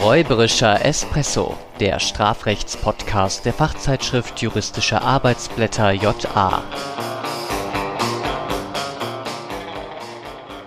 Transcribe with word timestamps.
Räuberischer 0.00 0.82
Espresso, 0.82 1.58
der 1.78 2.00
Strafrechtspodcast 2.00 3.44
der 3.44 3.52
Fachzeitschrift 3.52 4.40
Juristische 4.40 5.02
Arbeitsblätter 5.02 5.90
JA. 5.92 6.62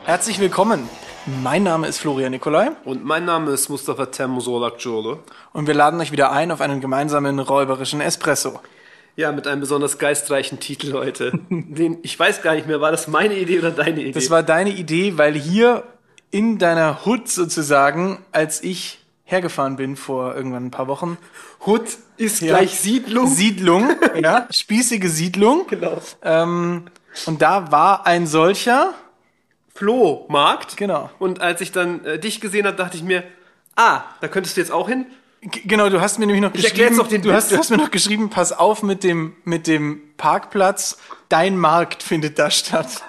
Herzlich 0.04 0.40
willkommen. 0.40 0.88
Mein 1.42 1.64
Name 1.64 1.88
ist 1.88 1.98
Florian 1.98 2.30
Nikolai 2.30 2.74
Und 2.86 3.04
mein 3.04 3.26
Name 3.26 3.50
ist 3.50 3.70
Mustafa 3.70 4.06
Temmusolak 4.06 4.76
und 5.52 5.66
wir 5.66 5.74
laden 5.74 6.00
euch 6.00 6.12
wieder 6.12 6.32
ein 6.32 6.52
auf 6.52 6.62
einen 6.62 6.80
gemeinsamen 6.80 7.40
räuberischen 7.40 8.02
Espresso. 8.02 8.60
Ja, 9.16 9.32
mit 9.32 9.48
einem 9.48 9.62
besonders 9.62 9.98
geistreichen 9.98 10.60
Titel 10.60 10.94
heute. 10.94 11.32
Den, 11.50 11.98
ich 12.04 12.20
weiß 12.20 12.44
gar 12.44 12.54
nicht 12.54 12.68
mehr, 12.68 12.82
war 12.82 12.92
das 12.92 13.08
meine 13.08 13.34
Idee 13.34 13.58
oder 13.58 13.72
deine 13.72 14.00
Idee? 14.02 14.12
Das 14.12 14.30
war 14.30 14.44
deine 14.44 14.70
Idee, 14.70 15.18
weil 15.18 15.34
hier 15.34 15.82
in 16.30 16.60
deiner 16.60 17.04
Hut 17.06 17.30
sozusagen, 17.30 18.20
als 18.32 18.64
ich 18.64 19.03
hergefahren 19.34 19.76
bin 19.76 19.98
vor 19.98 20.36
irgendwann 20.36 20.68
ein 20.68 20.72
paar 20.72 20.88
Wochen, 20.88 21.18
Hut 21.66 21.84
ist 22.18 22.40
Ja. 22.42 22.56
gleich 22.58 22.80
Siedlung. 22.80 23.28
Siedlung, 23.28 23.90
ja, 24.22 24.48
spießige 24.50 25.10
Siedlung. 25.10 25.68
genau. 25.68 26.00
Ähm, 26.22 26.86
und 27.26 27.42
da 27.42 27.72
war 27.72 28.06
ein 28.08 28.26
solcher, 28.28 28.94
Flohmarkt. 29.76 30.78
Genau. 30.78 31.10
Und 31.20 31.42
als 31.42 31.60
ich 31.62 31.72
dann 31.72 32.06
äh, 32.06 32.20
dich 32.20 32.40
gesehen 32.40 32.66
habe, 32.68 32.78
dachte 32.78 32.96
ich 32.98 33.04
mir, 33.04 33.24
ah, 33.76 34.02
da 34.22 34.28
könntest 34.28 34.56
du 34.56 34.62
jetzt 34.62 34.72
auch 34.72 34.88
hin. 34.88 35.06
G- 35.42 35.62
Genau, 35.66 35.90
du 35.90 36.00
hast 36.00 36.20
mir 36.20 36.28
nämlich 36.28 36.42
noch 36.44 36.54
Ich 36.54 36.62
geschrieben, 36.74 36.96
noch 36.96 37.08
den 37.08 37.22
du, 37.24 37.34
hast, 37.34 37.52
du 37.52 37.58
hast 37.58 37.72
mir 37.72 37.78
noch 37.78 37.90
geschrieben, 37.92 38.30
pass 38.30 38.52
auf 38.52 38.84
mit 38.84 39.04
dem, 39.04 39.36
mit 39.46 39.66
dem 39.68 40.00
Parkplatz, 40.18 40.98
dein 41.30 41.58
Markt 41.58 42.04
findet 42.04 42.38
da 42.40 42.52
statt. 42.52 43.04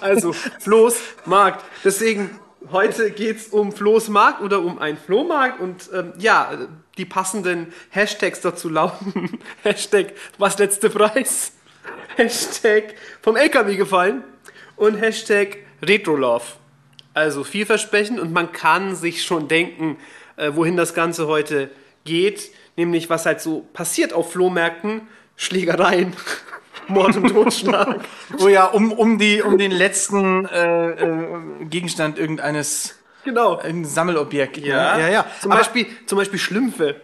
Also 0.00 0.32
Floß 0.32 0.96
Markt. 1.24 1.64
Deswegen 1.84 2.30
heute 2.70 3.10
geht's 3.10 3.48
um 3.48 3.72
Floß 3.72 4.08
Markt 4.08 4.42
oder 4.42 4.60
um 4.60 4.78
einen 4.78 4.96
Flohmarkt 4.96 5.60
und 5.60 5.90
ähm, 5.92 6.12
ja, 6.18 6.50
die 6.98 7.04
passenden 7.04 7.72
Hashtags 7.90 8.40
dazu 8.40 8.68
lauten 8.68 9.38
Hashtag 9.62 10.12
was 10.38 10.58
letzte 10.58 10.90
Preis, 10.90 11.52
Hashtag 12.16 12.94
vom 13.20 13.36
LKW 13.36 13.76
gefallen 13.76 14.22
und 14.76 14.96
Hashtag 14.96 15.58
Retrolove. 15.82 16.44
Also 17.14 17.44
vielversprechend 17.44 18.20
und 18.20 18.32
man 18.32 18.52
kann 18.52 18.96
sich 18.96 19.22
schon 19.24 19.48
denken, 19.48 19.98
äh, 20.36 20.52
wohin 20.54 20.76
das 20.76 20.94
Ganze 20.94 21.26
heute 21.26 21.70
geht, 22.04 22.50
nämlich 22.76 23.10
was 23.10 23.26
halt 23.26 23.40
so 23.40 23.66
passiert 23.72 24.12
auf 24.12 24.32
Flohmärkten, 24.32 25.02
Schlägereien, 25.36 26.14
Mord 26.88 27.16
und 27.16 27.28
Totschlag. 27.28 28.00
Wo 28.38 28.48
ja 28.48 28.66
um, 28.66 28.92
um, 28.92 29.18
die, 29.18 29.42
um 29.42 29.58
den 29.58 29.70
letzten 29.70 30.46
äh, 30.46 30.90
äh, 30.90 31.64
Gegenstand 31.64 32.18
irgendeines 32.18 32.98
Genau. 33.24 33.58
ein 33.58 33.84
Sammelobjekt. 33.84 34.58
Ja, 34.58 34.96
ne? 34.96 35.02
ja, 35.02 35.08
ja. 35.08 35.26
Zum, 35.40 35.52
Aber- 35.52 35.60
Beispiel, 35.60 35.86
zum 36.06 36.18
Beispiel 36.18 36.38
Schlümpfe. 36.38 36.96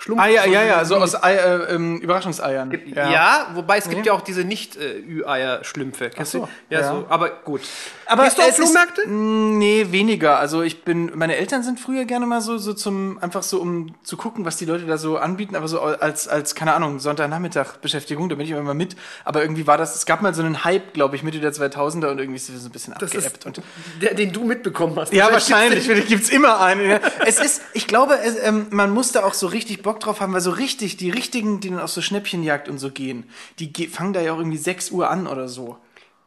Schlumpf 0.00 0.22
ah 0.22 0.26
ja, 0.28 0.46
ja, 0.46 0.62
ja, 0.62 0.84
so 0.84 0.94
aus 0.96 1.20
Ei, 1.20 1.34
äh, 1.34 1.74
ähm, 1.74 1.98
Überraschungseiern. 1.98 2.72
Ja. 2.94 3.48
wobei 3.54 3.78
es 3.78 3.88
gibt 3.88 4.06
ja 4.06 4.12
auch 4.12 4.20
diese 4.20 4.44
Nicht-Ü-Eier-Schlümpfe. 4.44 6.10
Kennst 6.10 6.36
Ach 6.36 6.40
so? 6.42 6.48
Ja, 6.70 6.80
ja. 6.80 6.88
so. 6.92 7.06
Aber 7.08 7.30
gut. 7.30 7.62
Aber 8.06 8.24
Gehst 8.24 8.38
du 8.38 8.42
auf 8.42 8.48
es 8.48 8.58
ist- 8.58 8.64
Flohmärkte? 8.70 9.08
Mm, 9.08 9.58
Nee, 9.58 9.86
weniger. 9.90 10.38
Also 10.38 10.62
ich 10.62 10.84
bin, 10.84 11.10
meine 11.14 11.36
Eltern 11.36 11.62
sind 11.62 11.80
früher 11.80 12.04
gerne 12.04 12.26
mal 12.26 12.40
so, 12.40 12.58
so 12.58 12.72
zum, 12.74 13.18
einfach 13.20 13.42
so, 13.42 13.60
um 13.60 13.94
zu 14.04 14.16
gucken, 14.16 14.44
was 14.44 14.56
die 14.56 14.64
Leute 14.66 14.86
da 14.86 14.96
so 14.98 15.18
anbieten, 15.18 15.56
aber 15.56 15.66
so 15.68 15.80
als, 15.80 16.28
als, 16.28 16.54
keine 16.54 16.74
Ahnung, 16.74 17.00
Sonntagnachmittag 17.00 17.78
Beschäftigung, 17.82 18.28
da 18.28 18.36
bin 18.36 18.44
ich 18.44 18.52
immer 18.52 18.62
mal 18.62 18.74
mit. 18.74 18.94
Aber 19.24 19.42
irgendwie 19.42 19.66
war 19.66 19.78
das, 19.78 19.96
es 19.96 20.06
gab 20.06 20.22
mal 20.22 20.32
so 20.32 20.42
einen 20.42 20.62
Hype, 20.64 20.94
glaube 20.94 21.16
ich, 21.16 21.22
Mitte 21.24 21.40
der 21.40 21.52
2000er 21.52 22.08
und 22.10 22.18
irgendwie 22.18 22.36
ist 22.36 22.48
es 22.48 22.62
so 22.62 22.68
ein 22.68 22.72
bisschen 22.72 22.94
Das 23.00 23.12
ist 23.14 23.44
Und 23.46 23.60
der, 24.00 24.14
den 24.14 24.32
du 24.32 24.44
mitbekommen 24.44 24.96
hast. 24.96 25.12
ja, 25.12 25.30
wahrscheinlich. 25.32 25.86
gibt's 25.86 25.86
Vielleicht 25.88 26.08
gibt's 26.08 26.28
immer 26.30 26.60
einen. 26.60 26.88
Ja. 26.88 27.00
Es 27.26 27.40
ist, 27.40 27.62
ich 27.72 27.86
glaube, 27.88 28.18
es, 28.22 28.36
ähm, 28.42 28.66
man 28.70 28.90
muss 28.90 29.10
da 29.12 29.24
auch 29.24 29.34
so 29.34 29.46
richtig 29.48 29.82
Bock 29.88 30.00
drauf 30.00 30.20
haben, 30.20 30.34
weil 30.34 30.42
so 30.42 30.50
richtig, 30.50 30.98
die 30.98 31.08
richtigen, 31.08 31.60
die 31.60 31.70
dann 31.70 31.80
auf 31.80 31.90
so 31.90 32.02
Schnäppchenjagd 32.02 32.68
und 32.68 32.76
so 32.76 32.90
gehen, 32.90 33.24
die 33.58 33.72
ge 33.72 33.86
fangen 33.88 34.12
da 34.12 34.20
ja 34.20 34.34
auch 34.34 34.38
irgendwie 34.38 34.58
6 34.58 34.90
Uhr 34.90 35.08
an 35.08 35.26
oder 35.26 35.48
so. 35.48 35.78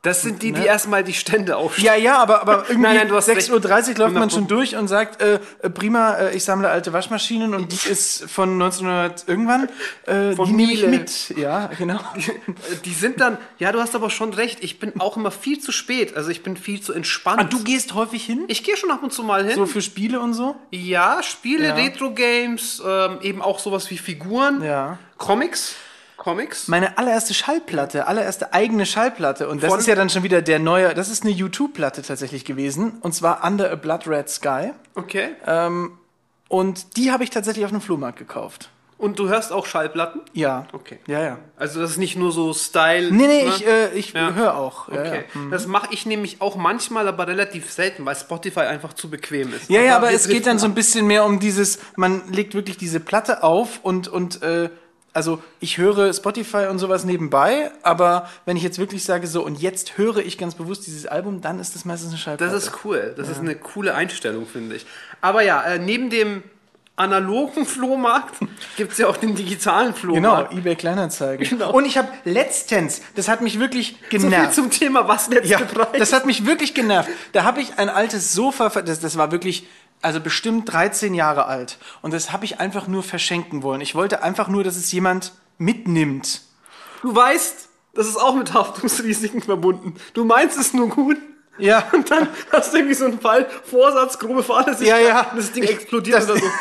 Das 0.03 0.23
sind 0.23 0.41
die, 0.41 0.51
die 0.51 0.62
Ne? 0.62 0.66
erstmal 0.66 1.03
die 1.03 1.13
Stände 1.13 1.57
aufstellen. 1.57 1.85
Ja, 1.85 1.95
ja, 1.95 2.17
aber, 2.17 2.41
aber 2.41 2.63
irgendwie 2.69 2.81
Nein, 2.81 2.95
nein, 2.97 3.07
du 3.07 3.16
hast 3.16 3.29
6.30 3.29 3.51
Uhr 3.51 3.59
läuft 3.59 3.97
man 4.00 4.23
100 4.23 4.31
schon 4.31 4.47
durch 4.47 4.75
und 4.75 4.88
sagt, 4.88 5.22
äh, 5.22 5.39
äh, 5.62 5.69
prima, 5.69 6.16
äh, 6.16 6.35
ich 6.35 6.44
sammle 6.44 6.69
alte 6.69 6.91
Waschmaschinen 6.91 7.53
und 7.53 7.72
die 7.72 7.89
ist 7.89 8.23
von 8.29 8.53
1900 8.53 9.28
irgendwann. 9.28 9.69
Äh, 10.07 10.35
Von 10.35 10.47
die 10.47 10.53
nehme 10.53 10.73
ich 10.73 10.88
mit. 10.88 11.38
Ja, 11.38 11.67
genau. 11.78 12.00
Die 12.85 12.94
sind 12.94 13.22
dann, 13.22 13.38
ja, 13.59 13.72
du 13.72 13.79
hast 13.79 13.94
aber 13.95 14.09
schon 14.09 14.34
recht, 14.34 14.63
ich 14.63 14.79
bin 14.79 15.00
auch 15.00 15.17
immer 15.17 15.29
viel 15.29 15.59
zu 15.59 15.72
spät. 15.72 16.16
Also 16.18 16.31
ich 16.31 16.41
bin 16.41 16.57
viel 16.57 16.81
zu 16.81 16.94
entspannt. 16.94 17.39
Ah, 17.39 17.44
du 17.44 17.63
gehst 17.63 17.94
häufig 17.94 18.25
hin? 18.25 18.45
ich 18.47 18.63
gehe 18.63 18.75
schon 18.78 18.89
ab 18.91 19.03
und 19.03 19.13
zu 19.13 19.23
mal 19.23 19.45
hin. 19.45 19.56
So 19.56 19.66
für 19.68 19.81
Spiele 19.81 20.19
und 20.19 20.33
so? 20.33 20.56
ja, 20.72 21.22
Spiele, 21.22 21.68
Ja. 21.68 21.73
Retro-Games, 21.75 22.81
ähm, 22.85 23.19
eben 23.22 23.41
auch 23.41 23.59
sowas 23.59 23.89
wie 23.91 23.97
Figuren, 23.97 24.63
Ja. 24.63 24.97
Comics. 25.18 25.75
Comics. 26.21 26.67
Meine 26.67 26.99
allererste 26.99 27.33
Schallplatte, 27.33 28.05
allererste 28.05 28.53
eigene 28.53 28.85
Schallplatte. 28.85 29.49
Und 29.49 29.63
das 29.63 29.71
Von- 29.71 29.79
ist 29.79 29.87
ja 29.87 29.95
dann 29.95 30.11
schon 30.11 30.21
wieder 30.21 30.43
der 30.43 30.59
neue, 30.59 30.93
das 30.93 31.09
ist 31.09 31.23
eine 31.23 31.33
U2-Platte 31.33 32.03
tatsächlich 32.03 32.45
gewesen. 32.45 32.99
Und 33.01 33.13
zwar 33.15 33.43
Under 33.43 33.71
a 33.71 33.75
Blood 33.75 34.07
Red 34.07 34.29
Sky. 34.29 34.71
Okay. 34.93 35.29
Und 36.47 36.97
die 36.97 37.11
habe 37.11 37.23
ich 37.23 37.29
tatsächlich 37.31 37.65
auf 37.65 37.71
einem 37.71 37.81
Flohmarkt 37.81 38.19
gekauft. 38.19 38.69
Und 38.97 39.17
du 39.17 39.29
hörst 39.29 39.51
auch 39.51 39.65
Schallplatten? 39.65 40.21
Ja. 40.33 40.67
Okay. 40.73 40.99
Ja, 41.07 41.23
ja. 41.23 41.39
Also 41.57 41.81
das 41.81 41.89
ist 41.91 41.97
nicht 41.97 42.17
nur 42.17 42.31
so 42.31 42.53
Style. 42.53 43.11
Nee, 43.11 43.25
nee, 43.25 43.43
ne? 43.45 43.49
ich, 43.55 43.65
äh, 43.65 43.89
ich 43.95 44.13
Ja. 44.13 44.33
höre 44.33 44.55
auch. 44.55 44.89
Ja, 44.89 44.99
Okay. 44.99 45.23
ja. 45.33 45.41
Das 45.49 45.65
mache 45.65 45.88
ich 45.89 46.05
nämlich 46.05 46.39
auch 46.39 46.55
manchmal, 46.55 47.07
aber 47.07 47.25
relativ 47.27 47.71
selten, 47.71 48.05
weil 48.05 48.15
Spotify 48.15 48.59
einfach 48.59 48.93
zu 48.93 49.09
bequem 49.09 49.51
ist. 49.55 49.71
Ja, 49.71 49.81
ja, 49.81 49.95
aber 49.95 50.09
wir 50.09 50.15
es 50.15 50.27
geht 50.27 50.45
dann 50.45 50.59
so 50.59 50.67
ein 50.67 50.75
bisschen 50.75 51.07
mehr 51.07 51.25
um 51.25 51.39
dieses, 51.39 51.79
man 51.95 52.31
legt 52.31 52.53
wirklich 52.53 52.77
diese 52.77 52.99
Platte 52.99 53.41
auf 53.41 53.79
und, 53.81 54.07
und 54.07 54.43
äh, 54.43 54.69
also 55.13 55.41
ich 55.59 55.77
höre 55.77 56.13
Spotify 56.13 56.67
und 56.69 56.79
sowas 56.79 57.03
nebenbei, 57.05 57.72
aber 57.83 58.29
wenn 58.45 58.55
ich 58.57 58.63
jetzt 58.63 58.79
wirklich 58.79 59.03
sage 59.03 59.27
so, 59.27 59.44
und 59.44 59.59
jetzt 59.61 59.97
höre 59.97 60.17
ich 60.17 60.38
ganz 60.38 60.55
bewusst 60.55 60.88
dieses 60.88 61.05
Album, 61.05 61.41
dann 61.41 61.59
ist 61.59 61.75
das 61.75 61.83
meistens 61.85 62.09
eine 62.11 62.17
Schallplatte. 62.17 62.53
Das 62.53 62.63
ist 62.67 62.85
cool. 62.85 63.13
Das 63.17 63.27
ist 63.29 63.39
eine 63.39 63.55
coole 63.55 63.94
Einstellung, 63.94 64.45
finde 64.47 64.75
ich. 64.77 64.85
Aber 65.19 65.41
ja, 65.44 65.61
äh, 65.63 65.79
neben 65.79 66.09
dem 66.09 66.44
analogen 66.95 67.66
Flohmarkt 67.75 68.35
gibt 68.77 68.91
es 68.91 68.97
ja 69.00 69.07
auch 69.07 69.17
den 69.17 69.33
digitalen 69.35 69.88
Genau, 69.94 69.97
Flohmarkt. 70.00 70.53
eBay 70.53 70.75
Kleinanzeigen. 70.75 71.47
Genau. 71.50 71.71
Und 71.71 71.85
ich 71.85 71.97
habe 71.97 72.09
letztens, 72.25 73.01
das 73.16 73.27
hat 73.27 73.41
mich 73.41 73.59
wirklich 73.59 73.91
So 74.11 74.19
viel 74.19 74.19
genervt. 74.19 74.53
zum 74.53 74.69
Thema, 74.69 75.07
was 75.07 75.27
letzte 75.29 75.47
ja, 75.50 75.57
Preis. 75.59 75.88
das 75.97 76.13
hat 76.13 76.25
mich 76.25 76.45
wirklich 76.45 76.73
genervt. 76.73 77.09
Da 77.33 77.44
habe 77.44 77.61
ich 77.61 77.77
ein 77.79 77.89
altes 77.89 78.33
Sofa, 78.33 78.69
das, 78.81 79.00
das 79.00 79.17
war 79.17 79.31
wirklich, 79.31 79.67
also 80.01 80.19
bestimmt 80.19 80.72
13 80.72 81.13
Jahre 81.13 81.45
alt. 81.45 81.78
Und 82.01 82.13
das 82.13 82.31
habe 82.31 82.45
ich 82.45 82.59
einfach 82.59 82.88
nur 82.88 83.03
verschenken 83.03 83.63
wollen. 83.63 83.81
Ich 83.81 83.95
wollte 83.95 84.23
einfach 84.23 84.47
nur, 84.47 84.63
dass 84.63 84.75
es 84.75 84.91
jemand 84.91 85.34
mitnimmt. 85.57 86.41
du 87.01 87.16
weißt, 87.16 87.69
das 87.94 88.07
ist 88.07 88.17
auch 88.17 88.35
mit 88.35 88.53
Haftungsrisiken 88.53 89.41
verbunden. 89.41 89.95
Du 90.13 90.23
meinst 90.23 90.57
es 90.57 90.73
nur 90.73 90.89
gut. 90.89 91.17
Ja. 91.57 91.84
Und 91.94 92.09
dann 92.09 92.28
hast 92.51 92.73
du 92.73 92.78
irgendwie 92.78 92.95
so 92.95 93.06
einen 93.06 93.19
Fall, 93.19 93.45
Vorsatz, 93.69 94.17
grobe 94.17 94.41
Fahrlässigkeit, 94.41 95.01
Ja, 95.03 95.07
ja. 95.07 95.31
und 95.31 95.38
das 95.38 95.51
Ding 95.51 95.63
explodiert 95.63 96.17
das- 96.17 96.29
oder 96.29 96.39
so. 96.39 96.45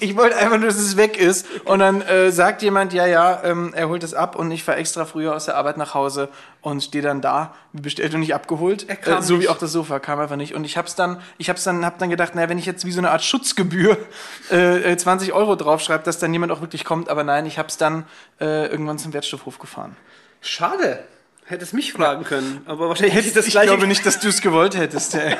Ich 0.00 0.16
wollte 0.16 0.36
einfach 0.36 0.58
nur, 0.58 0.66
dass 0.68 0.78
es 0.78 0.96
weg 0.96 1.16
ist. 1.18 1.46
Und 1.64 1.78
dann 1.78 2.02
äh, 2.02 2.30
sagt 2.32 2.60
jemand, 2.62 2.92
ja, 2.92 3.06
ja, 3.06 3.42
ähm, 3.44 3.72
er 3.74 3.88
holt 3.88 4.02
es 4.02 4.14
ab 4.14 4.36
und 4.36 4.50
ich 4.50 4.62
fahre 4.64 4.78
extra 4.78 5.04
früher 5.04 5.34
aus 5.34 5.46
der 5.46 5.56
Arbeit 5.56 5.76
nach 5.76 5.94
Hause 5.94 6.28
und 6.60 6.82
stehe 6.82 7.02
dann 7.02 7.20
da, 7.20 7.54
wie 7.72 7.80
bestellt 7.82 8.12
und 8.14 8.20
nicht 8.20 8.34
abgeholt. 8.34 8.88
Er 8.88 8.96
kam 8.96 9.18
äh, 9.18 9.22
so 9.22 9.34
wie 9.34 9.38
nicht. 9.38 9.48
auch 9.48 9.58
das 9.58 9.72
Sofa 9.72 9.98
kam 10.00 10.18
einfach 10.18 10.36
nicht. 10.36 10.54
Und 10.54 10.64
ich 10.64 10.76
hab's 10.76 10.96
dann, 10.96 11.20
ich 11.38 11.48
hab's 11.48 11.64
dann, 11.64 11.84
hab 11.84 11.98
dann 11.98 12.10
gedacht, 12.10 12.34
naja, 12.34 12.48
wenn 12.48 12.58
ich 12.58 12.66
jetzt 12.66 12.84
wie 12.84 12.92
so 12.92 12.98
eine 13.00 13.10
Art 13.10 13.22
Schutzgebühr 13.24 13.96
äh, 14.50 14.92
äh, 14.92 14.96
20 14.96 15.32
Euro 15.32 15.56
draufschreibe, 15.56 16.04
dass 16.04 16.18
dann 16.18 16.32
jemand 16.32 16.52
auch 16.52 16.60
wirklich 16.60 16.84
kommt. 16.84 17.08
Aber 17.08 17.22
nein, 17.24 17.46
ich 17.46 17.58
hab's 17.58 17.76
dann 17.76 18.04
äh, 18.40 18.66
irgendwann 18.66 18.98
zum 18.98 19.12
Wertstoffhof 19.12 19.58
gefahren. 19.58 19.96
Schade. 20.40 21.04
Hättest 21.48 21.74
mich 21.74 21.92
fragen 21.92 22.24
können, 22.24 22.62
aber 22.66 22.88
wahrscheinlich 22.88 23.14
hätte 23.14 23.28
ich 23.28 23.34
das 23.34 23.46
ich 23.46 23.52
gleiche. 23.52 23.68
glaube 23.68 23.86
nicht, 23.86 24.04
dass 24.04 24.18
du 24.20 24.28
es 24.28 24.40
gewollt 24.40 24.76
hättest. 24.76 25.14
Ey. 25.14 25.36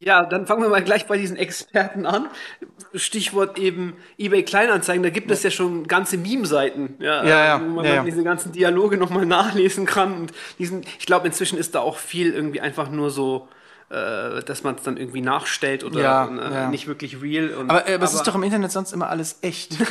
Ja, 0.00 0.24
dann 0.24 0.46
fangen 0.46 0.62
wir 0.62 0.68
mal 0.68 0.82
gleich 0.82 1.06
bei 1.06 1.16
diesen 1.16 1.36
Experten 1.36 2.04
an. 2.04 2.28
Stichwort 2.94 3.58
eben 3.58 3.94
eBay 4.18 4.42
Kleinanzeigen. 4.42 5.02
Da 5.02 5.10
gibt 5.10 5.30
es 5.30 5.42
ja 5.42 5.50
schon 5.50 5.86
ganze 5.86 6.18
Meme-Seiten, 6.18 6.96
ja, 7.00 7.24
Ja, 7.24 7.44
ja, 7.46 7.60
wo 7.60 7.66
man 7.66 7.84
ja, 7.84 7.94
ja. 7.96 8.02
diese 8.02 8.22
ganzen 8.22 8.52
Dialoge 8.52 8.96
nochmal 8.98 9.24
nachlesen 9.26 9.86
kann. 9.86 10.14
Und 10.14 10.32
diesen, 10.58 10.82
ich 10.98 11.06
glaube, 11.06 11.26
inzwischen 11.26 11.58
ist 11.58 11.74
da 11.74 11.80
auch 11.80 11.96
viel 11.98 12.32
irgendwie 12.34 12.60
einfach 12.60 12.90
nur 12.90 13.10
so, 13.10 13.48
äh, 13.90 14.42
dass 14.42 14.62
man 14.62 14.74
es 14.74 14.82
dann 14.82 14.96
irgendwie 14.98 15.22
nachstellt 15.22 15.84
oder 15.84 16.00
Ja, 16.00 16.26
äh, 16.28 16.54
ja. 16.54 16.68
nicht 16.68 16.86
wirklich 16.86 17.22
real. 17.22 17.50
Und, 17.54 17.70
Aber, 17.70 17.88
äh, 17.88 17.94
aber 17.94 18.04
es 18.04 18.14
ist 18.14 18.26
doch 18.26 18.34
im 18.34 18.42
Internet 18.42 18.72
sonst 18.72 18.92
immer 18.92 19.08
alles 19.08 19.38
echt. 19.42 19.76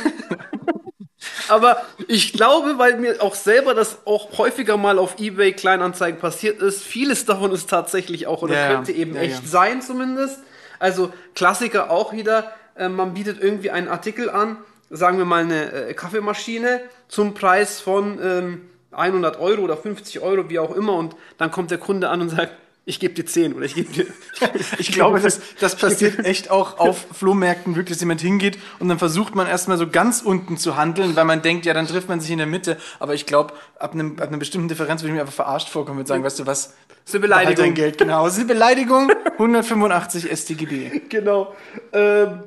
Aber 1.48 1.82
ich 2.08 2.32
glaube, 2.32 2.78
weil 2.78 2.96
mir 2.98 3.22
auch 3.22 3.34
selber 3.34 3.74
das 3.74 3.98
auch 4.04 4.38
häufiger 4.38 4.76
mal 4.76 4.98
auf 4.98 5.18
eBay 5.18 5.52
Kleinanzeigen 5.52 6.20
passiert 6.20 6.60
ist, 6.60 6.82
vieles 6.82 7.24
davon 7.24 7.52
ist 7.52 7.68
tatsächlich 7.70 8.26
auch 8.26 8.42
oder 8.42 8.54
Ja, 8.54 8.74
könnte 8.74 8.92
eben 8.92 9.14
Ja, 9.14 9.22
echt 9.22 9.42
ja. 9.42 9.48
sein 9.48 9.82
zumindest. 9.82 10.40
Also 10.78 11.12
Klassiker 11.34 11.90
auch 11.90 12.12
wieder, 12.12 12.52
äh, 12.76 12.88
man 12.88 13.14
bietet 13.14 13.42
irgendwie 13.42 13.70
einen 13.70 13.88
Artikel 13.88 14.30
an, 14.30 14.56
sagen 14.90 15.18
wir 15.18 15.24
mal 15.24 15.42
eine 15.42 15.72
äh, 15.72 15.94
Kaffeemaschine 15.94 16.80
zum 17.08 17.34
Preis 17.34 17.80
von 17.80 18.18
ähm, 18.22 18.60
100 18.92 19.38
Euro 19.40 19.62
oder 19.62 19.76
50 19.76 20.20
Euro, 20.20 20.48
wie 20.50 20.58
auch 20.58 20.74
immer, 20.74 20.94
und 20.94 21.16
dann 21.38 21.50
kommt 21.50 21.70
der 21.70 21.78
Kunde 21.78 22.08
an 22.10 22.20
und 22.20 22.28
sagt, 22.30 22.52
ich 22.86 23.00
gebe 23.00 23.14
dir 23.14 23.24
10 23.24 23.54
oder 23.54 23.64
ich 23.64 23.74
gebe 23.74 23.92
dir. 23.92 24.06
Ich 24.78 24.92
glaube, 24.92 25.20
das, 25.20 25.40
das 25.60 25.76
passiert 25.76 26.18
echt 26.24 26.50
auch 26.50 26.78
auf 26.78 27.06
Flohmärkten, 27.12 27.76
wirklich, 27.76 27.96
dass 27.96 28.00
jemand 28.00 28.20
hingeht 28.20 28.58
und 28.78 28.88
dann 28.88 28.98
versucht 28.98 29.34
man 29.34 29.46
erstmal 29.46 29.78
so 29.78 29.88
ganz 29.88 30.20
unten 30.20 30.56
zu 30.56 30.76
handeln, 30.76 31.16
weil 31.16 31.24
man 31.24 31.42
denkt, 31.42 31.64
ja, 31.66 31.72
dann 31.72 31.86
trifft 31.86 32.08
man 32.08 32.20
sich 32.20 32.30
in 32.30 32.38
der 32.38 32.46
Mitte. 32.46 32.76
Aber 32.98 33.14
ich 33.14 33.26
glaube, 33.26 33.54
ab, 33.78 33.94
einem, 33.94 34.18
ab 34.18 34.28
einer 34.28 34.38
bestimmten 34.38 34.68
Differenz 34.68 35.02
würde 35.02 35.10
ich 35.10 35.14
mir 35.14 35.20
einfach 35.20 35.34
verarscht 35.34 35.68
vorkommen 35.68 36.00
und 36.00 36.08
sagen, 36.08 36.24
weißt 36.24 36.40
du 36.40 36.46
was? 36.46 36.74
Das 36.88 36.98
ist 37.06 37.14
eine 37.14 37.22
Beleidigung. 37.22 37.64
Dein 37.64 37.74
Geld, 37.74 37.98
genau. 37.98 38.24
Das 38.24 38.34
ist 38.34 38.40
eine 38.40 38.48
Beleidigung. 38.48 39.10
185 39.32 40.30
StGB. 40.30 41.02
genau. 41.08 41.54
Ähm, 41.92 42.44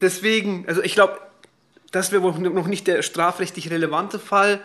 deswegen, 0.00 0.64
also 0.66 0.82
ich 0.82 0.94
glaube, 0.94 1.18
das 1.92 2.12
wäre 2.12 2.22
wohl 2.22 2.32
noch 2.38 2.66
nicht 2.66 2.86
der 2.86 3.02
strafrechtlich 3.02 3.70
relevante 3.70 4.18
Fall. 4.18 4.60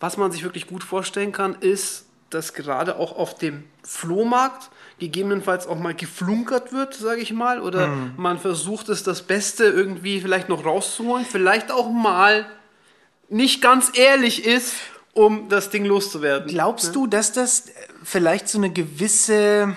Was 0.00 0.16
man 0.16 0.30
sich 0.30 0.44
wirklich 0.44 0.66
gut 0.66 0.84
vorstellen 0.84 1.32
kann, 1.32 1.56
ist, 1.60 2.07
dass 2.30 2.52
gerade 2.54 2.98
auch 2.98 3.16
auf 3.16 3.36
dem 3.36 3.64
Flohmarkt 3.82 4.70
gegebenenfalls 4.98 5.66
auch 5.66 5.78
mal 5.78 5.94
geflunkert 5.94 6.72
wird, 6.72 6.94
sage 6.94 7.20
ich 7.20 7.32
mal, 7.32 7.60
oder 7.60 7.86
Mhm. 7.88 8.12
man 8.16 8.38
versucht 8.38 8.88
es 8.88 9.02
das 9.02 9.22
Beste 9.22 9.64
irgendwie 9.64 10.20
vielleicht 10.20 10.48
noch 10.48 10.64
rauszuholen, 10.64 11.24
vielleicht 11.24 11.70
auch 11.70 11.90
mal 11.90 12.46
nicht 13.28 13.62
ganz 13.62 13.92
ehrlich 13.94 14.44
ist, 14.44 14.74
um 15.14 15.48
das 15.48 15.70
Ding 15.70 15.84
loszuwerden. 15.84 16.48
Glaubst 16.48 16.94
du, 16.94 17.06
dass 17.06 17.32
das 17.32 17.68
äh, 17.68 17.72
vielleicht 18.04 18.48
so 18.48 18.58
eine 18.58 18.70
gewisse, 18.70 19.74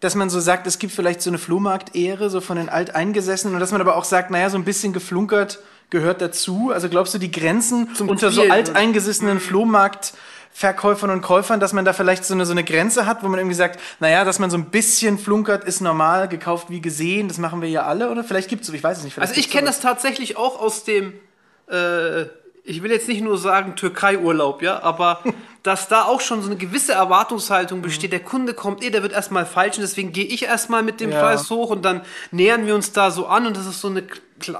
dass 0.00 0.14
man 0.14 0.30
so 0.30 0.40
sagt, 0.40 0.66
es 0.66 0.78
gibt 0.78 0.92
vielleicht 0.92 1.22
so 1.22 1.30
eine 1.30 1.38
Flohmarkt-Ehre, 1.38 2.30
so 2.30 2.40
von 2.40 2.56
den 2.56 2.68
Alteingesessenen, 2.68 3.54
und 3.54 3.60
dass 3.60 3.72
man 3.72 3.80
aber 3.80 3.96
auch 3.96 4.04
sagt, 4.04 4.30
naja, 4.30 4.50
so 4.50 4.58
ein 4.58 4.64
bisschen 4.64 4.92
geflunkert 4.92 5.60
gehört 5.90 6.20
dazu? 6.20 6.70
Also 6.72 6.88
glaubst 6.88 7.14
du, 7.14 7.18
die 7.18 7.30
Grenzen 7.30 7.94
Zum 7.94 8.08
unter 8.08 8.30
so 8.30 8.40
Spielen, 8.40 8.52
alteingesessenen 8.52 9.38
Flohmarktverkäufern 10.54 11.10
und 11.10 11.20
Käufern, 11.20 11.60
dass 11.60 11.72
man 11.72 11.84
da 11.84 11.92
vielleicht 11.92 12.24
so 12.24 12.32
eine, 12.32 12.46
so 12.46 12.52
eine 12.52 12.64
Grenze 12.64 13.06
hat, 13.06 13.22
wo 13.22 13.28
man 13.28 13.38
irgendwie 13.40 13.56
sagt, 13.56 13.80
naja, 13.98 14.24
dass 14.24 14.38
man 14.38 14.50
so 14.50 14.56
ein 14.56 14.66
bisschen 14.66 15.18
flunkert, 15.18 15.64
ist 15.64 15.80
normal, 15.80 16.28
gekauft 16.28 16.70
wie 16.70 16.80
gesehen, 16.80 17.28
das 17.28 17.38
machen 17.38 17.60
wir 17.60 17.68
ja 17.68 17.82
alle, 17.82 18.10
oder? 18.10 18.22
Vielleicht 18.22 18.48
gibt 18.48 18.62
es 18.62 18.68
so, 18.68 18.72
ich 18.72 18.82
weiß 18.82 18.98
es 18.98 19.04
nicht. 19.04 19.18
Also 19.18 19.34
ich 19.34 19.50
kenne 19.50 19.66
das 19.66 19.80
tatsächlich 19.80 20.36
auch 20.36 20.60
aus 20.60 20.84
dem, 20.84 21.12
äh, 21.68 22.22
ich 22.66 22.82
will 22.82 22.92
jetzt 22.92 23.08
nicht 23.08 23.20
nur 23.20 23.36
sagen 23.36 23.74
Türkei-Urlaub, 23.74 24.62
ja, 24.62 24.82
aber 24.82 25.20
dass 25.64 25.88
da 25.88 26.04
auch 26.04 26.20
schon 26.20 26.40
so 26.40 26.48
eine 26.48 26.56
gewisse 26.56 26.92
Erwartungshaltung 26.92 27.82
besteht. 27.82 28.12
Der 28.12 28.20
Kunde 28.20 28.54
kommt 28.54 28.84
eh, 28.84 28.90
der 28.90 29.02
wird 29.02 29.12
erstmal 29.12 29.46
falsch 29.46 29.76
und 29.76 29.82
deswegen 29.82 30.12
gehe 30.12 30.24
ich 30.24 30.44
erstmal 30.44 30.82
mit 30.82 31.00
dem 31.00 31.10
Ja. 31.10 31.20
Preis 31.20 31.50
hoch 31.50 31.70
und 31.70 31.84
dann 31.84 32.02
nähern 32.30 32.66
wir 32.66 32.76
uns 32.76 32.92
da 32.92 33.10
so 33.10 33.26
an 33.26 33.46
und 33.46 33.56
das 33.56 33.66
ist 33.66 33.80
so 33.80 33.88
eine, 33.88 34.04
so 34.40 34.54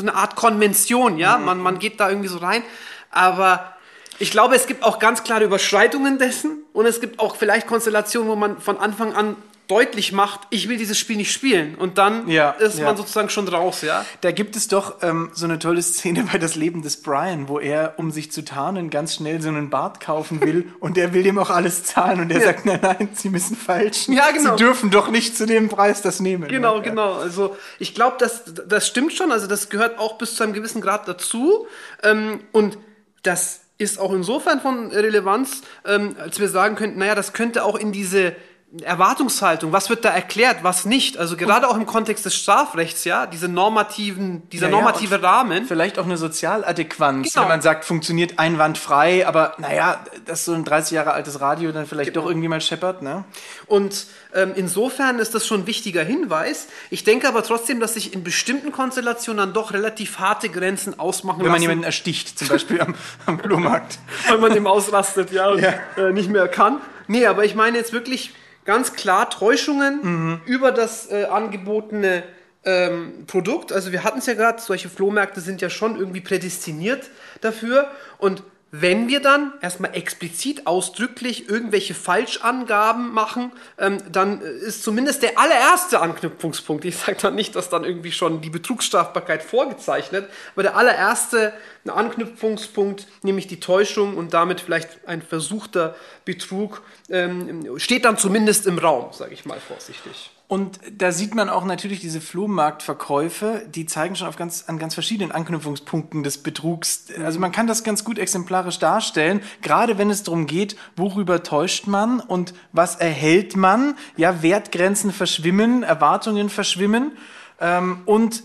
eine 0.00 0.14
Art 0.14 0.36
Konvention, 0.36 1.18
ja, 1.18 1.36
man, 1.36 1.58
man 1.58 1.78
geht 1.78 2.00
da 2.00 2.08
irgendwie 2.08 2.28
so 2.28 2.38
rein, 2.38 2.62
aber 3.10 3.73
ich 4.18 4.30
glaube, 4.30 4.54
es 4.54 4.66
gibt 4.66 4.82
auch 4.84 4.98
ganz 4.98 5.24
klare 5.24 5.44
Überschreitungen 5.44 6.18
dessen 6.18 6.62
und 6.72 6.86
es 6.86 7.00
gibt 7.00 7.18
auch 7.20 7.36
vielleicht 7.36 7.66
Konstellationen, 7.66 8.28
wo 8.30 8.36
man 8.36 8.60
von 8.60 8.78
Anfang 8.78 9.12
an 9.14 9.36
deutlich 9.66 10.12
macht, 10.12 10.40
ich 10.50 10.68
will 10.68 10.76
dieses 10.76 10.98
Spiel 10.98 11.16
nicht 11.16 11.32
spielen 11.32 11.74
und 11.76 11.96
dann 11.96 12.28
Ja, 12.28 12.50
ist 12.50 12.78
ja. 12.78 12.84
man 12.84 12.98
sozusagen 12.98 13.30
schon 13.30 13.48
raus, 13.48 13.80
ja. 13.80 14.04
Da 14.20 14.30
gibt 14.30 14.56
es 14.56 14.68
doch 14.68 14.96
ähm, 15.02 15.30
so 15.32 15.46
eine 15.46 15.58
tolle 15.58 15.80
Szene 15.80 16.28
bei 16.30 16.36
Das 16.36 16.54
Leben 16.54 16.82
des 16.82 17.00
Brian, 17.00 17.48
wo 17.48 17.58
er, 17.58 17.94
um 17.96 18.10
sich 18.10 18.30
zu 18.30 18.44
tarnen, 18.44 18.90
ganz 18.90 19.14
schnell 19.14 19.40
so 19.40 19.48
einen 19.48 19.70
Bart 19.70 20.00
kaufen 20.00 20.42
will 20.42 20.70
und 20.80 20.98
er 20.98 21.14
will 21.14 21.22
dem 21.22 21.38
auch 21.38 21.48
alles 21.48 21.82
zahlen 21.82 22.20
und 22.20 22.30
er 22.30 22.40
Ja. 22.40 22.44
sagt, 22.48 22.66
nein, 22.66 22.78
nein, 22.82 23.08
Sie 23.14 23.30
müssen 23.30 23.56
falschen. 23.56 24.12
Ja, 24.12 24.30
genau. 24.32 24.50
Sie 24.50 24.62
dürfen 24.62 24.90
doch 24.90 25.08
nicht 25.08 25.34
zu 25.34 25.46
dem 25.46 25.70
Preis 25.70 26.02
das 26.02 26.20
nehmen. 26.20 26.46
Genau, 26.46 26.82
genau. 26.82 27.14
Also 27.14 27.56
ich 27.78 27.94
glaube, 27.94 28.16
das, 28.18 28.42
das 28.68 28.86
stimmt 28.86 29.14
schon. 29.14 29.32
Also 29.32 29.46
das 29.46 29.70
gehört 29.70 29.98
auch 29.98 30.18
bis 30.18 30.36
zu 30.36 30.42
einem 30.42 30.52
gewissen 30.52 30.82
Grad 30.82 31.08
dazu. 31.08 31.66
Ähm, 32.02 32.40
und 32.52 32.76
das 33.22 33.60
ist 33.78 33.98
auch 33.98 34.12
insofern 34.12 34.60
von 34.60 34.90
Relevanz, 34.90 35.62
ähm, 35.84 36.16
als 36.18 36.38
wir 36.38 36.48
sagen 36.48 36.76
könnten, 36.76 36.98
naja, 36.98 37.14
das 37.14 37.32
könnte 37.32 37.64
auch 37.64 37.76
in 37.76 37.92
diese 37.92 38.36
Erwartungshaltung, 38.82 39.72
was 39.72 39.88
wird 39.90 40.04
da 40.04 40.08
erklärt, 40.10 40.58
was 40.62 40.84
nicht. 40.84 41.16
Also 41.16 41.36
gerade 41.36 41.68
auch 41.68 41.76
im 41.76 41.86
Kontext 41.86 42.24
des 42.24 42.34
Strafrechts, 42.34 43.04
ja, 43.04 43.26
diese 43.26 43.48
normativen, 43.48 44.48
dieser 44.50 44.66
Ja, 44.68 44.72
ja, 44.72 44.76
normative 44.82 45.22
Rahmen. 45.22 45.64
Vielleicht 45.66 45.98
auch 45.98 46.04
eine 46.04 46.16
Sozialadäquanz, 46.16 47.32
Genau. 47.32 47.42
wenn 47.44 47.48
man 47.50 47.62
sagt, 47.62 47.84
funktioniert 47.84 48.38
einwandfrei, 48.38 49.26
aber 49.26 49.54
naja, 49.58 50.00
dass 50.26 50.44
so 50.44 50.52
ein 50.54 50.64
30 50.64 50.92
Jahre 50.92 51.12
altes 51.12 51.40
Radio 51.40 51.70
dann 51.72 51.86
vielleicht 51.86 52.12
Genau. 52.12 52.24
doch 52.24 52.30
irgendwie 52.30 52.48
mal 52.48 52.60
scheppert, 52.60 53.02
ne? 53.02 53.24
Und 53.66 54.06
ähm, 54.34 54.52
insofern 54.56 55.18
ist 55.18 55.34
das 55.34 55.46
schon 55.46 55.60
ein 55.60 55.66
wichtiger 55.66 56.02
Hinweis. 56.02 56.66
Ich 56.90 57.04
denke 57.04 57.28
aber 57.28 57.42
trotzdem, 57.42 57.80
dass 57.80 57.94
sich 57.94 58.12
in 58.12 58.24
bestimmten 58.24 58.72
Konstellationen 58.72 59.38
dann 59.38 59.52
doch 59.52 59.72
relativ 59.72 60.18
harte 60.18 60.48
Grenzen 60.48 60.98
ausmachen 60.98 61.38
Wenn 61.38 61.44
man 61.46 61.52
lassen. 61.52 61.62
jemanden 61.62 61.84
ersticht, 61.84 62.38
zum 62.38 62.48
Beispiel 62.48 62.80
am, 62.80 62.94
am 63.26 63.38
Flohmarkt. 63.38 63.98
weil 64.28 64.38
man 64.38 64.52
dem 64.52 64.66
ausrastet, 64.66 65.30
ja, 65.30 65.48
und 65.50 65.60
Ja. 65.60 65.74
Äh, 65.96 66.12
nicht 66.12 66.28
mehr 66.28 66.48
kann. 66.48 66.80
Nee, 67.06 67.26
aber 67.26 67.44
ich 67.44 67.54
meine 67.54 67.76
jetzt 67.78 67.92
wirklich 67.92 68.34
ganz 68.64 68.94
klar 68.94 69.28
Täuschungen 69.30 70.00
Mhm. 70.02 70.40
über 70.46 70.72
das 70.72 71.10
äh, 71.10 71.24
angebotene 71.24 72.22
ähm, 72.64 73.26
Produkt. 73.26 73.72
Also 73.72 73.92
wir 73.92 74.04
hatten 74.04 74.18
es 74.20 74.26
ja 74.26 74.34
gerade, 74.34 74.60
solche 74.60 74.88
Flohmärkte 74.88 75.40
sind 75.40 75.60
ja 75.60 75.68
schon 75.68 75.96
irgendwie 75.98 76.22
prädestiniert 76.22 77.10
dafür. 77.42 77.90
Und 78.18 78.42
wenn 78.76 79.06
wir 79.06 79.20
dann 79.20 79.52
erstmal 79.60 79.94
explizit 79.94 80.66
ausdrücklich 80.66 81.48
irgendwelche 81.48 81.94
Falschangaben 81.94 83.12
machen, 83.12 83.52
ähm, 83.78 83.98
dann 84.10 84.42
äh, 84.42 84.50
ist 84.50 84.82
zumindest 84.82 85.22
der 85.22 85.38
allererste 85.38 86.00
Anknüpfungspunkt, 86.00 86.84
ich 86.84 86.96
sage 86.96 87.16
dann 87.22 87.36
nicht, 87.36 87.54
dass 87.54 87.68
dann 87.68 87.84
irgendwie 87.84 88.10
schon 88.10 88.40
die 88.40 88.50
Betrugsstrafbarkeit 88.50 89.44
vorgezeichnet, 89.44 90.28
aber 90.54 90.64
der 90.64 90.76
allererste 90.76 91.52
Anknüpfungspunkt, 91.86 93.06
nämlich 93.22 93.46
die 93.46 93.60
Täuschung 93.60 94.16
und 94.16 94.34
damit 94.34 94.60
vielleicht 94.60 95.06
ein 95.06 95.22
versuchter 95.22 95.94
Betrug, 96.24 96.82
ähm, 97.10 97.78
steht 97.78 98.04
dann 98.04 98.18
zumindest 98.18 98.66
im 98.66 98.78
Raum, 98.78 99.12
sage 99.12 99.34
ich 99.34 99.44
mal 99.44 99.60
vorsichtig. 99.60 100.33
Und 100.54 100.78
da 100.96 101.10
sieht 101.10 101.34
man 101.34 101.48
auch 101.48 101.64
natürlich 101.64 101.98
diese 101.98 102.20
Flohmarktverkäufe, 102.20 103.66
die 103.74 103.86
zeigen 103.86 104.14
schon 104.14 104.28
auf 104.28 104.36
ganz, 104.36 104.66
an 104.68 104.78
ganz 104.78 104.94
verschiedenen 104.94 105.32
Anknüpfungspunkten 105.32 106.22
des 106.22 106.44
Betrugs. 106.44 107.06
Also 107.24 107.40
man 107.40 107.50
kann 107.50 107.66
das 107.66 107.82
ganz 107.82 108.04
gut 108.04 108.20
exemplarisch 108.20 108.78
darstellen, 108.78 109.40
gerade 109.62 109.98
wenn 109.98 110.10
es 110.10 110.22
darum 110.22 110.46
geht, 110.46 110.76
worüber 110.94 111.42
täuscht 111.42 111.88
man 111.88 112.20
und 112.20 112.54
was 112.70 112.94
erhält 112.94 113.56
man. 113.56 113.96
Ja, 114.16 114.44
Wertgrenzen 114.44 115.10
verschwimmen, 115.10 115.82
Erwartungen 115.82 116.48
verschwimmen 116.48 117.16
ähm, 117.60 118.02
und 118.06 118.44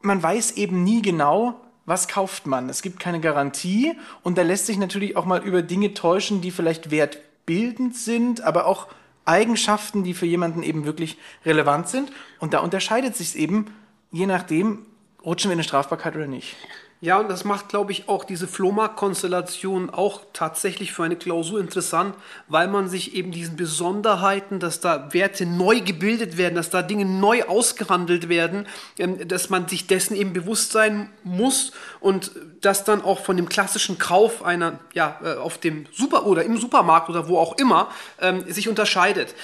man 0.00 0.20
weiß 0.20 0.56
eben 0.56 0.82
nie 0.82 1.02
genau, 1.02 1.54
was 1.86 2.08
kauft 2.08 2.48
man. 2.48 2.68
Es 2.68 2.82
gibt 2.82 2.98
keine 2.98 3.20
Garantie 3.20 3.96
und 4.24 4.38
da 4.38 4.42
lässt 4.42 4.66
sich 4.66 4.76
natürlich 4.76 5.16
auch 5.16 5.24
mal 5.24 5.40
über 5.44 5.62
Dinge 5.62 5.94
täuschen, 5.94 6.40
die 6.40 6.50
vielleicht 6.50 6.90
wertbildend 6.90 7.94
sind, 7.94 8.40
aber 8.40 8.66
auch 8.66 8.88
Eigenschaften, 9.24 10.04
die 10.04 10.14
für 10.14 10.26
jemanden 10.26 10.62
eben 10.62 10.84
wirklich 10.84 11.18
relevant 11.44 11.88
sind. 11.88 12.12
Und 12.38 12.54
da 12.54 12.60
unterscheidet 12.60 13.16
sich 13.16 13.28
es 13.28 13.34
eben, 13.34 13.66
je 14.10 14.26
nachdem, 14.26 14.86
rutschen 15.24 15.48
wir 15.48 15.54
in 15.54 15.58
eine 15.58 15.64
Strafbarkeit 15.64 16.16
oder 16.16 16.26
nicht. 16.26 16.56
Ja, 17.04 17.18
und 17.18 17.28
das 17.28 17.42
macht, 17.42 17.68
glaube 17.68 17.90
ich, 17.90 18.08
auch 18.08 18.22
diese 18.22 18.46
Flohmarkt-Konstellation 18.46 19.90
auch 19.90 20.20
tatsächlich 20.32 20.92
für 20.92 21.02
eine 21.02 21.16
Klausur 21.16 21.58
interessant, 21.58 22.14
weil 22.46 22.68
man 22.68 22.88
sich 22.88 23.16
eben 23.16 23.32
diesen 23.32 23.56
Besonderheiten, 23.56 24.60
dass 24.60 24.78
da 24.78 25.12
Werte 25.12 25.44
neu 25.44 25.80
gebildet 25.80 26.36
werden, 26.36 26.54
dass 26.54 26.70
da 26.70 26.80
Dinge 26.80 27.04
neu 27.04 27.42
ausgehandelt 27.42 28.28
werden, 28.28 28.68
ähm, 28.98 29.26
dass 29.26 29.50
man 29.50 29.66
sich 29.66 29.88
dessen 29.88 30.14
eben 30.14 30.32
bewusst 30.32 30.70
sein 30.70 31.10
muss 31.24 31.72
und 31.98 32.30
das 32.60 32.84
dann 32.84 33.02
auch 33.02 33.18
von 33.18 33.36
dem 33.36 33.48
klassischen 33.48 33.98
Kauf 33.98 34.44
einer, 34.44 34.78
ja, 34.92 35.18
äh, 35.24 35.34
auf 35.34 35.58
dem 35.58 35.86
Super- 35.90 36.24
oder 36.24 36.44
im 36.44 36.56
Supermarkt 36.56 37.10
oder 37.10 37.26
wo 37.26 37.36
auch 37.36 37.58
immer, 37.58 37.90
ähm, 38.20 38.44
sich 38.46 38.68
unterscheidet. 38.68 39.34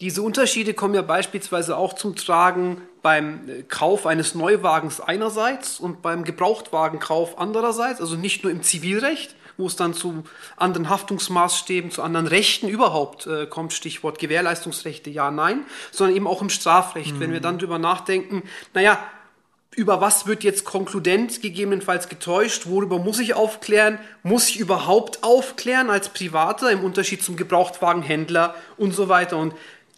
Diese 0.00 0.22
Unterschiede 0.22 0.74
kommen 0.74 0.94
ja 0.94 1.02
beispielsweise 1.02 1.76
auch 1.76 1.92
zum 1.92 2.16
Tragen 2.16 2.82
beim 3.02 3.48
äh, 3.48 3.62
Kauf 3.62 4.06
eines 4.06 4.34
Neuwagens 4.34 5.00
einerseits 5.00 5.78
und 5.78 6.02
beim 6.02 6.24
Gebrauchtwagenkauf 6.24 7.38
andererseits, 7.38 8.00
also 8.00 8.16
nicht 8.16 8.42
nur 8.42 8.50
im 8.50 8.62
Zivilrecht, 8.62 9.36
wo 9.56 9.68
es 9.68 9.76
dann 9.76 9.94
zu 9.94 10.24
anderen 10.56 10.88
Haftungsmaßstäben, 10.88 11.92
zu 11.92 12.02
anderen 12.02 12.26
Rechten 12.26 12.66
überhaupt 12.68 13.28
äh, 13.28 13.46
kommt, 13.46 13.72
Stichwort 13.72 14.18
Gewährleistungsrechte, 14.18 15.10
ja, 15.10 15.30
nein, 15.30 15.64
sondern 15.92 16.16
eben 16.16 16.26
auch 16.26 16.42
im 16.42 16.50
Strafrecht, 16.50 17.20
wenn 17.20 17.32
wir 17.32 17.40
dann 17.40 17.58
drüber 17.58 17.78
nachdenken, 17.78 18.42
naja, 18.72 18.98
über 19.76 20.00
was 20.00 20.26
wird 20.26 20.44
jetzt 20.44 20.64
konkludent 20.64 21.40
gegebenenfalls 21.42 22.08
getäuscht, 22.08 22.66
worüber 22.66 22.98
muss 22.98 23.18
ich 23.18 23.34
aufklären, 23.34 23.98
muss 24.22 24.48
ich 24.48 24.58
überhaupt 24.58 25.22
aufklären 25.22 25.90
als 25.90 26.08
Privater 26.08 26.70
im 26.70 26.84
Unterschied 26.84 27.22
zum 27.22 27.36
Gebrauchtwagenhändler 27.36 28.54
und 28.76 28.94
so 28.94 29.08
weiter. 29.08 29.36
Und 29.36 29.54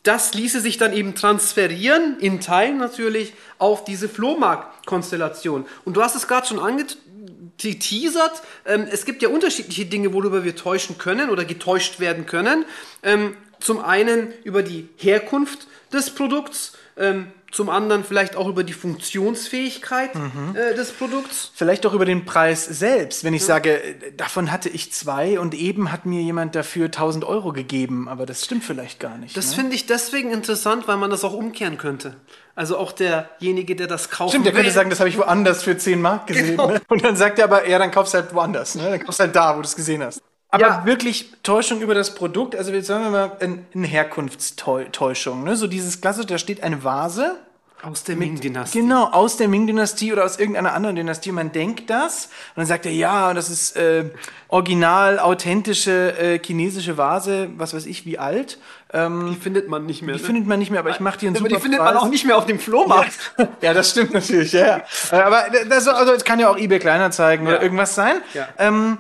das 0.07 0.35
ließe 0.35 0.61
sich 0.61 0.79
dann 0.79 0.93
eben 0.93 1.15
transferieren, 1.15 2.19
in 2.21 2.41
Teilen 2.41 2.79
natürlich, 2.79 3.33
auf 3.59 3.85
diese 3.85 4.09
Flohmarkt-Konstellation. 4.09 5.67
Und 5.85 5.97
du 5.97 6.03
hast 6.03 6.15
es 6.15 6.29
gerade 6.29 6.47
schon 6.47 6.59
angeteasert, 6.59 8.43
ähm, 8.67 8.87
es 8.91 9.05
gibt 9.05 9.23
ja 9.23 9.29
unterschiedliche 9.29 9.87
Dinge, 9.87 10.13
worüber 10.13 10.45
wir 10.45 10.55
täuschen 10.55 10.99
können 10.99 11.31
oder 11.31 11.45
getäuscht 11.45 11.99
werden 11.99 12.27
können. 12.27 12.65
Ähm, 13.03 13.37
zum 13.59 13.81
einen 13.81 14.33
über 14.45 14.63
die 14.63 14.89
Herkunft 14.97 15.67
des 15.93 16.11
Produkts, 16.11 16.75
ähm, 16.97 17.29
zum 17.57 17.71
anderen 17.71 18.05
vielleicht 18.05 18.37
auch 18.37 18.49
über 18.49 18.65
die 18.65 18.75
Funktionsfähigkeit 18.75 20.11
äh, 20.55 20.75
des 20.75 20.93
Produkts. 20.93 21.53
Vielleicht 21.55 21.87
auch 21.87 21.95
über 21.95 22.05
den 22.05 22.27
Preis 22.27 22.67
selbst. 22.67 23.25
Wenn 23.25 23.33
ich 23.33 23.45
sage, 23.45 23.83
äh, 23.83 24.13
davon 24.17 24.53
hatte 24.53 24.69
ich 24.69 24.93
zwei 24.93 25.41
und 25.41 25.55
eben 25.55 25.91
hat 25.91 26.05
mir 26.05 26.21
jemand 26.21 26.55
dafür 26.55 26.87
1000 26.87 27.25
Euro 27.25 27.53
gegeben, 27.53 28.09
aber 28.09 28.27
das 28.27 28.45
stimmt 28.45 28.63
vielleicht 28.63 29.01
gar 29.01 29.17
nicht. 29.17 29.37
Das 29.37 29.51
ne? 29.51 29.57
finde 29.57 29.75
ich 29.75 29.87
deswegen 29.87 30.31
interessant, 30.33 30.87
weil 30.87 30.99
man 30.99 31.09
das 31.11 31.25
auch 31.25 31.33
umkehren 31.33 31.79
könnte. 31.79 32.17
Also 32.55 32.77
auch 32.77 32.93
derjenige, 32.93 33.75
der 33.75 33.87
das 33.87 34.11
kaufen 34.11 34.31
Stimmt, 34.31 34.47
der 34.47 34.53
könnte 34.53 34.67
will. 34.67 34.75
sagen, 34.75 34.91
das 34.91 35.01
habe 35.01 35.09
ich 35.09 35.17
woanders 35.19 35.63
für 35.63 35.79
10 35.79 36.01
Mark 36.01 36.27
gesehen. 36.27 36.59
Genau. 36.59 36.71
Ne? 36.73 36.81
Und 36.89 37.03
dann 37.05 37.17
sagt 37.17 37.39
er 37.39 37.47
aber, 37.47 37.67
ja, 37.69 37.79
dann 37.79 37.91
kaufst 37.91 38.13
du 38.15 38.19
halt 38.19 38.35
woanders. 38.35 38.75
Ne? 38.75 38.83
Dann 38.91 39.01
kaufst 39.03 39.19
du 39.21 39.25
halt 39.25 39.35
da, 39.35 39.57
wo 39.57 39.61
du 39.63 39.67
es 39.67 39.75
gesehen 39.77 40.03
hast. 40.03 40.21
Aber 40.49 40.63
Ja. 40.65 40.87
wirklich 40.87 41.33
Täuschung 41.43 41.81
über 41.81 41.95
das 41.95 42.15
Produkt, 42.15 42.55
also 42.55 42.71
jetzt 42.73 42.87
sagen 42.87 43.03
wir 43.05 43.11
mal 43.11 43.33
ein- 43.41 43.67
eine 43.75 43.87
Herkunftstäuschung. 43.87 45.45
Ne? 45.45 45.57
So 45.57 45.67
dieses 45.67 46.01
klassische, 46.01 46.27
da 46.29 46.39
steht 46.39 46.63
eine 46.63 46.85
Vase, 46.85 47.37
aus 47.83 48.05
der 48.05 48.17
Ming-Dynastie. 48.17 48.81
Genau, 48.81 49.05
aus 49.11 49.37
der 49.37 49.49
Ming-Dynastie 49.49 50.13
oder 50.13 50.25
aus 50.25 50.39
irgendeiner 50.39 50.73
anderen 50.73 50.97
Dynastie. 50.97 51.31
Man 51.31 51.53
denkt 51.53 51.89
das 51.91 52.27
und 52.27 52.57
dann 52.61 52.67
sagt 52.67 52.87
er, 52.87 52.93
ja, 52.93 53.33
das 53.35 53.51
ist 53.51 53.77
äh, 53.77 54.07
original, 54.49 55.19
authentische 55.19 56.17
äh, 56.19 56.39
chinesische 56.43 56.97
Vase, 56.97 57.49
was 57.57 57.75
weiß 57.75 57.87
ich, 57.87 58.07
wie 58.07 58.19
alt. 58.19 58.59
Ähm, 58.93 59.29
Die 59.31 59.37
findet 59.41 59.69
man 59.69 59.85
nicht 59.87 60.03
mehr. 60.03 60.15
die 60.17 60.23
findet 60.23 60.47
man 60.47 60.59
nicht 60.59 60.71
mehr, 60.71 60.81
aber 60.81 60.91
ich 60.91 61.01
mache 61.01 61.19
dir 61.19 61.29
einen 61.29 61.37
aber 61.37 61.45
super 61.49 61.57
die 61.57 61.63
findet 61.63 61.81
Preis. 61.81 61.95
man 61.95 62.03
auch 62.03 62.09
nicht 62.09 62.25
mehr 62.25 62.39
auf 62.39 62.47
dem 62.47 62.59
Flohmarkt. 62.59 63.13
Ja, 63.61 63.75
das 63.75 63.91
stimmt 63.91 64.15
natürlich, 64.15 64.53
ja. 64.53 64.81
ja. 65.13 65.25
Aber 65.27 65.45
das, 65.69 65.87
also, 65.87 66.13
es 66.13 66.25
kann 66.25 66.41
ja 66.41 66.49
auch 66.51 66.57
eBay 66.59 66.79
Kleinanzeigen 66.79 67.47
oder 67.47 67.57
Ja. 67.57 67.63
irgendwas 67.63 67.95
sein. 67.95 68.17
Ja. 68.35 68.49
Ähm, 68.59 68.99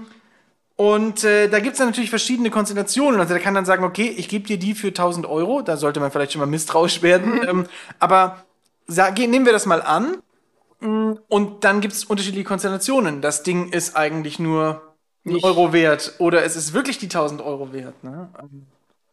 und 0.76 1.24
äh, 1.24 1.48
da 1.48 1.58
gibt's 1.60 1.78
dann 1.78 1.88
natürlich 1.88 2.10
verschiedene 2.10 2.50
Konstellationen. 2.50 3.18
Also 3.18 3.32
der 3.32 3.42
kann 3.42 3.54
dann 3.54 3.64
sagen, 3.64 3.82
okay, 3.82 4.14
ich 4.14 4.28
gebe 4.28 4.46
dir 4.46 4.58
die 4.58 4.74
für 4.74 4.88
1000 4.88 5.24
Euro. 5.26 5.62
Da 5.62 5.78
sollte 5.78 6.00
man 6.00 6.10
vielleicht 6.10 6.32
schon 6.32 6.40
mal 6.40 6.46
misstrauisch 6.46 7.00
werden. 7.00 7.40
ähm, 7.48 7.66
aber 7.98 8.44
nehmen 8.88 9.44
wir 9.46 9.52
das 9.52 9.66
mal 9.66 9.82
an. 9.82 10.18
Mm, 10.80 11.12
Und 11.28 11.64
dann 11.64 11.80
gibt's 11.80 12.04
unterschiedliche 12.04 12.44
Konstellationen. 12.44 13.20
Das 13.22 13.42
Ding 13.42 13.72
ist 13.72 13.96
eigentlich 13.96 14.38
nur 14.38 14.94
Nicht- 15.24 15.44
Euro 15.44 15.72
wert. 15.72 16.14
Oder 16.18 16.44
es 16.44 16.56
ist 16.56 16.72
wirklich 16.72 16.98
die 16.98 17.08
1000 17.08 17.40
Euro 17.42 17.72
wert. 17.72 18.02
Ne? 18.04 18.28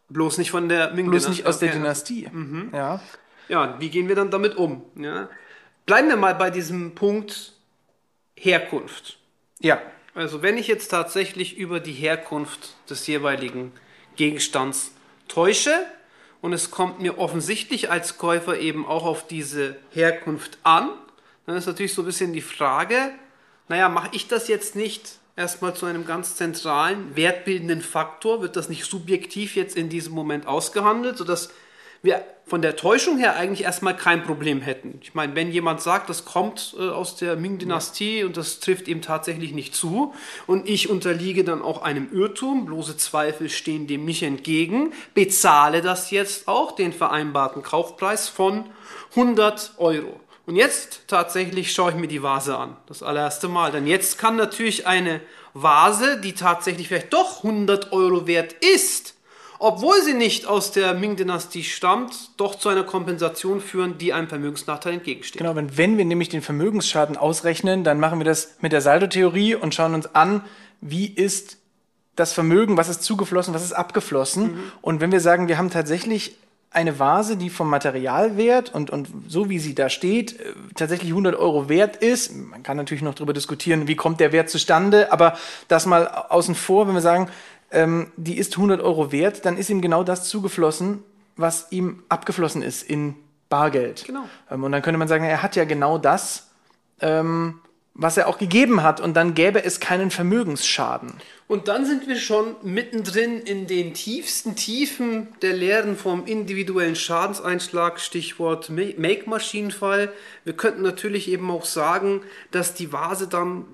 Bloß 0.10 0.38
nicht 0.38 0.52
von 0.52 0.68
der 0.70 0.92
Ming-Dynastie. 0.94 1.10
Bloß 1.10 1.28
nicht 1.30 1.46
aus 1.48 1.60
der 1.60 1.70
Okay. 1.70 1.78
Dynastie. 1.80 2.30
Ja. 2.74 3.02
Ja, 3.50 3.76
wie 3.80 3.90
gehen 3.90 4.08
wir 4.08 4.16
dann 4.16 4.30
damit 4.32 4.56
um? 4.56 4.84
Ja? 4.96 5.30
Bleiben 5.86 6.08
wir 6.10 6.16
mal 6.18 6.36
bei 6.36 6.50
diesem 6.50 6.96
Punkt 6.96 7.54
Herkunft. 8.36 9.18
Ja. 9.60 9.82
Also 10.16 10.42
wenn 10.42 10.58
ich 10.58 10.68
jetzt 10.68 10.90
tatsächlich 10.90 11.58
über 11.58 11.80
die 11.80 11.94
Herkunft 11.94 12.76
des 12.90 13.08
jeweiligen 13.08 13.72
Gegenstands 14.16 14.92
täusche 15.28 15.72
und 16.44 16.52
es 16.52 16.72
kommt 16.72 17.00
mir 17.00 17.20
offensichtlich 17.20 17.90
als 17.90 18.18
Käufer 18.18 18.60
eben 18.60 18.86
auch 18.86 19.06
auf 19.06 19.26
diese 19.26 19.78
Herkunft 19.92 20.58
an, 20.64 20.90
dann 21.46 21.56
ist 21.56 21.68
natürlich 21.68 21.94
so 21.94 22.02
ein 22.02 22.06
bisschen 22.06 22.34
die 22.34 22.42
Frage, 22.42 23.12
naja, 23.70 23.88
mache 23.88 24.10
ich 24.12 24.28
das 24.28 24.50
jetzt 24.50 24.76
nicht 24.76 25.20
erstmal 25.38 25.74
zu 25.74 25.86
einem 25.86 26.06
ganz 26.06 26.36
zentralen, 26.36 27.16
wertbildenden 27.16 27.82
Faktor? 27.82 28.42
Wird 28.42 28.58
das 28.58 28.68
nicht 28.68 28.84
subjektiv 28.84 29.56
jetzt 29.56 29.78
in 29.78 29.88
diesem 29.88 30.14
Moment 30.14 30.46
ausgehandelt, 30.46 31.18
sodass 31.18 31.50
wir 32.04 32.24
von 32.46 32.62
der 32.62 32.76
Täuschung 32.76 33.18
her 33.18 33.38
eigentlich 33.38 33.64
erstmal 33.64 33.96
kein 33.96 34.24
Problem 34.24 34.62
hätten. 34.62 35.00
Ich 35.02 35.16
meine, 35.16 35.36
wenn 35.36 35.52
jemand 35.52 35.82
sagt, 35.82 36.10
das 36.10 36.26
kommt 36.26 36.76
äh, 36.78 36.90
aus 36.90 37.16
der 37.16 37.38
Ming-Dynastie 37.38 38.26
und 38.26 38.36
das 38.36 38.60
trifft 38.60 38.90
ihm 38.90 39.02
tatsächlich 39.02 39.54
nicht 39.54 39.74
zu 39.74 40.14
und 40.46 40.68
ich 40.70 40.90
unterliege 40.90 41.46
dann 41.46 41.62
auch 41.62 41.82
einem 41.82 42.10
Irrtum, 42.14 42.66
bloße 42.66 42.98
Zweifel 42.98 43.50
stehen 43.50 43.88
dem 43.88 44.04
nicht 44.04 44.22
entgegen, 44.22 44.92
bezahle 45.14 45.82
das 45.82 46.12
jetzt 46.12 46.50
auch, 46.50 46.74
den 46.74 46.92
vereinbarten 46.92 47.64
Kaufpreis 47.64 48.28
von 48.28 48.66
100 49.12 49.76
Euro. 49.78 50.20
Und 50.46 50.58
jetzt 50.58 51.08
tatsächlich 51.08 51.72
schaue 51.72 51.92
ich 51.92 51.98
mir 51.98 52.10
die 52.10 52.22
Vase 52.22 52.58
an, 52.58 52.76
das 52.88 53.02
allererste 53.02 53.48
Mal. 53.48 53.72
Denn 53.72 53.88
jetzt 53.88 54.18
kann 54.18 54.36
natürlich 54.36 54.86
eine 54.86 55.22
Vase, 55.54 56.20
die 56.20 56.34
tatsächlich 56.34 56.90
vielleicht 56.90 57.14
doch 57.14 57.46
100 57.46 57.94
Euro 57.94 58.28
wert 58.28 58.54
ist, 58.76 59.13
obwohl 59.64 60.02
sie 60.02 60.14
nicht 60.14 60.46
aus 60.46 60.74
der 60.74 60.94
Ming-Dynastie 60.94 61.64
stammt, 61.64 62.32
doch 62.36 62.56
zu 62.56 62.68
einer 62.68 62.84
Kompensation 62.84 63.62
führen, 63.62 63.98
die 63.98 64.12
einem 64.12 64.28
Vermögensnachteil 64.28 64.96
entgegensteht. 64.96 65.40
Genau, 65.40 65.56
wenn, 65.56 65.78
wenn 65.78 65.98
wir 65.98 66.04
nämlich 66.04 66.28
den 66.28 66.42
Vermögensschaden 66.42 67.16
ausrechnen, 67.16 67.86
dann 67.86 67.98
machen 67.98 68.20
wir 68.20 68.26
das 68.26 68.58
mit 68.60 68.74
der 68.74 68.82
Saldotheorie 68.82 69.56
und 69.56 69.74
schauen 69.74 69.94
uns 69.94 70.14
an, 70.14 70.44
wie 70.82 71.06
ist 71.06 71.60
das 72.18 72.34
Vermögen, 72.34 72.76
was 72.76 72.90
ist 72.90 73.04
zugeflossen, 73.04 73.54
was 73.54 73.64
ist 73.64 73.72
abgeflossen. 73.72 74.60
Und 74.82 75.00
wenn 75.00 75.14
wir 75.14 75.22
sagen, 75.22 75.48
wir 75.48 75.58
haben 75.58 75.70
tatsächlich 75.70 76.36
eine 76.70 77.00
Vase, 77.00 77.38
die 77.38 77.50
vom 77.50 77.70
Materialwert 77.70 78.74
und, 78.74 78.90
und 78.90 79.08
so 79.30 79.48
wie 79.50 79.60
sie 79.60 79.76
da 79.76 79.90
steht, 79.90 80.40
äh, 80.42 80.54
tatsächlich 80.76 81.12
100 81.12 81.36
Euro 81.36 81.70
wert 81.70 81.96
ist. 81.96 82.36
Man 82.36 82.64
kann 82.64 82.78
natürlich 82.78 83.04
noch 83.04 83.14
darüber 83.14 83.32
diskutieren, 83.34 83.88
wie 83.88 83.96
kommt 83.96 84.20
der 84.20 84.32
Wert 84.32 84.50
zustande, 84.50 85.12
aber 85.14 85.38
das 85.68 85.86
mal 85.86 86.08
außen 86.08 86.56
vor, 86.56 86.88
wenn 86.88 86.96
wir 86.96 87.02
sagen, 87.02 87.30
ähm, 87.74 88.12
die 88.16 88.38
ist 88.38 88.56
100 88.56 88.82
Euro 88.82 89.12
wert, 89.12 89.46
dann 89.46 89.58
ist 89.58 89.70
ihm 89.70 89.82
genau 89.82 90.04
das 90.04 90.30
zugeflossen, 90.30 91.04
was 91.36 91.72
ihm 91.72 92.04
abgeflossen 92.10 92.62
ist 92.62 92.84
in 92.84 93.16
Bargeld. 93.50 94.06
Genau. 94.06 94.24
Ähm, 94.50 94.64
und 94.64 94.72
dann 94.72 94.82
könnte 94.82 94.98
man 94.98 95.08
sagen, 95.08 95.24
er 95.26 95.44
hat 95.44 95.56
ja 95.56 95.66
genau 95.66 95.98
das, 95.98 96.50
ähm, 97.02 97.60
was 97.96 98.18
er 98.18 98.28
auch 98.28 98.40
gegeben 98.40 98.82
hat, 98.82 99.00
und 99.00 99.14
dann 99.14 99.36
gäbe 99.36 99.64
es 99.64 99.80
keinen 99.80 100.10
Vermögensschaden. 100.10 101.14
Und 101.48 101.68
dann 101.68 101.86
sind 101.86 102.08
wir 102.08 102.16
schon 102.16 102.56
mittendrin 102.64 103.40
in 103.40 103.68
den 103.68 103.94
tiefsten 103.94 104.56
Tiefen 104.56 105.28
der 105.44 105.54
Lehren 105.54 105.96
vom 105.96 106.26
individuellen 106.26 106.96
Schadenseinschlag, 106.96 108.00
Stichwort 108.00 108.72
Ma- 108.72 108.94
Make-Maschinenfall. 108.98 110.12
Wir 110.44 110.54
könnten 110.54 110.82
natürlich 110.82 111.28
eben 111.30 111.52
auch 111.52 111.66
sagen, 111.66 112.22
dass 112.50 112.74
die 112.74 112.92
Vase 112.92 113.28
dann 113.28 113.66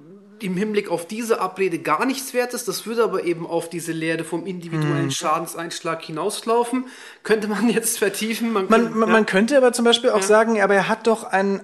im 0.43 0.55
Hinblick 0.57 0.89
auf 0.89 1.05
diese 1.07 1.39
Abrede 1.41 1.79
gar 1.79 2.05
nichts 2.05 2.33
wert 2.33 2.53
ist. 2.53 2.67
Das 2.67 2.85
würde 2.85 3.03
aber 3.03 3.23
eben 3.23 3.45
auf 3.47 3.69
diese 3.69 3.91
Lehre 3.91 4.23
vom 4.23 4.45
individuellen 4.45 5.11
Schadenseinschlag 5.11 6.01
hinauslaufen. 6.03 6.85
Könnte 7.23 7.47
man 7.47 7.69
jetzt 7.69 7.99
vertiefen. 7.99 8.51
Man, 8.53 8.67
Man, 8.69 8.81
könnte- 8.81 8.97
man, 8.97 9.09
ja. 9.09 9.13
man 9.13 9.25
könnte 9.25 9.57
aber 9.57 9.73
zum 9.73 9.85
Beispiel 9.85 10.09
auch 10.11 10.21
sagen, 10.23 10.61
aber 10.61 10.73
er 10.75 10.87
hat 10.87 11.07
doch 11.07 11.23
einen 11.23 11.61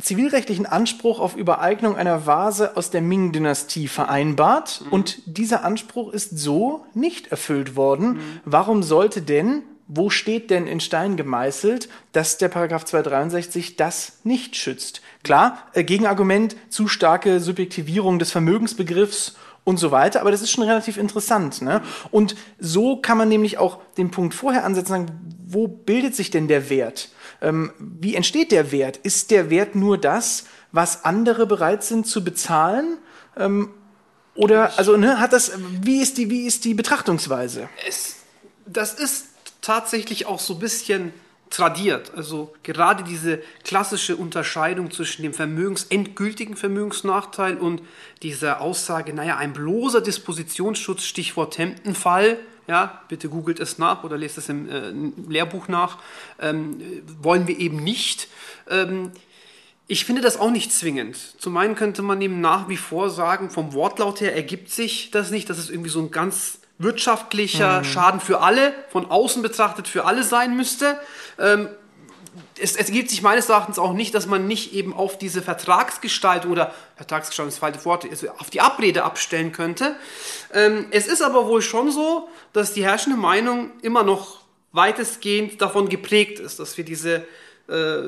zivilrechtlichen 0.00 0.64
Anspruch 0.66 1.20
auf 1.20 1.36
Übereignung 1.36 1.96
einer 1.96 2.26
Vase 2.26 2.76
aus 2.76 2.90
der 2.90 3.02
Ming-Dynastie 3.02 3.86
vereinbart 3.88 4.82
und 4.90 5.18
dieser 5.26 5.64
Anspruch 5.64 6.12
ist 6.12 6.38
so 6.38 6.86
nicht 6.94 7.28
erfüllt 7.28 7.76
worden. 7.76 8.20
Warum 8.46 8.82
sollte 8.82 9.20
denn, 9.20 9.62
wo 9.88 10.08
steht 10.08 10.50
denn 10.50 10.66
in 10.66 10.80
Stein 10.80 11.16
gemeißelt, 11.16 11.88
dass 12.12 12.38
der 12.38 12.48
Paragraph 12.48 12.84
263 12.86 13.76
das 13.76 14.20
nicht 14.24 14.56
schützt? 14.56 15.02
Klar, 15.22 15.66
äh, 15.74 15.84
Gegenargument, 15.84 16.56
zu 16.70 16.88
starke 16.88 17.40
Subjektivierung 17.40 18.18
des 18.18 18.30
Vermögensbegriffs 18.30 19.36
und 19.64 19.76
so 19.76 19.90
weiter, 19.90 20.20
aber 20.20 20.30
das 20.30 20.40
ist 20.40 20.50
schon 20.50 20.64
relativ 20.64 20.96
interessant. 20.96 21.60
Ne? 21.62 21.82
Und 22.10 22.34
so 22.58 22.96
kann 22.96 23.18
man 23.18 23.28
nämlich 23.28 23.58
auch 23.58 23.78
den 23.98 24.10
Punkt 24.10 24.34
vorher 24.34 24.64
ansetzen, 24.64 24.88
sagen, 24.88 25.36
wo 25.46 25.68
bildet 25.68 26.16
sich 26.16 26.30
denn 26.30 26.48
der 26.48 26.70
Wert? 26.70 27.10
Ähm, 27.42 27.72
wie 27.78 28.14
entsteht 28.14 28.52
der 28.52 28.72
Wert? 28.72 28.96
Ist 28.98 29.30
der 29.30 29.50
Wert 29.50 29.74
nur 29.74 29.98
das, 29.98 30.44
was 30.72 31.04
andere 31.04 31.46
bereit 31.46 31.84
sind 31.84 32.06
zu 32.06 32.24
bezahlen? 32.24 32.98
Ähm, 33.36 33.70
oder, 34.34 34.78
also, 34.78 34.96
ne, 34.96 35.20
hat 35.20 35.32
das, 35.32 35.52
wie 35.82 36.00
ist 36.00 36.16
die, 36.16 36.30
wie 36.30 36.46
ist 36.46 36.64
die 36.64 36.74
Betrachtungsweise? 36.74 37.68
es, 37.86 38.16
das 38.64 38.94
ist 38.94 39.26
tatsächlich 39.60 40.26
auch 40.26 40.40
so 40.40 40.54
ein 40.54 40.60
bisschen 40.60 41.12
tradiert. 41.50 42.12
Also 42.16 42.54
gerade 42.62 43.02
diese 43.02 43.42
klassische 43.64 44.16
Unterscheidung 44.16 44.90
zwischen 44.90 45.22
dem 45.22 45.34
Vermögens, 45.34 45.84
endgültigen 45.84 46.56
Vermögensnachteil 46.56 47.58
und 47.58 47.82
dieser 48.22 48.60
Aussage, 48.60 49.12
naja, 49.12 49.36
ein 49.36 49.52
bloßer 49.52 50.00
Dispositionsschutz, 50.00 51.02
Stichwort 51.02 51.58
Hemdenfall, 51.58 52.38
ja, 52.68 53.02
bitte 53.08 53.28
googelt 53.28 53.58
es 53.58 53.78
nach 53.78 54.04
oder 54.04 54.16
lest 54.16 54.38
es 54.38 54.48
im 54.48 54.68
äh, 54.68 54.92
Lehrbuch 55.28 55.66
nach, 55.66 55.98
ähm, 56.38 56.80
wollen 57.20 57.48
wir 57.48 57.58
eben 57.58 57.82
nicht. 57.82 58.28
Ähm, 58.68 59.10
ich 59.88 60.04
finde 60.04 60.22
das 60.22 60.38
auch 60.38 60.52
nicht 60.52 60.72
zwingend. 60.72 61.16
Zum 61.40 61.56
einen 61.56 61.74
könnte 61.74 62.02
man 62.02 62.22
eben 62.22 62.40
nach 62.40 62.68
wie 62.68 62.76
vor 62.76 63.10
sagen, 63.10 63.50
vom 63.50 63.72
Wortlaut 63.72 64.20
her 64.20 64.36
ergibt 64.36 64.70
sich 64.70 65.10
das 65.10 65.32
nicht, 65.32 65.50
dass 65.50 65.58
es 65.58 65.68
irgendwie 65.68 65.90
so 65.90 66.00
ein 66.00 66.12
ganz 66.12 66.59
wirtschaftlicher 66.80 67.84
Schaden 67.84 68.20
für 68.20 68.40
alle, 68.40 68.72
von 68.88 69.10
außen 69.10 69.42
betrachtet 69.42 69.86
für 69.86 70.06
alle 70.06 70.22
sein 70.22 70.56
müsste. 70.56 70.98
Ähm, 71.38 71.68
es, 72.58 72.74
es 72.74 72.88
ergibt 72.88 73.10
sich 73.10 73.20
meines 73.20 73.50
Erachtens 73.50 73.78
auch 73.78 73.92
nicht, 73.92 74.14
dass 74.14 74.26
man 74.26 74.46
nicht 74.46 74.72
eben 74.72 74.94
auf 74.94 75.18
diese 75.18 75.42
Vertragsgestaltung 75.42 76.50
oder 76.50 76.74
Vertragsgestaltung 76.96 77.48
ist 77.48 77.56
das 77.56 77.60
falsche 77.60 77.84
Wort, 77.84 78.06
also 78.08 78.28
auf 78.30 78.48
die 78.48 78.62
Abrede 78.62 79.04
abstellen 79.04 79.52
könnte. 79.52 79.94
Ähm, 80.54 80.86
es 80.90 81.06
ist 81.06 81.22
aber 81.22 81.46
wohl 81.46 81.60
schon 81.60 81.90
so, 81.90 82.28
dass 82.54 82.72
die 82.72 82.84
herrschende 82.84 83.18
Meinung 83.18 83.72
immer 83.82 84.02
noch 84.02 84.40
weitestgehend 84.72 85.60
davon 85.60 85.88
geprägt 85.90 86.38
ist, 86.38 86.60
dass 86.60 86.78
wir 86.78 86.84
diese 86.84 87.26
äh, 87.68 88.02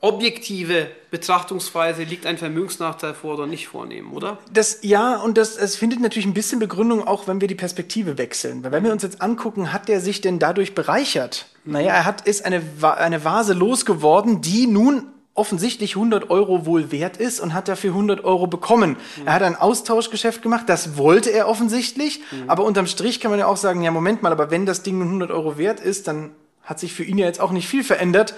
objektive 0.00 0.88
Betrachtungsweise, 1.10 2.04
liegt 2.04 2.26
ein 2.26 2.38
Vermögensnachteil 2.38 3.14
vor 3.14 3.34
oder 3.34 3.46
nicht 3.46 3.68
vornehmen, 3.68 4.12
oder? 4.12 4.38
Das, 4.52 4.78
ja, 4.82 5.16
und 5.16 5.38
das, 5.38 5.56
es 5.56 5.76
findet 5.76 6.00
natürlich 6.00 6.26
ein 6.26 6.34
bisschen 6.34 6.58
Begründung 6.58 7.06
auch, 7.06 7.26
wenn 7.26 7.40
wir 7.40 7.48
die 7.48 7.54
Perspektive 7.54 8.18
wechseln. 8.18 8.62
Weil 8.62 8.72
wenn 8.72 8.84
wir 8.84 8.92
uns 8.92 9.02
jetzt 9.02 9.22
angucken, 9.22 9.72
hat 9.72 9.88
der 9.88 10.00
sich 10.00 10.20
denn 10.20 10.38
dadurch 10.38 10.74
bereichert? 10.74 11.46
Naja, 11.64 11.92
er 11.92 12.04
hat, 12.04 12.26
ist 12.26 12.44
eine, 12.44 12.62
eine 12.82 13.24
Vase 13.24 13.54
losgeworden, 13.54 14.40
die 14.40 14.66
nun 14.66 15.06
offensichtlich 15.34 15.94
100 15.94 16.30
Euro 16.30 16.66
wohl 16.66 16.90
wert 16.90 17.16
ist 17.16 17.38
und 17.38 17.54
hat 17.54 17.68
dafür 17.68 17.90
100 17.90 18.24
Euro 18.24 18.48
bekommen. 18.48 18.96
Er 19.24 19.34
hat 19.34 19.42
ein 19.42 19.54
Austauschgeschäft 19.54 20.42
gemacht, 20.42 20.64
das 20.68 20.96
wollte 20.98 21.30
er 21.30 21.48
offensichtlich, 21.48 22.20
aber 22.48 22.64
unterm 22.64 22.88
Strich 22.88 23.20
kann 23.20 23.30
man 23.30 23.38
ja 23.38 23.46
auch 23.46 23.56
sagen, 23.56 23.82
ja 23.82 23.92
Moment 23.92 24.20
mal, 24.20 24.32
aber 24.32 24.50
wenn 24.50 24.66
das 24.66 24.82
Ding 24.82 24.98
nun 24.98 25.06
100 25.06 25.30
Euro 25.30 25.56
wert 25.56 25.78
ist, 25.78 26.08
dann 26.08 26.32
hat 26.64 26.80
sich 26.80 26.92
für 26.92 27.04
ihn 27.04 27.18
ja 27.18 27.26
jetzt 27.26 27.40
auch 27.40 27.52
nicht 27.52 27.68
viel 27.68 27.84
verändert, 27.84 28.34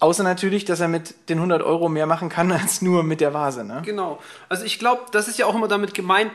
außer 0.00 0.22
natürlich, 0.22 0.64
dass 0.64 0.80
er 0.80 0.88
mit 0.88 1.14
den 1.28 1.38
100 1.38 1.62
Euro 1.62 1.88
mehr 1.88 2.06
machen 2.06 2.28
kann 2.28 2.50
als 2.52 2.82
nur 2.82 3.02
mit 3.02 3.20
der 3.20 3.34
Vase. 3.34 3.64
Ne? 3.64 3.82
Genau. 3.84 4.20
Also 4.48 4.64
ich 4.64 4.78
glaube, 4.78 5.02
das 5.12 5.28
ist 5.28 5.38
ja 5.38 5.46
auch 5.46 5.54
immer 5.54 5.68
damit 5.68 5.94
gemeint, 5.94 6.30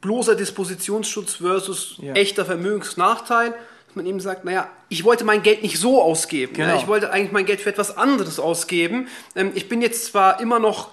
bloßer 0.00 0.34
Dispositionsschutz 0.34 1.34
versus 1.34 1.96
Ja. 2.00 2.14
echter 2.14 2.44
Vermögensnachteil. 2.44 3.50
Dass 3.86 3.96
man 3.96 4.06
eben 4.06 4.20
sagt, 4.20 4.44
naja, 4.44 4.68
ich 4.88 5.04
wollte 5.04 5.24
mein 5.24 5.42
Geld 5.42 5.62
nicht 5.62 5.78
so 5.78 6.02
ausgeben. 6.02 6.52
Genau. 6.54 6.68
Ja, 6.74 6.76
ich 6.76 6.86
wollte 6.86 7.10
eigentlich 7.10 7.32
mein 7.32 7.46
Geld 7.46 7.60
für 7.60 7.70
etwas 7.70 7.96
anderes 7.96 8.38
ausgeben. 8.38 9.08
Ähm, 9.34 9.52
ich 9.54 9.68
bin 9.68 9.80
jetzt 9.80 10.04
zwar 10.06 10.40
immer 10.40 10.58
noch 10.58 10.90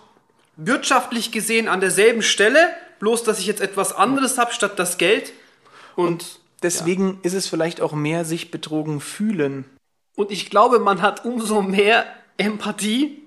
wirtschaftlich 0.55 1.31
gesehen 1.31 1.67
an 1.67 1.81
derselben 1.81 2.21
Stelle, 2.21 2.69
bloß 2.99 3.23
dass 3.23 3.39
ich 3.39 3.47
jetzt 3.47 3.61
etwas 3.61 3.93
anderes 3.93 4.37
habe 4.37 4.53
statt 4.53 4.73
das 4.77 4.97
Geld. 4.97 5.33
Und, 5.95 6.39
Deswegen 6.61 7.19
ist 7.23 7.33
es 7.33 7.47
vielleicht 7.49 7.81
auch 7.81 7.91
mehr 7.91 8.23
sich 8.23 8.49
betrogen 8.49 9.01
fühlen. 9.01 9.65
Und 10.15 10.31
ich 10.31 10.49
glaube, 10.49 10.79
man 10.79 11.01
hat 11.01 11.25
umso 11.25 11.61
mehr 11.61 12.05
Empathie, 12.37 13.23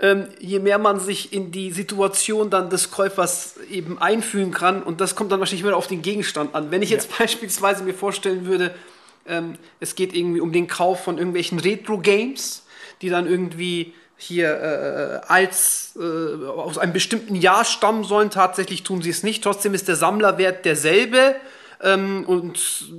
ähm, 0.00 0.28
je 0.38 0.58
mehr 0.58 0.78
man 0.78 1.00
sich 1.00 1.32
in 1.32 1.50
die 1.50 1.70
Situation 1.70 2.50
dann 2.50 2.70
des 2.70 2.90
Käufers 2.90 3.56
eben 3.70 3.98
einfühlen 3.98 4.52
kann. 4.52 4.82
Und 4.82 5.00
das 5.00 5.16
kommt 5.16 5.32
dann 5.32 5.40
wahrscheinlich 5.40 5.64
wieder 5.64 5.76
auf 5.76 5.88
den 5.88 6.02
Gegenstand 6.02 6.54
an. 6.54 6.70
Wenn 6.70 6.82
ich 6.82 6.90
jetzt 6.90 7.18
beispielsweise 7.18 7.82
mir 7.82 7.94
vorstellen 7.94 8.46
würde, 8.46 8.74
ähm, 9.26 9.56
es 9.80 9.94
geht 9.94 10.14
irgendwie 10.14 10.40
um 10.40 10.52
den 10.52 10.68
Kauf 10.68 11.02
von 11.02 11.18
irgendwelchen 11.18 11.58
Retro-Games, 11.58 12.64
die 13.02 13.08
dann 13.08 13.26
irgendwie 13.26 13.94
hier 14.16 14.50
äh, 14.50 15.26
als 15.28 15.96
äh, 15.96 16.46
aus 16.46 16.76
einem 16.78 16.92
bestimmten 16.92 17.36
Jahr 17.36 17.64
stammen 17.64 18.04
sollen. 18.04 18.30
Tatsächlich 18.30 18.82
tun 18.82 19.00
sie 19.00 19.10
es 19.10 19.22
nicht. 19.22 19.44
Trotzdem 19.44 19.74
ist 19.74 19.88
der 19.88 19.96
Sammlerwert 19.96 20.64
derselbe. 20.64 21.36
Ähm, 21.82 22.24
und 22.26 22.90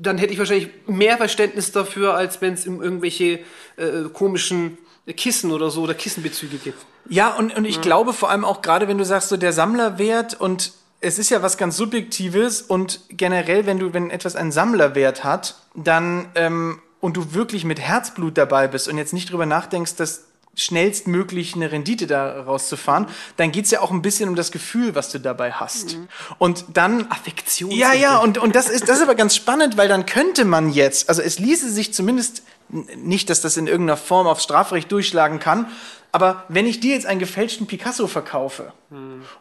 dann 0.00 0.18
hätte 0.18 0.32
ich 0.32 0.38
wahrscheinlich 0.38 0.68
mehr 0.86 1.16
Verständnis 1.16 1.72
dafür, 1.72 2.14
als 2.14 2.40
wenn 2.40 2.54
es 2.54 2.66
um 2.66 2.82
irgendwelche 2.82 3.40
äh, 3.76 4.08
komischen 4.12 4.78
Kissen 5.16 5.50
oder 5.50 5.70
so 5.70 5.82
oder 5.82 5.94
Kissenbezüge 5.94 6.58
geht. 6.58 6.74
Ja, 7.08 7.34
und, 7.34 7.56
und 7.56 7.64
ich 7.64 7.80
glaube 7.80 8.12
vor 8.12 8.30
allem 8.30 8.44
auch 8.44 8.62
gerade, 8.62 8.86
wenn 8.86 8.98
du 8.98 9.04
sagst, 9.04 9.30
so 9.30 9.36
der 9.36 9.52
Sammlerwert 9.52 10.40
und 10.40 10.72
es 11.00 11.18
ist 11.18 11.30
ja 11.30 11.42
was 11.42 11.56
ganz 11.56 11.76
Subjektives 11.76 12.62
und 12.62 13.00
generell, 13.08 13.66
wenn 13.66 13.78
du, 13.78 13.94
wenn 13.94 14.10
etwas 14.10 14.36
einen 14.36 14.52
Sammlerwert 14.52 15.24
hat, 15.24 15.56
dann 15.74 16.28
ähm, 16.34 16.80
und 17.00 17.16
du 17.16 17.32
wirklich 17.32 17.64
mit 17.64 17.80
Herzblut 17.80 18.36
dabei 18.36 18.68
bist 18.68 18.88
und 18.88 18.98
jetzt 18.98 19.14
nicht 19.14 19.30
drüber 19.30 19.46
nachdenkst, 19.46 19.96
dass 19.96 20.26
schnellstmöglich 20.60 21.54
eine 21.54 21.72
Rendite 21.72 22.06
da 22.06 22.42
rauszufahren, 22.42 23.06
dann 23.36 23.52
geht's 23.52 23.70
ja 23.70 23.80
auch 23.80 23.90
ein 23.90 24.02
bisschen 24.02 24.28
um 24.28 24.36
das 24.36 24.52
Gefühl, 24.52 24.94
was 24.94 25.10
du 25.10 25.18
dabei 25.18 25.52
hast. 25.52 25.96
Und 26.38 26.64
dann 26.72 27.10
Affektion. 27.10 27.70
ja, 27.70 27.92
ja, 27.92 28.18
und, 28.18 28.38
und 28.38 28.54
das 28.54 28.68
ist, 28.68 28.88
das 28.88 28.98
ist 28.98 29.02
aber 29.02 29.14
ganz 29.14 29.34
spannend, 29.34 29.76
weil 29.76 29.88
dann 29.88 30.06
könnte 30.06 30.44
man 30.44 30.72
jetzt, 30.72 31.08
also 31.08 31.22
es 31.22 31.38
ließe 31.38 31.70
sich 31.70 31.92
zumindest, 31.94 32.42
nicht, 32.68 33.30
dass 33.30 33.40
das 33.40 33.56
in 33.56 33.66
irgendeiner 33.66 33.96
Form 33.96 34.26
aufs 34.26 34.44
Strafrecht 34.44 34.92
durchschlagen 34.92 35.40
kann, 35.40 35.66
aber 36.12 36.44
wenn 36.48 36.66
ich 36.66 36.80
dir 36.80 36.94
jetzt 36.94 37.06
einen 37.06 37.20
gefälschten 37.20 37.66
Picasso 37.66 38.06
verkaufe 38.06 38.72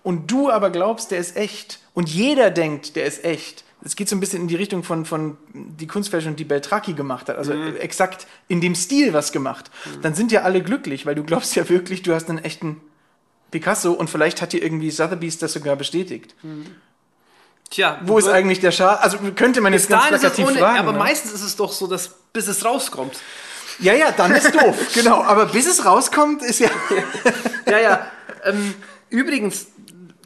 und 0.03 0.31
du 0.31 0.49
aber 0.51 0.69
glaubst, 0.69 1.11
der 1.11 1.19
ist 1.19 1.35
echt 1.35 1.79
und 1.93 2.09
jeder 2.09 2.51
denkt, 2.51 2.95
der 2.95 3.05
ist 3.05 3.23
echt, 3.23 3.63
es 3.83 3.95
geht 3.95 4.09
so 4.09 4.15
ein 4.15 4.19
bisschen 4.19 4.41
in 4.41 4.48
die 4.48 4.55
Richtung 4.55 4.83
von, 4.83 5.05
von 5.05 5.38
die 5.53 5.88
Kunstfälschung, 5.88 6.36
die 6.36 6.43
Beltracchi 6.43 6.93
gemacht 6.93 7.29
hat, 7.29 7.38
also 7.38 7.53
exakt 7.53 8.27
in 8.48 8.62
dem 8.62 8.75
Stil 8.75 9.13
was 9.13 9.31
gemacht, 9.31 9.71
dann 10.01 10.13
sind 10.15 10.31
ja 10.31 10.41
alle 10.41 10.62
glücklich, 10.62 11.05
weil 11.05 11.15
du 11.15 11.24
glaubst 11.24 11.55
ja 11.55 11.67
wirklich, 11.69 12.01
du 12.01 12.13
hast 12.13 12.29
einen 12.29 12.39
echten 12.39 12.81
Picasso 13.51 13.93
und 13.93 14.09
vielleicht 14.09 14.41
hat 14.41 14.53
dir 14.53 14.62
irgendwie 14.62 14.91
Sotheby's 14.91 15.38
das 15.38 15.53
sogar 15.53 15.75
bestätigt. 15.75 16.36
Tja, 17.69 18.00
Wo 18.03 18.17
ist 18.17 18.27
eigentlich 18.27 18.59
der 18.59 18.71
Schaden? 18.71 19.00
Also 19.01 19.17
könnte 19.36 19.62
man 19.62 19.74
jetzt 19.74 19.89
ganz 19.89 20.07
plakativ 20.07 20.48
ohne, 20.48 20.57
fragen. 20.57 20.79
aber 20.79 20.91
ne? 20.91 20.98
meistens 21.00 21.31
ist 21.33 21.43
es 21.43 21.55
doch 21.55 21.71
so, 21.71 21.88
dass 21.88 22.15
bis 22.33 22.48
es 22.48 22.65
rauskommt. 22.65 23.17
ja, 23.79 23.93
ja, 23.93 24.12
dann 24.12 24.31
ist 24.33 24.53
doof. 24.53 24.75
genau. 24.93 25.24
Aber 25.24 25.45
bis 25.48 25.67
es 25.67 25.86
rauskommt, 25.86 26.42
ist 26.42 26.59
ja. 26.59 26.70
Ja, 27.68 27.79
ja. 27.79 28.11
ähm, 28.44 28.74
übrigens, 29.09 29.68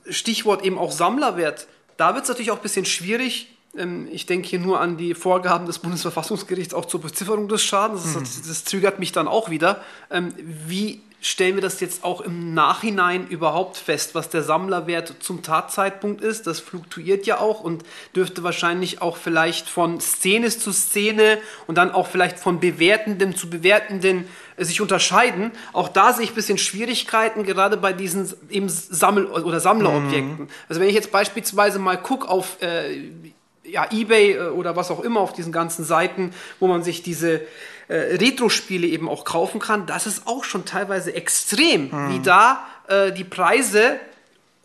Stichwort 0.09 0.63
eben 0.63 0.77
auch 0.77 0.91
Sammlerwert. 0.91 1.67
Da 2.03 2.15
wird 2.15 2.25
es 2.25 2.27
natürlich 2.29 2.51
auch 2.51 2.57
ein 2.57 2.61
bisschen 2.61 2.83
schwierig. 2.83 3.47
Ähm, 3.77 4.09
ich 4.11 4.25
denke 4.25 4.45
hier 4.45 4.59
nur 4.59 4.81
an 4.81 4.97
die 4.97 5.13
Vorgaben 5.13 5.67
des 5.67 5.79
Bundesverfassungsgerichts 5.79 6.73
auch 6.73 6.83
zur 6.83 6.99
Bezifferung 6.99 7.47
des 7.47 7.63
Schadens. 7.63 8.03
Das, 8.03 8.15
das, 8.15 8.41
das 8.45 8.65
zögert 8.65 8.99
mich 8.99 9.13
dann 9.13 9.25
auch 9.29 9.49
wieder. 9.49 9.81
Ähm, 10.11 10.33
wie 10.67 10.99
stellen 11.23 11.55
wir 11.55 11.61
das 11.61 11.79
jetzt 11.79 12.03
auch 12.03 12.19
im 12.19 12.53
Nachhinein 12.53 13.25
überhaupt 13.27 13.77
fest, 13.77 14.13
was 14.13 14.29
der 14.29 14.43
Sammlerwert 14.43 15.15
zum 15.21 15.41
Tatzeitpunkt 15.41 16.21
ist? 16.21 16.47
Das 16.47 16.59
fluktuiert 16.59 17.25
ja 17.25 17.39
auch 17.39 17.61
und 17.61 17.83
dürfte 18.13 18.43
wahrscheinlich 18.43 19.01
auch 19.01 19.15
vielleicht 19.15 19.69
von 19.69 20.01
Szene 20.01 20.49
zu 20.49 20.73
Szene 20.73 21.39
und 21.65 21.77
dann 21.77 21.91
auch 21.91 22.07
vielleicht 22.07 22.39
von 22.39 22.59
Bewertenden 22.59 23.37
zu 23.37 23.49
Bewertenden 23.49 24.27
äh, 24.57 24.65
sich 24.65 24.81
unterscheiden. 24.81 25.51
Auch 25.71 25.87
da 25.87 26.11
sehe 26.11 26.25
ich 26.25 26.31
ein 26.31 26.35
bisschen 26.35 26.57
Schwierigkeiten, 26.57 27.43
gerade 27.43 27.77
bei 27.77 27.93
diesen 27.93 28.31
eben 28.49 28.67
Sammel- 28.67 29.27
oder 29.27 29.61
Sammlerobjekten. 29.61 30.49
Also 30.67 30.81
wenn 30.81 30.89
ich 30.89 30.95
jetzt 30.95 31.13
beispielsweise 31.13 31.79
mal 31.79 31.95
gucke 31.95 32.27
auf 32.27 32.61
äh, 32.61 33.11
ja, 33.63 33.87
Ebay 33.91 34.33
äh, 34.33 34.49
oder 34.49 34.75
was 34.75 34.91
auch 34.91 35.01
immer 35.01 35.19
auf 35.19 35.33
diesen 35.33 35.51
ganzen 35.51 35.85
Seiten, 35.85 36.33
wo 36.59 36.67
man 36.67 36.83
sich 36.83 37.03
diese 37.03 37.41
äh, 37.87 37.95
Retro-Spiele 38.17 38.87
eben 38.87 39.09
auch 39.09 39.25
kaufen 39.25 39.59
kann, 39.59 39.85
das 39.85 40.07
ist 40.07 40.27
auch 40.27 40.43
schon 40.43 40.65
teilweise 40.65 41.13
extrem, 41.13 41.91
wie 42.09 42.19
da 42.19 42.65
äh, 42.87 43.11
die 43.11 43.23
Preise 43.23 43.99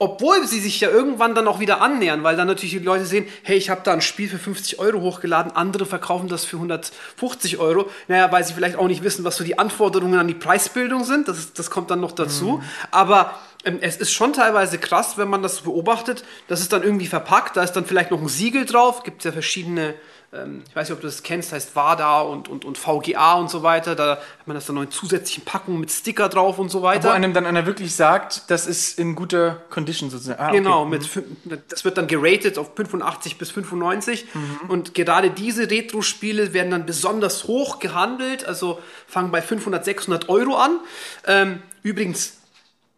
obwohl 0.01 0.47
sie 0.47 0.61
sich 0.61 0.81
ja 0.81 0.91
irgendwann 0.91 1.35
dann 1.35 1.49
auch 1.49 1.59
wieder 1.59 1.81
annähern, 1.81 2.23
weil 2.23 2.37
dann 2.37 2.47
natürlich 2.47 2.71
die 2.71 2.79
Leute 2.79 3.05
sehen, 3.05 3.27
hey, 3.43 3.57
ich 3.57 3.69
habe 3.69 3.81
da 3.83 3.93
ein 3.93 4.01
Spiel 4.01 4.29
für 4.29 4.39
50 4.39 4.79
Euro 4.79 5.01
hochgeladen, 5.01 5.57
andere 5.57 5.87
verkaufen 5.87 6.29
das 6.29 6.45
für 6.45 6.57
150 6.57 7.59
Euro. 7.59 7.91
Naja, 8.07 8.31
weil 8.31 8.45
sie 8.45 8.55
vielleicht 8.55 8.77
auch 8.77 8.87
nicht 8.87 9.03
wissen, 9.03 9.25
was 9.25 9.37
so 9.37 9.43
die 9.43 9.59
Anforderungen 9.59 10.21
an 10.21 10.29
die 10.29 10.35
Preisbildung 10.35 11.03
sind. 11.03 11.27
Das, 11.27 11.39
ist, 11.39 11.59
das 11.59 11.71
kommt 11.71 11.91
dann 11.91 12.01
noch 12.01 12.13
dazu. 12.13 12.63
Aber 12.93 13.23
ähm, 13.23 13.37
es 13.65 13.97
ist 13.97 14.13
schon 14.13 14.33
teilweise 14.33 14.79
krass, 14.79 15.19
wenn 15.19 15.29
man 15.29 15.43
das 15.43 15.61
beobachtet. 15.63 16.25
Das 16.47 16.61
ist 16.61 16.73
dann 16.73 16.83
irgendwie 16.83 17.07
verpackt, 17.07 17.57
da 17.57 17.63
ist 17.63 17.73
dann 17.73 17.85
vielleicht 17.87 18.11
noch 18.11 18.21
ein 18.21 18.29
Siegel 18.29 18.65
drauf. 18.65 19.03
Gibt 19.03 19.25
ja 19.25 19.33
verschiedene, 19.33 19.95
ähm, 20.33 20.63
ich 20.69 20.77
weiß 20.77 20.89
nicht, 20.89 20.95
ob 20.97 21.01
du 21.03 21.07
das 21.09 21.23
kennst, 21.25 21.53
heißt 21.53 21.75
WADA 21.75 22.21
und, 22.21 22.49
und, 22.49 22.65
und 22.65 22.79
VGA 22.79 23.35
und 23.35 23.51
so 23.51 23.63
weiter. 23.65 23.95
Da 23.97 24.11
hat 24.13 24.47
man 24.47 24.55
das 24.55 24.67
dann 24.67 24.77
noch 24.77 24.83
in 24.83 24.91
zusätzlichen 24.93 25.45
Packungen 25.45 25.81
mit 25.81 25.91
Sticker 25.91 26.29
drauf 26.29 26.59
und 26.59 26.71
so 26.71 26.79
Wo 26.81 26.85
weiter. 26.85 27.13
einem 27.13 27.35
dann 27.35 27.45
einer 27.47 27.67
wirklich 27.67 27.95
sagt, 27.95 28.43
das 28.49 28.67
ist 28.67 28.99
in 28.99 29.15
guter 29.17 29.61
Condition 29.71 30.09
sozusagen. 30.09 30.41
Ah, 30.41 30.49
okay. 30.49 30.57
Genau, 30.59 30.85
mit, 30.85 31.03
fün- 31.03 31.25
das 31.69 31.85
wird 31.85 31.99
dann 31.99 32.07
geratet 32.07 32.59
auf 32.59 32.71
85 32.77 33.39
bis 33.39 33.51
95 33.51 34.27
Mhm. 34.35 34.61
und 34.71 34.95
gerade 34.95 35.31
diese 35.31 35.69
Retro-Spiele 35.69 36.53
werden 36.55 36.71
dann 36.71 36.87
besonders 36.87 37.45
hoch 37.45 37.81
gehandelt, 37.81 38.47
also 38.47 38.79
fangen 39.09 39.31
bei 39.33 39.43
500, 39.43 39.85
600 39.85 40.29
Euro 40.29 40.57
an. 40.57 40.79
Ähm, 41.27 41.63
übrigens 41.83 42.38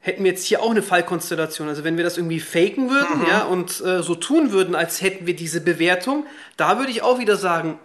hätten 0.01 0.25
wir 0.25 0.31
jetzt 0.31 0.47
hier 0.47 0.63
auch 0.63 0.71
eine 0.71 0.83
Fallkonstellation, 0.83 1.69
also 1.69 1.85
wenn 1.85 1.97
wir 1.97 2.05
das 2.05 2.17
irgendwie 2.17 2.41
faken 2.41 2.91
würden 2.91 3.21
Mhm. 3.21 3.27
ja, 3.29 3.43
und 3.45 3.81
äh, 3.83 4.03
so 4.03 4.15
tun 4.15 4.51
würden, 4.51 4.75
als 4.75 5.03
hätten 5.03 5.27
wir 5.27 5.37
diese 5.37 5.61
Bewertung, 5.61 6.27
da 6.57 6.79
würde 6.79 6.91
ich 6.91 7.03
auch 7.03 7.19
wieder 7.19 7.37
sagen, 7.37 7.79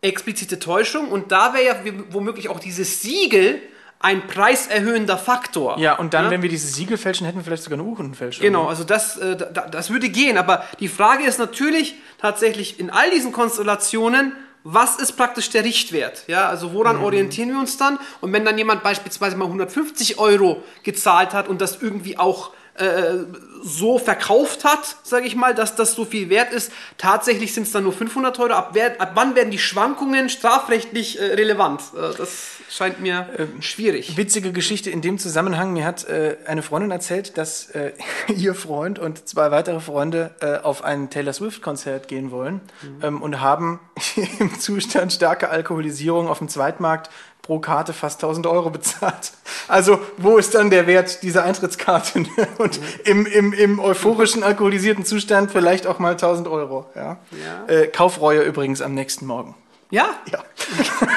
explizite 0.00 0.58
Täuschung 0.58 1.08
und 1.10 1.32
da 1.32 1.54
wäre 1.54 1.64
ja 1.64 1.76
womöglich 2.10 2.48
auch 2.48 2.60
dieses 2.60 3.02
Siegel 3.02 3.60
ein 3.98 4.26
preiserhöhender 4.26 5.16
Faktor. 5.16 5.78
Ja, 5.78 5.98
und 5.98 6.12
dann, 6.14 6.30
wenn 6.30 6.42
wir 6.42 6.50
diese 6.50 6.68
Siegel 6.68 6.98
fälschen, 6.98 7.24
hätten 7.26 7.38
wir 7.38 7.44
vielleicht 7.44 7.62
sogar 7.62 7.78
eine 7.78 7.88
Urkundenfälschung. 7.88 8.42
Genau, 8.44 8.66
also 8.66 8.84
das, 8.84 9.16
äh, 9.16 9.36
da, 9.36 9.66
das 9.68 9.90
würde 9.90 10.10
gehen. 10.10 10.36
Aber 10.36 10.64
die 10.80 10.88
Frage 10.88 11.24
ist 11.24 11.38
natürlich 11.38 11.94
tatsächlich 12.20 12.78
in 12.78 12.90
all 12.90 13.10
diesen 13.10 13.32
Konstellationen, 13.32 14.32
was 14.68 14.96
ist 14.96 15.12
praktisch 15.12 15.48
der 15.50 15.62
Richtwert? 15.62 16.24
Ja, 16.26 16.48
also 16.48 16.72
woran 16.72 16.96
orientieren 16.96 17.50
wir 17.50 17.60
uns 17.60 17.76
dann? 17.76 18.00
Und 18.20 18.32
wenn 18.32 18.44
dann 18.44 18.58
jemand 18.58 18.82
beispielsweise 18.82 19.36
mal 19.36 19.44
150 19.44 20.18
Euro 20.18 20.60
gezahlt 20.82 21.34
hat 21.34 21.46
und 21.46 21.60
das 21.60 21.80
irgendwie 21.80 22.18
auch 22.18 22.50
äh, 22.78 23.24
so 23.62 23.98
verkauft 23.98 24.64
hat, 24.64 24.96
sage 25.02 25.26
ich 25.26 25.34
mal, 25.34 25.54
dass 25.54 25.74
das 25.74 25.94
so 25.94 26.04
viel 26.04 26.28
wert 26.28 26.52
ist, 26.52 26.70
tatsächlich 26.98 27.52
sind 27.52 27.64
es 27.64 27.72
dann 27.72 27.82
nur 27.82 27.92
500 27.92 28.38
Euro. 28.38 28.52
Ab, 28.52 28.70
wer, 28.74 29.00
ab 29.00 29.12
wann 29.14 29.34
werden 29.34 29.50
die 29.50 29.58
Schwankungen 29.58 30.28
strafrechtlich 30.28 31.20
äh, 31.20 31.34
relevant? 31.34 31.80
Äh, 31.94 32.16
das 32.16 32.60
scheint 32.68 33.00
mir 33.00 33.28
schwierig. 33.60 34.16
Witzige 34.16 34.52
Geschichte 34.52 34.90
in 34.90 35.00
dem 35.00 35.18
Zusammenhang. 35.18 35.72
Mir 35.72 35.84
hat 35.84 36.04
äh, 36.08 36.36
eine 36.46 36.62
Freundin 36.62 36.90
erzählt, 36.90 37.38
dass 37.38 37.72
ihr 38.28 38.54
Freund 38.54 38.98
und 38.98 39.26
zwei 39.28 39.50
weitere 39.50 39.80
Freunde 39.80 40.34
auf 40.62 40.84
ein 40.84 41.10
Taylor 41.10 41.32
Swift-Konzert 41.32 42.08
gehen 42.08 42.30
wollen 42.30 42.60
ähm, 43.02 43.22
und 43.22 43.40
haben 43.40 43.80
im 44.38 44.58
Zustand 44.58 45.12
starker 45.12 45.50
Alkoholisierung 45.50 46.28
auf 46.28 46.38
dem 46.38 46.48
Zweitmarkt 46.48 47.10
pro 47.46 47.60
Karte 47.60 47.92
fast 47.92 48.22
1000 48.22 48.46
Euro 48.48 48.70
bezahlt. 48.70 49.30
Also, 49.68 50.00
wo 50.16 50.36
ist 50.36 50.54
dann 50.56 50.68
der 50.68 50.88
Wert 50.88 51.22
dieser 51.22 51.44
Eintrittskarte? 51.44 52.24
Und 52.58 52.80
im, 53.04 53.24
im, 53.24 53.52
im 53.52 53.78
euphorischen, 53.78 54.42
alkoholisierten 54.42 55.04
Zustand 55.04 55.52
vielleicht 55.52 55.86
auch 55.86 56.00
mal 56.00 56.12
1000 56.12 56.48
Euro. 56.48 56.86
Ja? 56.96 57.18
Ja. 57.30 57.72
Äh, 57.72 57.86
Kaufreue 57.86 58.42
übrigens 58.42 58.82
am 58.82 58.94
nächsten 58.94 59.26
Morgen. 59.26 59.54
Ja? 59.90 60.08
Ja. 60.30 60.40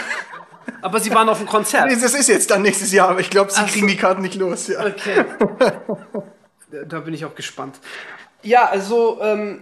Aber 0.81 0.99
sie 0.99 1.11
waren 1.13 1.27
auf 1.29 1.39
dem 1.39 1.47
Konzert. 1.47 1.91
Das 1.91 2.13
ist 2.13 2.29
jetzt 2.29 2.51
dann 2.51 2.61
nächstes 2.61 2.93
Jahr, 2.93 3.09
aber 3.09 3.19
ich 3.19 3.29
glaube, 3.29 3.51
sie 3.51 3.59
Ach 3.61 3.67
kriegen 3.67 3.87
so. 3.87 3.93
die 3.93 3.97
Karten 3.97 4.21
nicht 4.21 4.35
los. 4.35 4.67
Ja. 4.67 4.85
Okay. 4.85 5.25
da 6.87 6.99
bin 7.01 7.13
ich 7.13 7.25
auch 7.25 7.35
gespannt. 7.35 7.79
Ja, 8.43 8.63
also 8.65 9.19
ähm, 9.21 9.61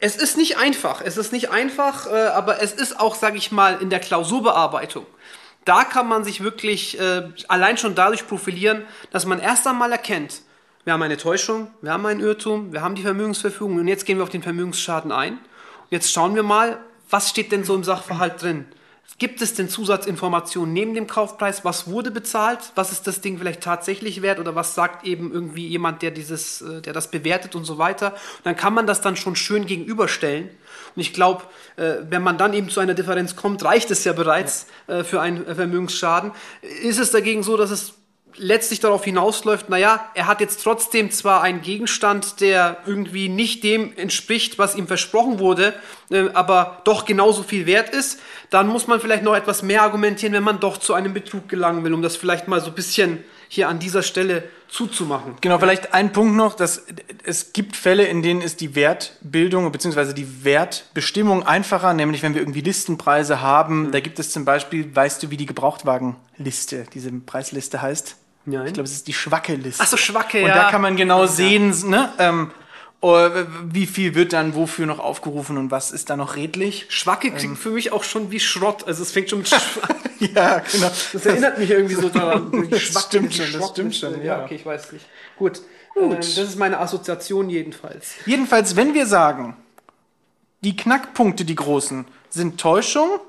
es 0.00 0.16
ist 0.16 0.36
nicht 0.36 0.58
einfach. 0.58 1.02
Es 1.04 1.18
ist 1.18 1.32
nicht 1.32 1.52
einfach, 1.52 2.08
äh, 2.10 2.26
aber 2.28 2.60
es 2.60 2.72
ist 2.72 2.98
auch, 2.98 3.14
sage 3.14 3.36
ich 3.36 3.52
mal, 3.52 3.80
in 3.80 3.90
der 3.90 4.00
Klausurbearbeitung. 4.00 5.06
Da 5.64 5.84
kann 5.84 6.08
man 6.08 6.24
sich 6.24 6.42
wirklich 6.42 6.98
äh, 6.98 7.28
allein 7.48 7.76
schon 7.76 7.94
dadurch 7.94 8.26
profilieren, 8.26 8.84
dass 9.10 9.26
man 9.26 9.38
erst 9.38 9.66
einmal 9.66 9.92
erkennt, 9.92 10.42
wir 10.84 10.94
haben 10.94 11.02
eine 11.02 11.18
Täuschung, 11.18 11.70
wir 11.82 11.92
haben 11.92 12.06
einen 12.06 12.20
Irrtum, 12.20 12.72
wir 12.72 12.80
haben 12.80 12.94
die 12.94 13.02
Vermögensverfügung 13.02 13.76
und 13.76 13.88
jetzt 13.88 14.06
gehen 14.06 14.16
wir 14.16 14.22
auf 14.22 14.30
den 14.30 14.42
Vermögensschaden 14.42 15.12
ein. 15.12 15.34
Und 15.34 15.90
jetzt 15.90 16.10
schauen 16.10 16.34
wir 16.34 16.42
mal, 16.42 16.78
was 17.10 17.28
steht 17.28 17.52
denn 17.52 17.62
so 17.62 17.74
im 17.74 17.84
Sachverhalt 17.84 18.40
drin? 18.40 18.64
Gibt 19.18 19.42
es 19.42 19.54
denn 19.54 19.68
Zusatzinformationen 19.68 20.72
neben 20.72 20.94
dem 20.94 21.08
Kaufpreis? 21.08 21.64
Was 21.64 21.88
wurde 21.88 22.12
bezahlt? 22.12 22.60
Was 22.76 22.92
ist 22.92 23.06
das 23.06 23.20
Ding 23.20 23.36
vielleicht 23.36 23.62
tatsächlich 23.62 24.22
wert? 24.22 24.38
Oder 24.38 24.54
was 24.54 24.76
sagt 24.76 25.04
eben 25.04 25.32
irgendwie 25.32 25.66
jemand, 25.66 26.02
der 26.02 26.12
dieses, 26.12 26.62
äh, 26.62 26.80
der 26.82 26.92
das 26.92 27.10
bewertet 27.10 27.56
und 27.56 27.64
so 27.64 27.78
weiter? 27.78 28.12
Und 28.12 28.46
dann 28.46 28.56
kann 28.56 28.74
man 28.74 28.86
das 28.86 29.00
dann 29.00 29.16
schon 29.16 29.34
schön 29.34 29.66
gegenüberstellen. 29.66 30.50
Und 30.98 31.02
ich 31.02 31.12
glaube, 31.12 31.44
äh, 31.76 31.98
wenn 32.10 32.24
man 32.24 32.38
dann 32.38 32.52
eben 32.54 32.70
zu 32.70 32.80
einer 32.80 32.94
Differenz 32.94 33.36
kommt, 33.36 33.64
reicht 33.64 33.88
es 33.92 34.02
ja 34.02 34.12
bereits 34.12 34.66
äh, 34.88 35.04
für 35.04 35.20
einen 35.20 35.46
Vermögensschaden. 35.46 36.32
Ist 36.82 36.98
es 36.98 37.12
dagegen 37.12 37.44
so, 37.44 37.56
dass 37.56 37.70
es 37.70 37.94
letztlich 38.34 38.80
darauf 38.80 39.04
hinausläuft, 39.04 39.68
naja, 39.68 40.10
er 40.14 40.26
hat 40.26 40.40
jetzt 40.40 40.60
trotzdem 40.64 41.12
zwar 41.12 41.42
einen 41.42 41.62
Gegenstand, 41.62 42.40
der 42.40 42.78
irgendwie 42.84 43.28
nicht 43.28 43.62
dem 43.62 43.96
entspricht, 43.96 44.58
was 44.58 44.74
ihm 44.74 44.88
versprochen 44.88 45.38
wurde, 45.38 45.72
äh, 46.10 46.30
aber 46.34 46.82
doch 46.82 47.04
genauso 47.04 47.44
viel 47.44 47.66
wert 47.66 47.90
ist, 47.90 48.18
dann 48.50 48.66
muss 48.66 48.88
man 48.88 48.98
vielleicht 48.98 49.22
noch 49.22 49.36
etwas 49.36 49.62
mehr 49.62 49.82
argumentieren, 49.82 50.32
wenn 50.32 50.42
man 50.42 50.58
doch 50.58 50.78
zu 50.78 50.94
einem 50.94 51.14
Betrug 51.14 51.48
gelangen 51.48 51.84
will, 51.84 51.94
um 51.94 52.02
das 52.02 52.16
vielleicht 52.16 52.48
mal 52.48 52.60
so 52.60 52.70
ein 52.70 52.74
bisschen 52.74 53.22
hier 53.48 53.68
an 53.68 53.78
dieser 53.78 54.02
Stelle 54.02 54.44
zuzumachen. 54.68 55.36
Genau, 55.40 55.58
vielleicht 55.58 55.94
ein 55.94 56.12
Punkt 56.12 56.36
noch, 56.36 56.54
dass 56.54 56.84
es 57.24 57.52
gibt 57.52 57.74
Fälle, 57.74 58.04
in 58.04 58.22
denen 58.22 58.42
ist 58.42 58.60
die 58.60 58.74
Wertbildung 58.74 59.70
bzw. 59.72 60.12
die 60.12 60.44
Wertbestimmung 60.44 61.46
einfacher, 61.46 61.94
nämlich 61.94 62.22
wenn 62.22 62.34
wir 62.34 62.42
irgendwie 62.42 62.60
Listenpreise 62.60 63.40
haben. 63.40 63.86
Mhm. 63.86 63.92
Da 63.92 64.00
gibt 64.00 64.18
es 64.18 64.30
zum 64.30 64.44
Beispiel, 64.44 64.94
weißt 64.94 65.22
du, 65.22 65.30
wie 65.30 65.36
die 65.36 65.46
Gebrauchtwagenliste, 65.46 66.86
diese 66.92 67.10
Preisliste 67.12 67.80
heißt? 67.80 68.16
Nein. 68.44 68.66
Ich 68.66 68.74
glaube, 68.74 68.86
es 68.86 68.92
ist 68.92 69.08
die 69.08 69.12
Schwacke-Liste. 69.12 69.82
Ach 69.82 69.88
so, 69.88 69.96
Schwacke, 69.96 70.42
Und 70.42 70.48
ja. 70.48 70.54
da 70.54 70.70
kann 70.70 70.80
man 70.80 70.96
genau 70.96 71.26
sehen, 71.26 71.74
ne, 71.88 72.12
ähm, 72.18 72.50
wie 73.00 73.86
viel 73.86 74.14
wird 74.16 74.32
dann 74.32 74.54
wofür 74.56 74.86
noch 74.86 74.98
aufgerufen 74.98 75.56
und 75.56 75.70
was 75.70 75.92
ist 75.92 76.10
da 76.10 76.16
noch 76.16 76.34
redlich. 76.34 76.86
Schwacke 76.88 77.30
klingt 77.30 77.58
für 77.58 77.70
mich 77.70 77.92
auch 77.92 78.02
schon 78.02 78.32
wie 78.32 78.40
Schrott. 78.40 78.86
Also 78.86 79.02
es 79.02 79.12
fängt 79.12 79.30
schon 79.30 79.38
mit 79.38 79.48
Sch 79.48 79.54
Ja, 80.18 80.58
genau. 80.58 80.90
Das 81.12 81.26
erinnert 81.26 81.58
mich 81.58 81.70
irgendwie 81.70 81.94
so 81.94 82.08
daran. 82.08 82.50
Schwacke, 82.76 83.06
stimmt 83.06 83.34
schon, 83.34 83.52
das 83.52 83.68
stimmt 83.68 83.94
schon, 83.94 84.18
Ja, 84.18 84.38
ja. 84.38 84.44
okay, 84.44 84.56
ich 84.56 84.66
weiß 84.66 84.92
nicht. 84.92 85.06
Gut. 85.36 85.62
Ähm, 85.96 86.16
das 86.16 86.36
ist 86.38 86.56
meine 86.56 86.80
Assoziation 86.80 87.48
jedenfalls. 87.50 88.14
Jedenfalls, 88.26 88.74
wenn 88.74 88.94
wir 88.94 89.06
sagen, 89.06 89.56
die 90.62 90.74
Knackpunkte, 90.76 91.44
die 91.44 91.54
großen, 91.54 92.04
sind 92.30 92.60
Täuschung 92.60 93.20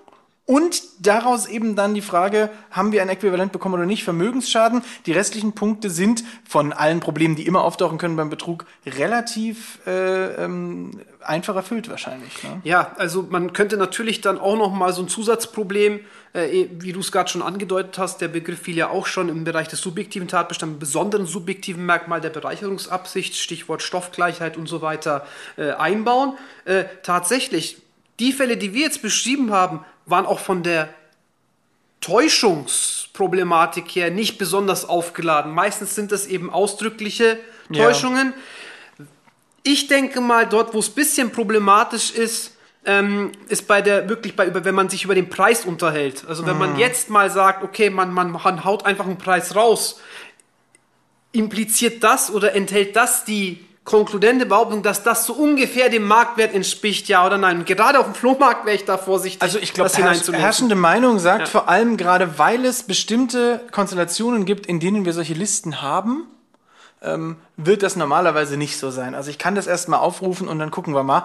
und 0.49 0.81
daraus 1.05 1.45
eben 1.45 1.75
dann 1.75 1.93
die 1.93 2.01
Frage, 2.01 2.49
haben 2.71 2.91
wir 2.91 3.03
ein 3.03 3.09
Äquivalent 3.09 3.51
bekommen 3.51 3.75
oder 3.75 3.85
nicht, 3.85 4.03
Vermögensschaden. 4.03 4.81
Die 5.05 5.11
restlichen 5.11 5.53
Punkte 5.53 5.91
sind 5.91 6.23
von 6.43 6.73
allen 6.73 7.01
Problemen, 7.01 7.35
die 7.35 7.45
immer 7.45 7.63
auftauchen 7.63 7.99
können 7.99 8.15
beim 8.15 8.31
Betrug, 8.31 8.65
relativ 8.83 9.77
äh, 9.85 10.43
ähm, 10.43 11.01
einfach 11.21 11.55
erfüllt 11.55 11.87
wahrscheinlich. 11.87 12.41
Ne? 12.41 12.61
Ja, 12.63 12.95
also 12.97 13.27
man 13.29 13.53
könnte 13.53 13.77
natürlich 13.77 14.21
dann 14.21 14.39
auch 14.39 14.57
noch 14.57 14.73
mal 14.73 14.91
so 14.91 15.03
ein 15.03 15.07
Zusatzproblem, 15.07 15.99
äh, 16.33 16.65
wie 16.79 16.93
du 16.93 17.01
es 17.01 17.11
gerade 17.11 17.29
schon 17.29 17.43
angedeutet 17.43 17.99
hast, 17.99 18.19
der 18.19 18.29
Begriff 18.29 18.61
fiel 18.61 18.75
ja 18.75 18.89
auch 18.89 19.05
schon 19.05 19.29
im 19.29 19.43
Bereich 19.43 19.67
des 19.67 19.81
subjektiven 19.81 20.27
Tatbestands, 20.27 20.79
besonderen 20.79 21.27
subjektiven 21.27 21.85
Merkmal 21.85 22.21
der 22.21 22.31
Bereicherungsabsicht, 22.31 23.35
Stichwort 23.35 23.83
Stoffgleichheit 23.83 24.57
und 24.57 24.65
so 24.65 24.81
weiter, 24.81 25.27
äh, 25.57 25.73
einbauen. 25.73 26.39
Äh, 26.65 26.85
tatsächlich, 27.03 27.83
die 28.19 28.33
Fälle, 28.33 28.57
die 28.57 28.73
wir 28.73 28.81
jetzt 28.81 29.03
beschrieben 29.03 29.51
haben, 29.51 29.85
waren 30.09 30.25
auch 30.25 30.39
von 30.39 30.63
der 30.63 30.89
Täuschungsproblematik 32.01 33.87
her 33.89 34.09
nicht 34.11 34.37
besonders 34.37 34.87
aufgeladen. 34.87 35.51
Meistens 35.53 35.95
sind 35.95 36.11
das 36.11 36.27
eben 36.27 36.51
ausdrückliche 36.51 37.39
Ja. 37.69 37.85
Täuschungen. 37.85 38.33
Ich 39.63 39.87
denke 39.87 40.21
mal, 40.21 40.47
dort, 40.47 40.73
wo 40.73 40.79
es 40.79 40.89
ein 40.89 40.95
bisschen 40.95 41.31
problematisch 41.31 42.11
ist, 42.11 42.55
ähm, 42.85 43.33
ist 43.49 43.67
bei 43.67 43.81
der 43.81 44.07
wirklich 44.07 44.35
bei 44.35 44.45
über, 44.47 44.63
wenn 44.63 44.73
man 44.73 44.89
sich 44.89 45.03
über 45.03 45.13
den 45.13 45.29
Preis 45.29 45.65
unterhält. 45.65 46.25
Also 46.27 46.45
wenn 46.45 46.57
man 46.57 46.79
jetzt 46.79 47.09
mal 47.09 47.29
sagt, 47.29 47.63
okay, 47.63 47.89
man, 47.89 48.13
man, 48.13 48.31
man 48.31 48.63
haut 48.63 48.85
einfach 48.85 49.05
einen 49.05 49.17
Preis 49.17 49.55
raus, 49.55 49.99
impliziert 51.31 52.03
das 52.03 52.31
oder 52.31 52.55
enthält 52.55 52.95
das 52.95 53.25
die 53.25 53.65
konkludente 53.83 54.45
Behauptung, 54.45 54.83
dass 54.83 55.03
das 55.03 55.25
so 55.25 55.33
ungefähr 55.33 55.89
dem 55.89 56.05
Marktwert 56.05 56.53
entspricht, 56.53 57.07
ja 57.07 57.25
oder 57.25 57.37
nein? 57.37 57.59
Und 57.59 57.65
gerade 57.65 57.99
auf 57.99 58.05
dem 58.05 58.13
Flohmarkt 58.13 58.65
wäre 58.65 58.75
ich 58.75 58.85
da 58.85 58.97
vorsichtig, 58.97 59.41
Also 59.41 59.57
ich 59.57 59.73
glaube, 59.73 59.89
herrsch 59.89 59.97
hineinzulesen. 59.97 60.35
herrschende 60.43 60.75
Meinung 60.75 61.19
sagt 61.19 61.41
Ja. 61.41 61.45
vor 61.47 61.69
allem 61.69 61.97
gerade, 61.97 62.37
weil 62.37 62.65
es 62.65 62.83
bestimmte 62.83 63.61
Konstellationen 63.71 64.45
gibt, 64.45 64.67
in 64.67 64.79
denen 64.79 65.05
wir 65.05 65.13
solche 65.13 65.33
Listen 65.33 65.81
haben, 65.81 66.25
ähm, 67.01 67.37
wird 67.57 67.81
das 67.81 67.95
normalerweise 67.95 68.57
nicht 68.57 68.77
so 68.77 68.91
sein. 68.91 69.15
Also 69.15 69.29
ich 69.31 69.37
kann 69.37 69.55
das 69.55 69.67
erstmal 69.67 69.99
aufrufen 70.01 70.47
und 70.47 70.59
dann 70.59 70.69
gucken 70.69 70.93
wir 70.93 71.03
mal. 71.03 71.23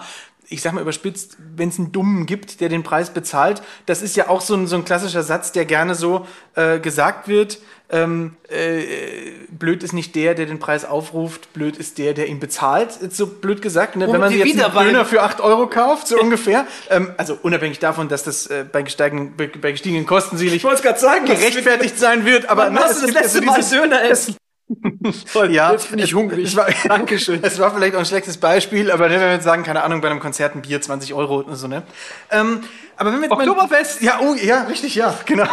Ich 0.49 0.63
sag 0.63 0.73
mal 0.73 0.81
überspitzt, 0.83 1.37
wenn 1.57 1.69
es 1.71 1.79
einen 1.79 1.93
Dummen 1.93 2.27
gibt, 2.27 2.61
der 2.61 2.69
den 2.69 2.83
Preis 2.83 3.11
bezahlt, 3.11 3.63
das 3.87 4.03
ist 4.03 4.17
ja 4.17 4.29
auch 4.29 4.41
so 4.41 4.55
ein, 4.55 4.67
so 4.67 4.77
ein 4.77 4.85
klassischer 4.85 5.23
Satz, 5.23 5.53
der 5.53 5.65
gerne 5.65 5.95
so 5.95 6.27
äh, 6.55 6.79
gesagt 6.79 7.29
wird. 7.29 7.59
Ähm, 7.91 8.37
äh, 8.49 8.83
blöd 9.51 9.83
ist 9.83 9.93
nicht 9.93 10.15
der, 10.15 10.35
der 10.35 10.47
den 10.47 10.59
Preis 10.59 10.85
aufruft, 10.85 11.53
blöd 11.53 11.77
ist 11.77 11.99
der, 11.99 12.15
der 12.15 12.29
ihn 12.29 12.41
bezahlt. 12.41 12.97
Ist 12.97 13.17
so 13.17 13.27
blöd 13.27 13.63
gesagt, 13.63 13.97
ne? 13.97 14.11
wenn 14.11 14.21
man 14.21 14.31
sich 14.31 14.45
jetzt 14.45 14.65
einen 14.65 14.87
Döner 14.87 15.05
für 15.05 15.23
8 15.23 15.41
Euro 15.41 15.67
kauft, 15.67 16.09
so 16.09 16.19
ungefähr. 16.19 16.67
Ähm, 16.91 17.13
also 17.19 17.39
unabhängig 17.43 17.79
davon, 17.79 18.09
dass 18.09 18.25
das 18.25 18.47
äh, 18.47 18.65
bei, 18.71 18.83
gesteigenden, 18.83 19.35
bei, 19.37 19.73
gestiegenen 19.73 20.07
Kosten 20.07 20.39
sicherlich 20.39 20.65
es 20.65 20.83
gerechtfertigt 21.41 21.99
sein 21.99 22.25
wird, 22.25 22.49
aber 22.49 22.67
Wann 22.67 22.79
hast 22.79 23.03
du 23.03 23.07
das 23.07 23.11
gibt 23.11 23.21
letzte 23.21 23.39
so 23.41 23.45
Mal 23.45 23.57
dieses- 23.57 23.71
Döner 23.71 24.03
essen? 24.03 24.37
Toll, 25.33 25.53
ja, 25.53 25.73
jetzt 25.73 25.91
bin 25.91 25.99
ich 25.99 26.15
hungrig. 26.15 26.57
War, 26.57 26.69
Dankeschön. 26.89 27.41
Es 27.43 27.59
war 27.59 27.75
vielleicht 27.75 27.95
auch 27.95 28.01
ein 28.01 28.07
schlechtes 28.07 28.39
Beispiel, 28.39 28.91
aber 28.91 29.11
wenn 29.11 29.21
wir 29.21 29.33
jetzt 29.33 29.45
sagen, 29.45 29.63
keine 29.63 29.83
Ahnung, 29.83 30.01
bei 30.01 30.09
einem 30.09 30.21
Konzert 30.21 30.55
ein 30.55 30.63
Bier 30.63 30.81
20 30.81 31.13
Euro 31.15 31.41
oder 31.41 31.57
so, 31.57 31.69
ne? 31.69 31.83
Ähm, 32.31 32.61
aber 32.97 33.13
wenn 33.13 33.21
wir 33.21 33.29
jetzt 33.29 33.33
Oktoberfest? 33.33 34.03
Ja, 34.03 34.21
oh, 34.21 34.35
ja, 34.35 34.63
richtig, 34.63 34.95
ja, 34.95 35.19
genau. 35.27 35.47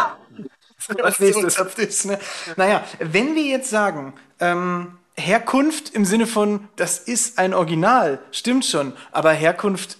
Als 1.02 1.20
nächstes. 1.20 1.56
Ist, 1.76 2.06
ne? 2.06 2.18
Naja, 2.56 2.82
wenn 2.98 3.34
wir 3.34 3.44
jetzt 3.44 3.70
sagen, 3.70 4.14
ähm, 4.40 4.98
Herkunft 5.14 5.94
im 5.94 6.04
Sinne 6.04 6.26
von, 6.26 6.68
das 6.76 6.98
ist 6.98 7.38
ein 7.38 7.54
Original, 7.54 8.18
stimmt 8.32 8.64
schon, 8.64 8.94
aber 9.12 9.32
Herkunft 9.32 9.98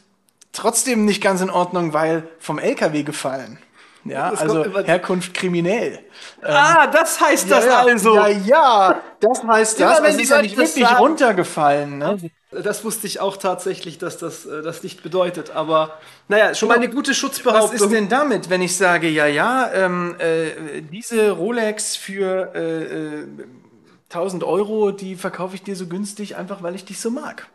trotzdem 0.53 1.05
nicht 1.05 1.22
ganz 1.22 1.40
in 1.40 1.51
Ordnung, 1.51 1.92
weil 1.92 2.29
vom 2.38 2.59
LKW 2.59 3.03
gefallen. 3.03 3.59
Ja, 4.04 4.30
Das 4.30 4.40
also 4.40 4.64
immer- 4.64 4.82
Herkunft 4.82 5.32
kriminell. 5.32 6.00
Ah, 6.42 6.88
das 6.88 7.20
heißt 7.20 7.48
das 7.50 7.64
ja, 7.66 7.80
also. 7.82 8.16
Ja, 8.16 8.28
ja, 8.28 9.00
das 9.20 9.44
heißt 9.44 9.78
Immer 9.80 9.88
das. 9.90 9.98
wenn 9.98 10.04
Also 10.06 10.16
die 10.18 10.22
ist 10.24 10.30
ja 10.30 10.42
nicht 10.42 10.58
das 10.58 10.74
wirklich 10.74 10.84
sagen. 10.88 10.98
runtergefallen. 10.98 11.98
Ne? 11.98 12.18
Das 12.50 12.84
wusste 12.84 13.06
ich 13.06 13.20
auch 13.20 13.36
tatsächlich, 13.36 13.98
dass 13.98 14.18
das 14.18 14.44
äh, 14.44 14.60
das 14.62 14.82
nicht 14.82 15.02
bedeutet. 15.04 15.54
Aber 15.54 15.98
naja, 16.28 16.52
schon 16.54 16.68
mal 16.68 16.76
eine 16.78 16.88
gute 16.90 17.12
Was 17.12 17.16
Schutzbehauptung. 17.16 17.74
ist 17.74 17.90
denn 17.92 18.08
damit, 18.08 18.50
wenn 18.50 18.60
ich 18.60 18.76
sage, 18.76 19.08
ja, 19.08 19.26
ja, 19.26 19.70
ähm, 19.72 20.16
äh, 20.18 20.80
diese 20.82 21.30
Rolex 21.30 21.94
für 21.96 22.52
äh, 22.54 22.82
äh, 23.20 23.26
1000 24.10 24.44
Euro, 24.44 24.90
die 24.90 25.14
verkaufe 25.16 25.54
ich 25.54 25.62
dir 25.62 25.76
so 25.76 25.86
günstig, 25.86 26.36
einfach 26.36 26.62
weil 26.62 26.74
ich 26.74 26.84
dich 26.84 27.00
so 27.00 27.10
mag. 27.10 27.46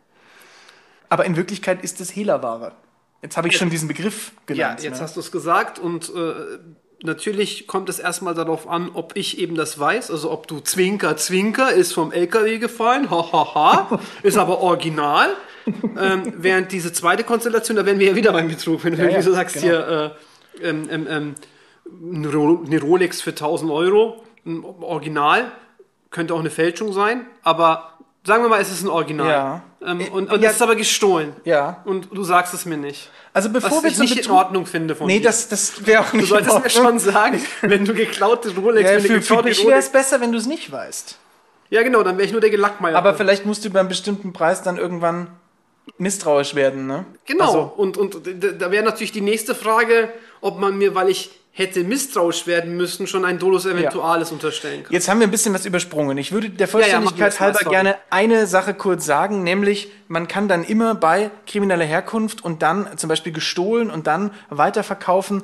Aber 1.10 1.24
in 1.26 1.36
Wirklichkeit 1.36 1.82
ist 1.84 2.00
es 2.00 2.10
Hehlerware. 2.16 2.72
Jetzt 3.22 3.36
habe 3.36 3.48
ich 3.48 3.56
schon 3.56 3.70
diesen 3.70 3.88
Begriff 3.88 4.32
ja, 4.48 4.54
genannt. 4.54 4.82
jetzt 4.82 4.98
ne? 4.98 5.00
hast 5.02 5.16
du 5.16 5.20
es 5.20 5.32
gesagt 5.32 5.78
und 5.78 6.12
äh, 6.14 6.32
natürlich 7.02 7.66
kommt 7.66 7.88
es 7.88 7.98
erstmal 7.98 8.34
darauf 8.34 8.68
an, 8.68 8.90
ob 8.94 9.16
ich 9.16 9.38
eben 9.38 9.54
das 9.54 9.78
weiß, 9.78 10.10
also 10.10 10.30
ob 10.30 10.46
du 10.46 10.60
Zwinker, 10.60 11.16
Zwinker 11.16 11.72
ist 11.72 11.92
vom 11.92 12.12
LKW 12.12 12.58
gefallen, 12.58 13.10
ha 13.10 13.32
ha 13.32 13.54
ha, 13.54 14.00
ist 14.22 14.38
aber 14.38 14.60
original. 14.60 15.30
ähm, 16.00 16.32
während 16.36 16.72
diese 16.72 16.92
zweite 16.92 17.24
Konstellation, 17.24 17.76
da 17.76 17.84
wären 17.84 17.98
wir 17.98 18.08
ja 18.08 18.14
wieder 18.14 18.32
beim 18.32 18.48
Betrug, 18.48 18.84
wenn 18.84 18.96
du 18.96 19.10
ja, 19.10 19.20
so 19.20 19.32
sagst, 19.32 19.56
genau. 19.56 19.66
hier 19.66 20.14
äh, 20.62 20.68
ähm, 20.68 20.88
ähm, 20.90 21.06
ähm, 21.10 21.34
eine 22.14 22.80
Rolex 22.80 23.20
für 23.20 23.30
1000 23.30 23.70
Euro, 23.70 24.22
ein 24.46 24.64
Original, 24.64 25.52
könnte 26.10 26.34
auch 26.34 26.40
eine 26.40 26.50
Fälschung 26.50 26.92
sein, 26.92 27.26
aber 27.42 27.98
sagen 28.24 28.42
wir 28.44 28.48
mal, 28.48 28.60
es 28.60 28.70
ist 28.70 28.82
ein 28.82 28.88
Original. 28.88 29.28
Ja. 29.28 29.62
Ähm, 29.84 30.00
Äh, 30.00 30.08
und 30.10 30.32
und 30.32 30.42
ja. 30.42 30.50
es 30.50 30.56
ist 30.56 30.62
aber 30.62 30.74
gestohlen. 30.76 31.32
Ja. 31.44 31.82
Und 31.84 32.08
du 32.12 32.24
sagst 32.24 32.52
es 32.54 32.64
mir 32.66 32.76
nicht. 32.76 33.10
Also 33.32 33.48
bevor 33.50 33.70
Was 33.78 33.82
wir 33.84 33.90
ich 33.90 33.98
nicht 33.98 34.16
in 34.16 34.22
Betrug- 34.24 34.36
Ordnung 34.36 34.66
finde 34.66 34.96
von 34.96 35.06
Nee, 35.06 35.18
dir. 35.20 35.26
das, 35.26 35.48
das 35.48 35.86
wäre 35.86 36.02
auch 36.02 36.10
Du 36.10 36.16
nicht 36.16 36.28
solltest 36.28 36.56
in 36.56 36.62
mir 36.62 36.70
schon 36.70 36.98
sagen, 36.98 37.40
wenn 37.62 37.84
du 37.84 37.94
geklaute 37.94 38.54
Rolex, 38.56 38.90
Ja, 38.90 38.96
wenn 38.96 39.02
du 39.02 39.22
für, 39.22 39.36
für 39.36 39.42
dich 39.42 39.64
wäre 39.66 39.78
es 39.78 39.88
besser, 39.90 40.20
wenn 40.20 40.32
du 40.32 40.38
es 40.38 40.46
nicht 40.46 40.72
weißt. 40.72 41.16
Ja, 41.70 41.82
genau, 41.82 42.02
dann 42.02 42.16
wäre 42.16 42.26
ich 42.26 42.32
nur 42.32 42.40
der 42.40 42.50
Gelackmeier. 42.50 42.96
Aber 42.96 43.14
vielleicht 43.14 43.46
musst 43.46 43.64
du 43.64 43.70
beim 43.70 43.88
bestimmten 43.88 44.32
Preis 44.32 44.62
dann 44.62 44.78
irgendwann 44.78 45.28
misstrauisch 45.98 46.54
werden, 46.54 46.86
ne? 46.86 47.04
Genau. 47.26 47.44
Also, 47.46 47.60
und, 47.76 47.96
und 47.96 48.20
da 48.58 48.70
wäre 48.70 48.84
natürlich 48.84 49.12
die 49.12 49.20
nächste 49.20 49.54
Frage, 49.54 50.08
ob 50.40 50.58
man 50.58 50.76
mir, 50.78 50.94
weil 50.94 51.08
ich 51.08 51.30
hätte 51.58 51.82
misstrauisch 51.82 52.46
werden 52.46 52.76
müssen, 52.76 53.08
schon 53.08 53.24
ein 53.24 53.40
Dolus 53.40 53.66
Eventualis 53.66 54.30
unterstellen 54.30 54.84
kann. 54.84 54.92
Jetzt 54.92 55.08
haben 55.08 55.18
wir 55.18 55.26
ein 55.26 55.32
bisschen 55.32 55.52
was 55.52 55.66
übersprungen. 55.66 56.16
Ich 56.16 56.30
würde 56.30 56.50
der 56.50 56.68
ja, 56.68 56.70
Vollständigkeit 56.70 57.32
das 57.32 57.40
mal, 57.40 57.46
halber 57.46 57.68
gerne 57.68 57.96
eine 58.10 58.46
Sache 58.46 58.74
kurz 58.74 59.04
sagen, 59.04 59.42
nämlich 59.42 59.90
man 60.06 60.28
kann 60.28 60.46
dann 60.46 60.62
immer 60.62 60.94
bei 60.94 61.32
krimineller 61.48 61.84
Herkunft 61.84 62.44
und 62.44 62.62
dann 62.62 62.96
zum 62.96 63.08
Beispiel 63.08 63.32
gestohlen 63.32 63.90
und 63.90 64.06
dann 64.06 64.30
weiterverkaufen. 64.50 65.42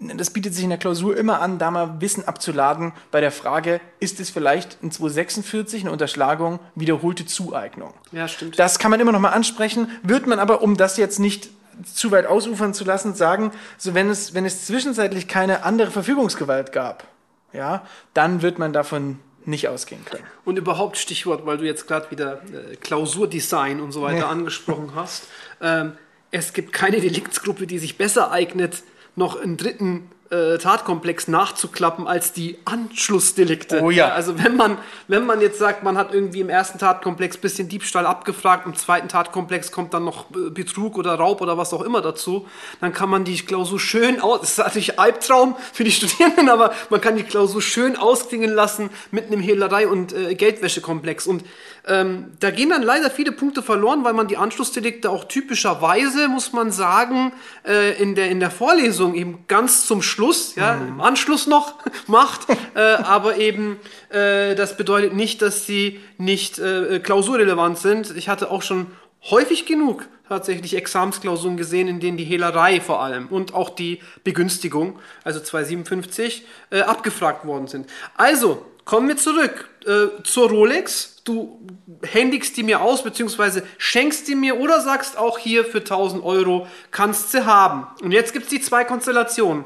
Das 0.00 0.30
bietet 0.30 0.54
sich 0.54 0.64
in 0.64 0.70
der 0.70 0.78
Klausur 0.78 1.16
immer 1.16 1.40
an, 1.40 1.60
da 1.60 1.70
mal 1.70 2.00
Wissen 2.00 2.26
abzuladen 2.26 2.92
bei 3.12 3.20
der 3.20 3.30
Frage, 3.30 3.80
ist 4.00 4.18
es 4.18 4.30
vielleicht 4.30 4.78
in 4.82 4.90
246 4.90 5.82
eine 5.82 5.92
Unterschlagung, 5.92 6.58
wiederholte 6.74 7.26
Zueignung? 7.26 7.94
Ja, 8.10 8.26
stimmt. 8.26 8.58
Das 8.58 8.80
kann 8.80 8.90
man 8.90 8.98
immer 8.98 9.12
noch 9.12 9.20
mal 9.20 9.30
ansprechen, 9.30 9.88
wird 10.02 10.26
man 10.26 10.40
aber, 10.40 10.62
um 10.62 10.76
das 10.76 10.96
jetzt 10.96 11.20
nicht 11.20 11.48
zu 11.84 12.10
weit 12.10 12.26
ausufern 12.26 12.74
zu 12.74 12.84
lassen, 12.84 13.14
sagen, 13.14 13.50
so 13.78 13.94
wenn 13.94 14.10
es, 14.10 14.34
wenn 14.34 14.44
es 14.44 14.66
zwischenzeitlich 14.66 15.28
keine 15.28 15.64
andere 15.64 15.90
Verfügungsgewalt 15.90 16.72
gab, 16.72 17.04
ja, 17.52 17.84
dann 18.14 18.42
wird 18.42 18.58
man 18.58 18.72
davon 18.72 19.18
nicht 19.44 19.68
ausgehen 19.68 20.04
können. 20.04 20.24
Und 20.44 20.56
überhaupt 20.56 20.96
Stichwort, 20.96 21.44
weil 21.46 21.58
du 21.58 21.64
jetzt 21.64 21.86
gerade 21.86 22.10
wieder 22.10 22.42
äh, 22.44 22.76
Klausurdesign 22.76 23.80
und 23.80 23.92
so 23.92 24.02
weiter 24.02 24.20
Ja. 24.20 24.28
angesprochen 24.28 24.92
hast. 24.94 25.24
Ähm, 25.60 25.92
es 26.30 26.52
gibt 26.52 26.72
keine 26.72 27.00
Deliktsgruppe, 27.00 27.66
die 27.66 27.78
sich 27.78 27.98
besser 27.98 28.30
eignet, 28.30 28.82
noch 29.16 29.40
einen 29.40 29.56
dritten 29.56 30.10
äh, 30.34 30.58
Tatkomplex 30.58 31.28
nachzuklappen 31.28 32.06
als 32.06 32.32
die 32.32 32.58
Anschlussdelikte. 32.64 33.82
Oh 33.82 33.90
ja. 33.90 34.08
Also 34.08 34.42
wenn 34.42 34.56
man, 34.56 34.78
wenn 35.06 35.24
man 35.24 35.40
jetzt 35.40 35.58
sagt, 35.58 35.82
man 35.84 35.96
hat 35.96 36.12
irgendwie 36.12 36.40
im 36.40 36.48
ersten 36.48 36.78
Tatkomplex 36.78 37.36
bisschen 37.36 37.68
Diebstahl 37.68 38.04
abgefragt, 38.04 38.66
im 38.66 38.74
zweiten 38.74 39.08
Tatkomplex 39.08 39.70
kommt 39.70 39.94
dann 39.94 40.04
noch 40.04 40.30
äh, 40.30 40.50
Betrug 40.50 40.98
oder 40.98 41.14
Raub 41.14 41.40
oder 41.40 41.56
was 41.56 41.72
auch 41.72 41.82
immer 41.82 42.02
dazu, 42.02 42.46
dann 42.80 42.92
kann 42.92 43.08
man 43.08 43.24
die 43.24 43.36
Klausur 43.36 43.78
schön 43.78 44.20
aus, 44.20 44.40
das 44.40 44.50
ist 44.50 44.58
natürlich 44.58 44.98
Albtraum 44.98 45.56
für 45.72 45.84
die 45.84 45.92
Studierenden, 45.92 46.48
aber 46.48 46.72
man 46.90 47.00
kann 47.00 47.16
die 47.16 47.22
Klausur 47.22 47.62
schön 47.62 47.96
ausklingen 47.96 48.50
lassen 48.50 48.90
mit 49.10 49.26
einem 49.26 49.40
Hehlerei- 49.40 49.86
und 49.86 50.12
äh, 50.12 50.34
Geldwäschekomplex. 50.34 51.26
Und 51.26 51.44
ähm, 51.86 52.32
da 52.40 52.50
gehen 52.50 52.70
dann 52.70 52.82
leider 52.82 53.10
viele 53.10 53.32
Punkte 53.32 53.62
verloren, 53.62 54.04
weil 54.04 54.14
man 54.14 54.26
die 54.26 54.38
Anschlussdelikte 54.38 55.10
auch 55.10 55.24
typischerweise, 55.24 56.28
muss 56.28 56.52
man 56.52 56.72
sagen, 56.72 57.32
äh, 57.66 58.00
in, 58.00 58.14
der, 58.14 58.30
in 58.30 58.40
der 58.40 58.50
Vorlesung 58.50 59.14
eben 59.14 59.44
ganz 59.48 59.86
zum 59.86 60.00
Schluss, 60.00 60.54
ja, 60.54 60.74
im 60.74 61.00
Anschluss 61.00 61.46
noch 61.46 61.74
macht, 62.06 62.46
äh, 62.74 62.80
aber 62.80 63.36
eben 63.36 63.76
äh, 64.08 64.54
das 64.54 64.76
bedeutet 64.76 65.12
nicht, 65.12 65.42
dass 65.42 65.66
sie 65.66 66.00
nicht 66.16 66.58
äh, 66.58 67.00
klausurrelevant 67.00 67.78
sind. 67.78 68.16
Ich 68.16 68.28
hatte 68.28 68.50
auch 68.50 68.62
schon 68.62 68.86
häufig 69.30 69.66
genug 69.66 70.06
tatsächlich 70.28 70.74
Examensklausuren 70.74 71.58
gesehen, 71.58 71.86
in 71.86 72.00
denen 72.00 72.16
die 72.16 72.24
Hehlerei 72.24 72.80
vor 72.80 73.02
allem 73.02 73.28
und 73.28 73.52
auch 73.52 73.68
die 73.68 74.00
Begünstigung, 74.24 74.98
also 75.22 75.38
257, 75.38 76.46
äh, 76.70 76.80
abgefragt 76.80 77.46
worden 77.46 77.66
sind. 77.66 77.90
Also, 78.16 78.64
kommen 78.84 79.08
wir 79.08 79.16
zurück 79.16 79.68
äh, 79.86 80.22
zur 80.22 80.48
Rolex. 80.50 81.22
Du 81.24 81.60
händigst 82.02 82.56
die 82.56 82.62
mir 82.62 82.80
aus, 82.82 83.02
beziehungsweise 83.02 83.62
schenkst 83.78 84.28
die 84.28 84.34
mir 84.34 84.58
oder 84.58 84.80
sagst 84.80 85.16
auch 85.16 85.38
hier 85.38 85.64
für 85.64 85.78
1000 85.78 86.22
Euro 86.22 86.66
kannst 86.90 87.32
sie 87.32 87.46
haben. 87.46 87.86
Und 88.02 88.12
jetzt 88.12 88.32
gibt's 88.32 88.50
die 88.50 88.60
zwei 88.60 88.84
Konstellationen. 88.84 89.64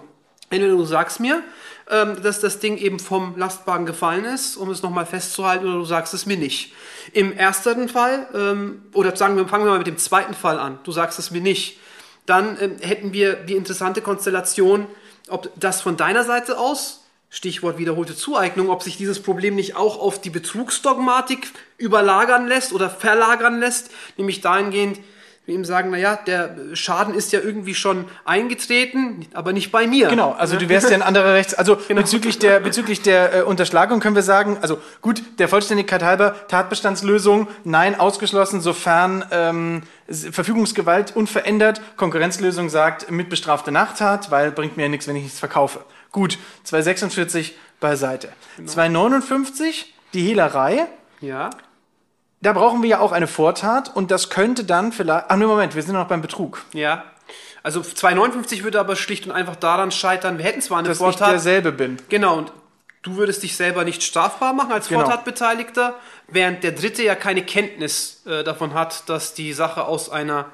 Entweder 0.50 0.76
du 0.76 0.84
sagst 0.84 1.20
mir, 1.20 1.42
ähm, 1.90 2.22
dass 2.22 2.40
das 2.40 2.58
Ding 2.58 2.76
eben 2.78 2.98
vom 2.98 3.36
Lastwagen 3.36 3.86
gefallen 3.86 4.24
ist, 4.24 4.56
um 4.56 4.70
es 4.70 4.82
nochmal 4.82 5.06
festzuhalten, 5.06 5.66
oder 5.66 5.78
du 5.78 5.84
sagst 5.84 6.14
es 6.14 6.26
mir 6.26 6.36
nicht. 6.36 6.72
Im 7.12 7.32
ersten 7.32 7.88
Fall, 7.88 8.26
ähm, 8.34 8.82
oder 8.94 9.14
sagen 9.16 9.36
wir, 9.36 9.46
fangen 9.46 9.64
wir 9.64 9.72
mal 9.72 9.78
mit 9.78 9.86
dem 9.86 9.98
zweiten 9.98 10.34
Fall 10.34 10.58
an, 10.58 10.78
du 10.84 10.92
sagst 10.92 11.18
es 11.18 11.30
mir 11.30 11.40
nicht, 11.40 11.78
dann 12.24 12.56
ähm, 12.60 12.76
hätten 12.80 13.12
wir 13.12 13.34
die 13.34 13.54
interessante 13.54 14.00
Konstellation, 14.00 14.86
ob 15.28 15.50
das 15.56 15.80
von 15.80 15.96
deiner 15.96 16.24
Seite 16.24 16.58
aus, 16.58 17.04
Stichwort 17.30 17.78
wiederholte 17.78 18.16
Zueignung, 18.16 18.70
ob 18.70 18.82
sich 18.82 18.96
dieses 18.96 19.20
Problem 19.20 19.54
nicht 19.54 19.76
auch 19.76 20.00
auf 20.00 20.20
die 20.20 20.30
Betrugsdogmatik 20.30 21.48
überlagern 21.76 22.46
lässt 22.46 22.72
oder 22.72 22.88
verlagern 22.88 23.60
lässt, 23.60 23.90
nämlich 24.16 24.40
dahingehend, 24.40 24.98
wir 25.48 25.54
ihm 25.54 25.64
sagen, 25.64 25.90
naja, 25.90 26.16
der 26.26 26.56
Schaden 26.74 27.14
ist 27.14 27.32
ja 27.32 27.40
irgendwie 27.40 27.74
schon 27.74 28.04
eingetreten, 28.26 29.26
aber 29.32 29.54
nicht 29.54 29.72
bei 29.72 29.86
mir. 29.86 30.08
Genau, 30.08 30.32
also 30.32 30.58
du 30.58 30.68
wärst 30.68 30.90
ja 30.90 30.96
ein 30.96 31.02
anderer 31.02 31.32
Rechts. 31.32 31.54
Also 31.54 31.78
bezüglich 31.88 32.38
der, 32.38 32.60
bezüglich 32.60 33.00
der 33.00 33.34
äh, 33.34 33.42
Unterschlagung 33.42 34.00
können 34.00 34.14
wir 34.14 34.22
sagen, 34.22 34.58
also 34.60 34.78
gut, 35.00 35.22
der 35.38 35.48
Vollständigkeit 35.48 36.02
halber, 36.02 36.36
Tatbestandslösung, 36.48 37.48
nein, 37.64 37.98
ausgeschlossen, 37.98 38.60
sofern 38.60 39.24
ähm, 39.30 39.82
Verfügungsgewalt 40.10 41.16
unverändert. 41.16 41.80
Konkurrenzlösung 41.96 42.68
sagt, 42.68 43.10
mitbestrafte 43.10 43.72
Nachtat, 43.72 44.30
weil 44.30 44.50
bringt 44.50 44.76
mir 44.76 44.82
ja 44.82 44.88
nichts, 44.90 45.08
wenn 45.08 45.16
ich 45.16 45.22
nichts 45.22 45.38
verkaufe. 45.38 45.80
Gut, 46.12 46.38
246 46.64 47.56
beiseite. 47.80 48.28
259, 48.64 49.94
die 50.14 50.22
Hehlerei. 50.22 50.86
Ja. 51.20 51.50
Da 52.40 52.52
brauchen 52.52 52.82
wir 52.82 52.88
ja 52.88 53.00
auch 53.00 53.12
eine 53.12 53.26
Vortat 53.26 53.94
und 53.94 54.10
das 54.10 54.30
könnte 54.30 54.64
dann 54.64 54.92
vielleicht. 54.92 55.26
Ach 55.28 55.36
nee, 55.36 55.46
Moment, 55.46 55.74
wir 55.74 55.82
sind 55.82 55.94
noch 55.94 56.06
beim 56.08 56.22
Betrug. 56.22 56.64
Ja. 56.72 57.04
Also 57.62 57.82
259 57.82 58.62
würde 58.62 58.78
aber 58.78 58.94
schlicht 58.96 59.26
und 59.26 59.32
einfach 59.32 59.56
daran 59.56 59.90
scheitern, 59.90 60.38
wir 60.38 60.44
hätten 60.44 60.60
zwar 60.62 60.78
eine 60.78 60.88
Dass 60.88 60.98
ich 60.98 61.02
Vortat. 61.04 61.32
derselbe 61.32 61.72
bin. 61.72 61.98
Genau, 62.08 62.38
und 62.38 62.52
du 63.02 63.16
würdest 63.16 63.42
dich 63.42 63.56
selber 63.56 63.84
nicht 63.84 64.02
strafbar 64.02 64.52
machen 64.52 64.72
als 64.72 64.88
Genau. 64.88 65.02
Vortatbeteiligter, 65.02 65.94
während 66.28 66.62
der 66.62 66.72
Dritte 66.72 67.02
ja 67.02 67.16
keine 67.16 67.42
Kenntnis 67.44 68.22
äh, 68.26 68.44
davon 68.44 68.74
hat, 68.74 69.08
dass 69.08 69.34
die 69.34 69.52
Sache 69.52 69.84
aus 69.84 70.08
einer 70.08 70.46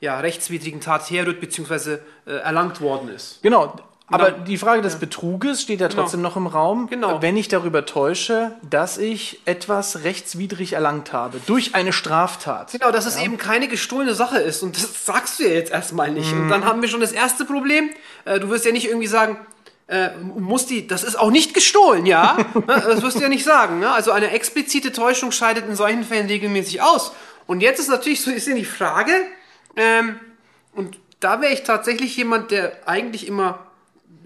ja, 0.00 0.18
rechtswidrigen 0.20 0.80
Tat 0.80 1.08
herrührt 1.10 1.40
bzw. 1.40 1.98
Äh, 2.26 2.32
erlangt 2.32 2.80
worden 2.80 3.08
ist. 3.08 3.40
Genau. 3.42 3.76
Aber 4.10 4.30
Genau. 4.32 4.44
die 4.44 4.56
Frage 4.56 4.80
des 4.82 4.96
Betruges 4.96 5.60
steht 5.62 5.80
ja 5.80 5.88
trotzdem 5.88 6.22
noch 6.22 6.36
im 6.36 6.46
Raum. 6.46 6.88
Genau. 6.88 7.20
Wenn 7.20 7.36
ich 7.36 7.48
darüber 7.48 7.84
täusche, 7.84 8.52
dass 8.62 8.96
ich 8.96 9.40
etwas 9.44 10.02
rechtswidrig 10.04 10.72
erlangt 10.72 11.12
habe, 11.12 11.40
durch 11.46 11.74
eine 11.74 11.92
Straftat. 11.92 12.72
Genau, 12.72 12.90
dass 12.90 13.04
es 13.06 13.20
eben 13.20 13.36
keine 13.36 13.68
gestohlene 13.68 14.14
Sache 14.14 14.38
ist 14.38 14.62
und 14.62 14.76
das 14.76 15.04
sagst 15.04 15.38
du 15.38 15.44
ja 15.44 15.50
jetzt 15.50 15.70
erstmal 15.72 16.10
nicht. 16.10 16.32
Und 16.32 16.46
Mhm. 16.46 16.48
dann 16.50 16.64
haben 16.64 16.80
wir 16.80 16.88
schon 16.88 17.00
das 17.00 17.12
erste 17.12 17.44
Problem. 17.44 17.90
Äh, 18.24 18.40
du 18.40 18.48
wirst 18.48 18.64
ja 18.64 18.72
nicht 18.72 18.86
irgendwie 18.86 19.06
sagen, 19.08 19.36
äh, 19.88 20.10
muss 20.18 20.64
die, 20.66 20.86
das 20.86 21.04
ist 21.04 21.18
auch 21.18 21.30
nicht 21.30 21.52
gestohlen, 21.54 22.06
ja? 22.06 22.36
Ne, 22.54 22.62
das 22.66 23.02
wirst 23.02 23.18
du 23.18 23.22
ja 23.22 23.28
nicht 23.28 23.44
sagen. 23.44 23.78
Ne? 23.80 23.90
Also 23.90 24.12
eine 24.12 24.30
explizite 24.30 24.92
Täuschung 24.92 25.32
scheidet 25.32 25.66
in 25.68 25.76
solchen 25.76 26.04
Fällen 26.04 26.26
regelmäßig 26.28 26.80
aus. 26.82 27.12
Und 27.46 27.60
jetzt 27.60 27.78
ist 27.78 27.88
natürlich 27.88 28.22
so, 28.22 28.30
ist 28.30 28.46
ja 28.46 28.54
die 28.54 28.64
Frage, 28.66 29.12
ähm, 29.76 30.16
und 30.74 30.98
da 31.20 31.40
wäre 31.40 31.52
ich 31.52 31.62
tatsächlich 31.62 32.16
jemand, 32.16 32.50
der 32.50 32.72
eigentlich 32.86 33.26
immer, 33.26 33.58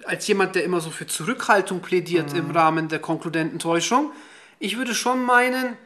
als 0.04 0.26
jemand, 0.26 0.54
der 0.54 0.64
immer 0.64 0.80
so 0.80 0.90
für 0.90 1.06
Zurückhaltung 1.06 1.80
plädiert 1.80 2.32
im 2.34 2.50
Rahmen 2.50 2.88
der 2.88 2.98
konkludenten 2.98 3.58
Täuschung, 3.58 4.12
ich 4.58 4.76
würde 4.76 4.94
schon 4.94 5.24
meinen, 5.24 5.76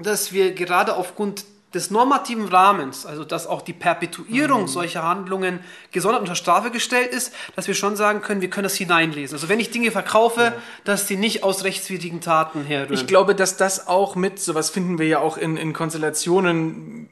dass 0.00 0.32
wir 0.32 0.52
gerade 0.52 0.96
aufgrund 0.96 1.44
des 1.74 1.90
normativen 1.90 2.48
Rahmens, 2.48 3.06
also 3.06 3.24
dass 3.24 3.46
auch 3.46 3.62
die 3.62 3.72
Perpetuierung 3.72 4.66
solcher 4.66 5.04
Handlungen 5.04 5.60
gesondert 5.92 6.20
unter 6.20 6.34
Strafe 6.34 6.70
gestellt 6.70 7.12
ist, 7.12 7.32
dass 7.54 7.68
wir 7.68 7.74
schon 7.74 7.94
sagen 7.94 8.22
können, 8.22 8.40
wir 8.40 8.50
können 8.50 8.64
das 8.64 8.74
hineinlesen. 8.74 9.36
Also 9.36 9.48
wenn 9.48 9.60
ich 9.60 9.70
Dinge 9.70 9.92
verkaufe, 9.92 10.52
dass 10.84 11.06
die 11.06 11.16
nicht 11.16 11.44
aus 11.44 11.62
rechtswidrigen 11.62 12.20
Taten 12.20 12.64
herrühren. 12.64 12.94
Ich 12.94 13.06
glaube, 13.06 13.36
dass 13.36 13.56
das 13.56 13.86
auch 13.86 14.16
mit, 14.16 14.40
sowas 14.40 14.70
finden 14.70 14.98
wir 14.98 15.06
ja 15.06 15.20
auch 15.20 15.36
in, 15.36 15.56
in 15.56 15.72
Konstellationen, 15.72 17.08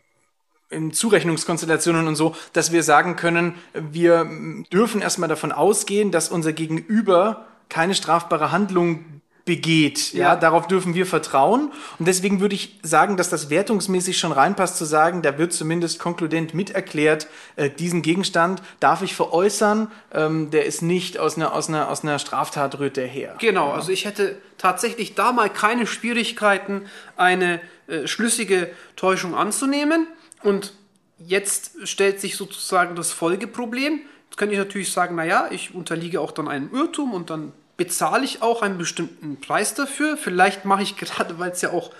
in 0.70 0.92
Zurechnungskonstellationen 0.92 2.06
und 2.06 2.16
so, 2.16 2.34
dass 2.52 2.72
wir 2.72 2.82
sagen 2.82 3.16
können, 3.16 3.54
wir 3.72 4.28
dürfen 4.72 5.00
erstmal 5.00 5.28
davon 5.28 5.52
ausgehen, 5.52 6.10
dass 6.10 6.28
unser 6.28 6.52
Gegenüber 6.52 7.46
keine 7.68 7.94
strafbare 7.94 8.52
Handlung 8.52 9.18
begeht. 9.48 10.12
Ja. 10.12 10.34
Ja. 10.34 10.36
darauf 10.36 10.66
dürfen 10.66 10.94
wir 10.94 11.06
vertrauen. 11.06 11.72
Und 11.98 12.06
deswegen 12.06 12.40
würde 12.40 12.54
ich 12.54 12.78
sagen, 12.82 13.16
dass 13.16 13.30
das 13.30 13.48
wertungsmäßig 13.48 14.18
schon 14.18 14.30
reinpasst, 14.30 14.76
zu 14.76 14.84
sagen, 14.84 15.22
da 15.22 15.38
wird 15.38 15.54
zumindest 15.54 15.98
konkludent 15.98 16.52
miterklärt, 16.52 17.28
äh, 17.56 17.70
diesen 17.70 18.02
Gegenstand 18.02 18.60
darf 18.78 19.00
ich 19.00 19.14
veräußern, 19.14 19.90
ähm, 20.12 20.50
der 20.50 20.66
ist 20.66 20.82
nicht 20.82 21.18
aus 21.18 21.38
einer, 21.38 21.54
aus 21.54 21.68
einer, 21.70 21.88
aus 21.88 22.02
einer 22.02 22.18
Straftat 22.18 22.78
rührt 22.78 22.98
der 22.98 23.06
her. 23.06 23.36
Genau, 23.38 23.70
also 23.70 23.90
ich 23.90 24.04
hätte 24.04 24.36
tatsächlich 24.58 25.14
da 25.14 25.32
mal 25.32 25.48
keine 25.48 25.86
Schwierigkeiten, 25.86 26.82
eine 27.16 27.58
äh, 27.86 28.06
schlüssige 28.06 28.68
Täuschung 28.96 29.34
anzunehmen. 29.34 30.08
Und 30.42 30.72
jetzt 31.18 31.72
stellt 31.84 32.20
sich 32.20 32.36
sozusagen 32.36 32.96
das 32.96 33.12
Folgeproblem. 33.12 34.00
Jetzt 34.26 34.36
könnte 34.36 34.54
ich 34.54 34.58
natürlich 34.58 34.92
sagen, 34.92 35.16
naja, 35.16 35.48
ich 35.50 35.74
unterliege 35.74 36.20
auch 36.20 36.32
dann 36.32 36.48
einem 36.48 36.72
Irrtum 36.72 37.12
und 37.12 37.30
dann 37.30 37.52
bezahle 37.76 38.24
ich 38.24 38.42
auch 38.42 38.62
einen 38.62 38.78
bestimmten 38.78 39.40
Preis 39.40 39.74
dafür. 39.74 40.16
Vielleicht 40.16 40.64
mache 40.64 40.82
ich 40.82 40.96
gerade, 40.98 41.38
weil 41.38 41.50
es 41.50 41.62
ja 41.62 41.70
auch 41.70 41.90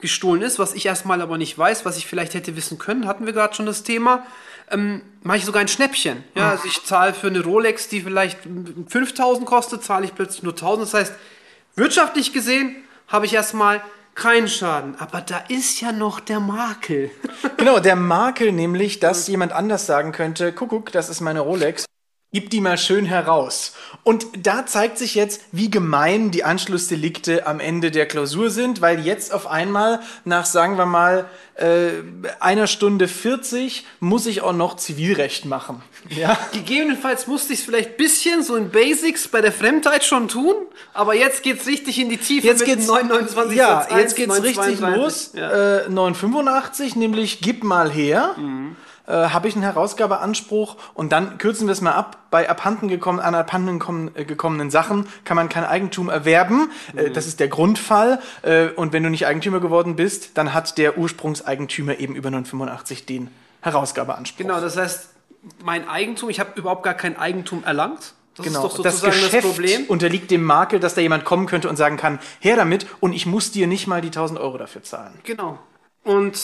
gestohlen 0.00 0.42
ist, 0.42 0.58
was 0.58 0.74
ich 0.74 0.86
erstmal 0.86 1.20
aber 1.20 1.38
nicht 1.38 1.58
weiß, 1.58 1.84
was 1.84 1.96
ich 1.96 2.06
vielleicht 2.06 2.34
hätte 2.34 2.54
wissen 2.56 2.78
können, 2.78 3.06
hatten 3.08 3.26
wir 3.26 3.32
gerade 3.32 3.54
schon 3.54 3.66
das 3.66 3.82
Thema, 3.82 4.24
ähm, 4.70 5.02
mache 5.22 5.38
ich 5.38 5.44
sogar 5.44 5.60
ein 5.60 5.66
Schnäppchen. 5.66 6.22
Ja, 6.36 6.50
also 6.50 6.68
ich 6.68 6.84
zahle 6.84 7.14
für 7.14 7.26
eine 7.26 7.40
Rolex, 7.40 7.88
die 7.88 8.02
vielleicht 8.02 8.38
5000 8.86 9.44
kostet, 9.44 9.82
zahle 9.82 10.04
ich 10.04 10.14
plötzlich 10.14 10.44
nur 10.44 10.52
1000. 10.52 10.86
Das 10.86 10.94
heißt, 10.94 11.14
wirtschaftlich 11.74 12.32
gesehen 12.32 12.76
habe 13.08 13.26
ich 13.26 13.34
erstmal 13.34 13.82
kein 14.18 14.48
Schaden. 14.48 14.96
Aber 14.98 15.20
da 15.20 15.38
ist 15.48 15.80
ja 15.80 15.92
noch 15.92 16.20
der 16.20 16.40
Makel. 16.40 17.10
Genau, 17.56 17.80
der 17.80 17.96
Makel 17.96 18.52
nämlich, 18.52 19.00
dass 19.00 19.26
jemand 19.26 19.52
anders 19.52 19.86
sagen 19.86 20.12
könnte, 20.12 20.52
Kuckuck, 20.52 20.92
das 20.92 21.08
ist 21.08 21.20
meine 21.20 21.40
Rolex. 21.40 21.86
Gib 22.30 22.50
die 22.50 22.60
mal 22.60 22.76
schön 22.76 23.06
heraus. 23.06 23.72
Und 24.02 24.26
da 24.36 24.66
zeigt 24.66 24.98
sich 24.98 25.14
jetzt, 25.14 25.40
wie 25.50 25.70
gemein 25.70 26.30
die 26.30 26.44
Anschlussdelikte 26.44 27.46
am 27.46 27.58
Ende 27.58 27.90
der 27.90 28.04
Klausur 28.04 28.50
sind, 28.50 28.82
weil 28.82 29.00
jetzt 29.06 29.32
auf 29.32 29.46
einmal 29.46 30.00
nach, 30.26 30.44
sagen 30.44 30.76
wir 30.76 30.84
mal, 30.84 31.24
äh, 31.54 31.88
einer 32.38 32.66
Stunde 32.66 33.08
40 33.08 33.86
muss 34.00 34.26
ich 34.26 34.42
auch 34.42 34.52
noch 34.52 34.76
Zivilrecht 34.76 35.46
machen. 35.46 35.80
Ja? 36.10 36.38
Gegebenenfalls 36.52 37.28
musste 37.28 37.54
ich 37.54 37.60
es 37.60 37.64
vielleicht 37.64 37.96
bisschen 37.96 38.42
so 38.42 38.56
in 38.56 38.68
Basics 38.68 39.28
bei 39.28 39.40
der 39.40 39.52
Fremdheit 39.52 40.04
schon 40.04 40.28
tun, 40.28 40.54
aber 40.92 41.14
jetzt 41.14 41.42
geht's 41.42 41.66
richtig 41.66 41.98
in 41.98 42.10
die 42.10 42.18
Tiefe 42.18 42.46
Jetzt 42.46 42.60
mit 42.60 42.68
geht's, 42.68 42.86
929 42.86 43.56
ja, 43.56 43.80
Satz 43.80 43.90
1, 43.90 44.00
jetzt 44.02 44.16
geht's 44.16 44.42
richtig 44.42 44.80
932. 44.80 44.96
los. 44.96 45.30
Ja. 45.32 45.86
Äh, 45.86 45.88
985, 45.88 46.94
nämlich 46.96 47.40
gib 47.40 47.64
mal 47.64 47.90
her. 47.90 48.36
Äh, 49.08 49.30
Habe 49.30 49.48
ich 49.48 49.54
einen 49.54 49.62
Herausgabeanspruch 49.64 50.76
und 50.94 51.12
dann 51.12 51.38
kürzen 51.38 51.66
wir 51.66 51.72
es 51.72 51.80
mal 51.80 51.92
ab. 51.92 52.18
Bei 52.30 52.48
abhanden 52.50 52.88
gekommen, 52.88 53.20
an 53.20 53.34
abhanden 53.34 53.78
gekommen- 53.78 54.10
äh, 54.14 54.24
gekommenen 54.24 54.70
Sachen 54.70 55.06
kann 55.24 55.34
man 55.36 55.48
kein 55.48 55.64
Eigentum 55.64 56.10
erwerben. 56.10 56.70
Äh, 56.94 57.10
das 57.10 57.26
ist 57.26 57.40
der 57.40 57.48
Grundfall. 57.48 58.20
Äh, 58.42 58.68
und 58.68 58.92
wenn 58.92 59.02
du 59.02 59.08
nicht 59.10 59.26
Eigentümer 59.26 59.60
geworden 59.60 59.96
bist, 59.96 60.32
dann 60.34 60.52
hat 60.52 60.76
der 60.76 60.98
Ursprungseigentümer 60.98 61.98
eben 61.98 62.14
über 62.14 62.30
985 62.30 63.06
den 63.06 63.30
Herausgabeanspruch. 63.62 64.38
Genau, 64.38 64.60
das 64.60 64.76
heißt, 64.76 65.08
mein 65.64 65.88
Eigentum, 65.88 66.28
ich 66.28 66.38
habe 66.40 66.50
überhaupt 66.56 66.82
gar 66.82 66.94
kein 66.94 67.16
Eigentum 67.18 67.64
erlangt. 67.64 68.12
Das 68.36 68.46
Genau, 68.46 68.66
ist 68.66 68.76
doch 68.76 68.82
das 68.84 69.00
sozusagen 69.00 69.20
das, 69.22 69.30
Geschäft 69.30 69.46
Problem. 69.48 69.84
unterliegt 69.88 70.30
dem 70.30 70.44
Makel, 70.44 70.78
dass 70.78 70.94
da 70.94 71.00
jemand 71.00 71.24
kommen 71.24 71.46
könnte 71.46 71.68
und 71.68 71.76
sagen 71.76 71.96
kann, 71.96 72.20
her 72.38 72.54
damit 72.56 72.86
und 73.00 73.12
ich 73.12 73.26
muss 73.26 73.50
dir 73.50 73.66
nicht 73.66 73.86
mal 73.88 74.00
die 74.00 74.08
1000 74.10 74.38
Euro 74.38 74.58
dafür 74.58 74.82
zahlen. 74.84 75.14
Genau. 75.24 75.58
Und 76.04 76.38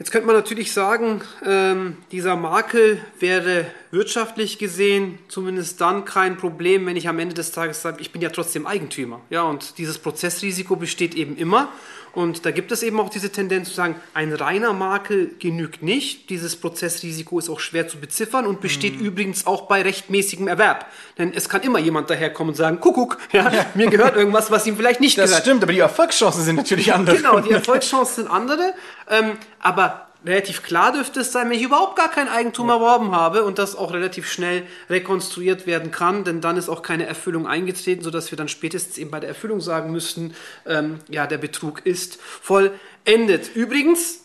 jetzt 0.00 0.10
könnte 0.10 0.26
man 0.26 0.34
natürlich 0.34 0.72
sagen, 0.72 1.20
ähm, 1.44 1.98
dieser 2.10 2.34
Makel 2.34 3.00
wäre 3.18 3.66
wirtschaftlich 3.90 4.58
gesehen 4.58 5.18
zumindest 5.28 5.80
dann 5.82 6.06
kein 6.06 6.38
Problem, 6.38 6.86
wenn 6.86 6.96
ich 6.96 7.06
am 7.06 7.18
Ende 7.18 7.34
des 7.34 7.52
Tages 7.52 7.82
sage, 7.82 8.00
ich 8.00 8.10
bin 8.10 8.22
ja 8.22 8.30
trotzdem 8.30 8.66
Eigentümer. 8.66 9.20
Ja, 9.28 9.42
und 9.42 9.76
dieses 9.76 9.98
Prozessrisiko 9.98 10.74
besteht 10.74 11.14
eben 11.14 11.36
immer. 11.36 11.68
Und 12.12 12.44
da 12.44 12.50
gibt 12.50 12.72
es 12.72 12.82
eben 12.82 12.98
auch 12.98 13.08
diese 13.08 13.30
Tendenz 13.30 13.68
zu 13.68 13.74
sagen, 13.74 13.94
ein 14.14 14.32
reiner 14.32 14.72
Makel 14.72 15.34
genügt 15.38 15.82
nicht. 15.82 16.28
Dieses 16.30 16.56
Prozessrisiko 16.56 17.38
ist 17.38 17.48
auch 17.48 17.60
schwer 17.60 17.86
zu 17.88 17.98
beziffern 17.98 18.46
und 18.46 18.60
besteht 18.60 18.98
Mhm. 19.00 19.06
übrigens 19.06 19.46
auch 19.46 19.62
bei 19.68 19.82
rechtmäßigem 19.82 20.48
Erwerb. 20.48 20.86
Denn 21.18 21.32
es 21.34 21.48
kann 21.48 21.62
immer 21.62 21.78
jemand 21.78 22.10
daherkommen 22.10 22.50
und 22.50 22.56
sagen, 22.56 22.80
Kuckuck, 22.80 23.18
ja, 23.32 23.50
mir 23.74 23.88
gehört 23.88 24.16
irgendwas, 24.16 24.50
was 24.50 24.66
ihm 24.66 24.76
vielleicht 24.76 25.00
nicht 25.00 25.18
Das 25.18 25.30
gehört. 25.30 25.44
stimmt, 25.44 25.62
aber 25.62 25.72
die 25.72 25.78
Erfolgschancen 25.78 26.42
sind 26.42 26.56
natürlich 26.56 26.92
andere. 26.94 27.16
Genau, 27.16 27.38
die 27.40 27.52
Erfolgschancen 27.52 28.24
sind 28.24 28.30
andere. 28.30 28.74
Ähm, 29.08 29.32
aber 29.60 30.09
relativ 30.24 30.62
klar 30.62 30.92
dürfte 30.92 31.20
es 31.20 31.32
sein, 31.32 31.48
wenn 31.48 31.56
ich 31.56 31.64
überhaupt 31.64 31.96
gar 31.96 32.10
kein 32.10 32.28
Eigentum 32.28 32.68
erworben 32.68 33.12
habe 33.12 33.44
und 33.44 33.58
das 33.58 33.76
auch 33.76 33.92
relativ 33.92 34.30
schnell 34.30 34.64
rekonstruiert 34.88 35.66
werden 35.66 35.90
kann, 35.90 36.24
denn 36.24 36.40
dann 36.40 36.56
ist 36.56 36.68
auch 36.68 36.82
keine 36.82 37.06
Erfüllung 37.06 37.46
eingetreten, 37.46 38.02
sodass 38.02 38.30
wir 38.30 38.36
dann 38.36 38.48
spätestens 38.48 38.98
eben 38.98 39.10
bei 39.10 39.20
der 39.20 39.30
Erfüllung 39.30 39.60
sagen 39.60 39.90
müssten, 39.92 40.34
ähm, 40.66 40.98
ja, 41.08 41.26
der 41.26 41.38
Betrug 41.38 41.86
ist 41.86 42.20
vollendet. 42.20 43.54
Übrigens, 43.54 44.20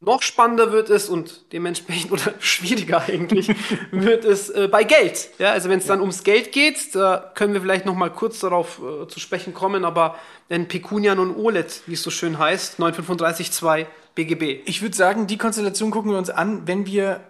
noch 0.00 0.20
spannender 0.20 0.72
wird 0.72 0.90
es 0.90 1.08
und 1.08 1.52
dementsprechend 1.52 2.12
oder 2.12 2.34
schwieriger 2.38 3.02
eigentlich 3.08 3.48
wird 3.90 4.24
es 4.24 4.50
äh, 4.50 4.68
bei 4.70 4.84
Geld. 4.84 5.30
Ja, 5.38 5.52
also 5.52 5.70
wenn 5.70 5.78
es 5.78 5.86
dann 5.86 6.00
ums 6.00 6.22
Geld 6.22 6.52
geht, 6.52 6.94
da 6.94 7.32
können 7.34 7.54
wir 7.54 7.62
vielleicht 7.62 7.86
noch 7.86 7.94
mal 7.94 8.10
kurz 8.10 8.40
darauf 8.40 8.80
äh, 8.80 9.08
zu 9.08 9.20
sprechen 9.20 9.54
kommen, 9.54 9.84
aber 9.84 10.18
denn 10.50 10.68
Pecunia 10.68 11.14
non 11.14 11.34
olet, 11.34 11.82
wie 11.86 11.94
es 11.94 12.02
so 12.02 12.10
schön 12.10 12.38
heißt, 12.38 12.78
935.2 12.78 13.86
BGB. 14.16 14.62
Ich 14.64 14.82
würde 14.82 14.96
sagen, 14.96 15.28
die 15.28 15.38
Konstellation 15.38 15.92
gucken 15.92 16.10
wir 16.10 16.18
uns 16.18 16.30
an, 16.30 16.66
wenn 16.66 16.86
wir 16.86 17.20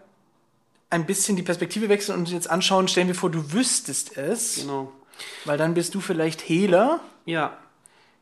ein 0.89 1.05
bisschen 1.05 1.37
die 1.37 1.43
Perspektive 1.43 1.89
wechseln 1.91 2.15
und 2.15 2.21
uns 2.23 2.33
jetzt 2.33 2.49
anschauen, 2.49 2.89
stellen 2.89 3.09
wir 3.09 3.15
vor, 3.15 3.31
du 3.31 3.53
wüsstest 3.53 4.17
es, 4.17 4.57
Genau. 4.57 4.91
weil 5.45 5.59
dann 5.59 5.75
bist 5.75 5.95
du 5.95 6.01
vielleicht 6.01 6.41
Hehler 6.49 7.01
Ja. 7.27 7.57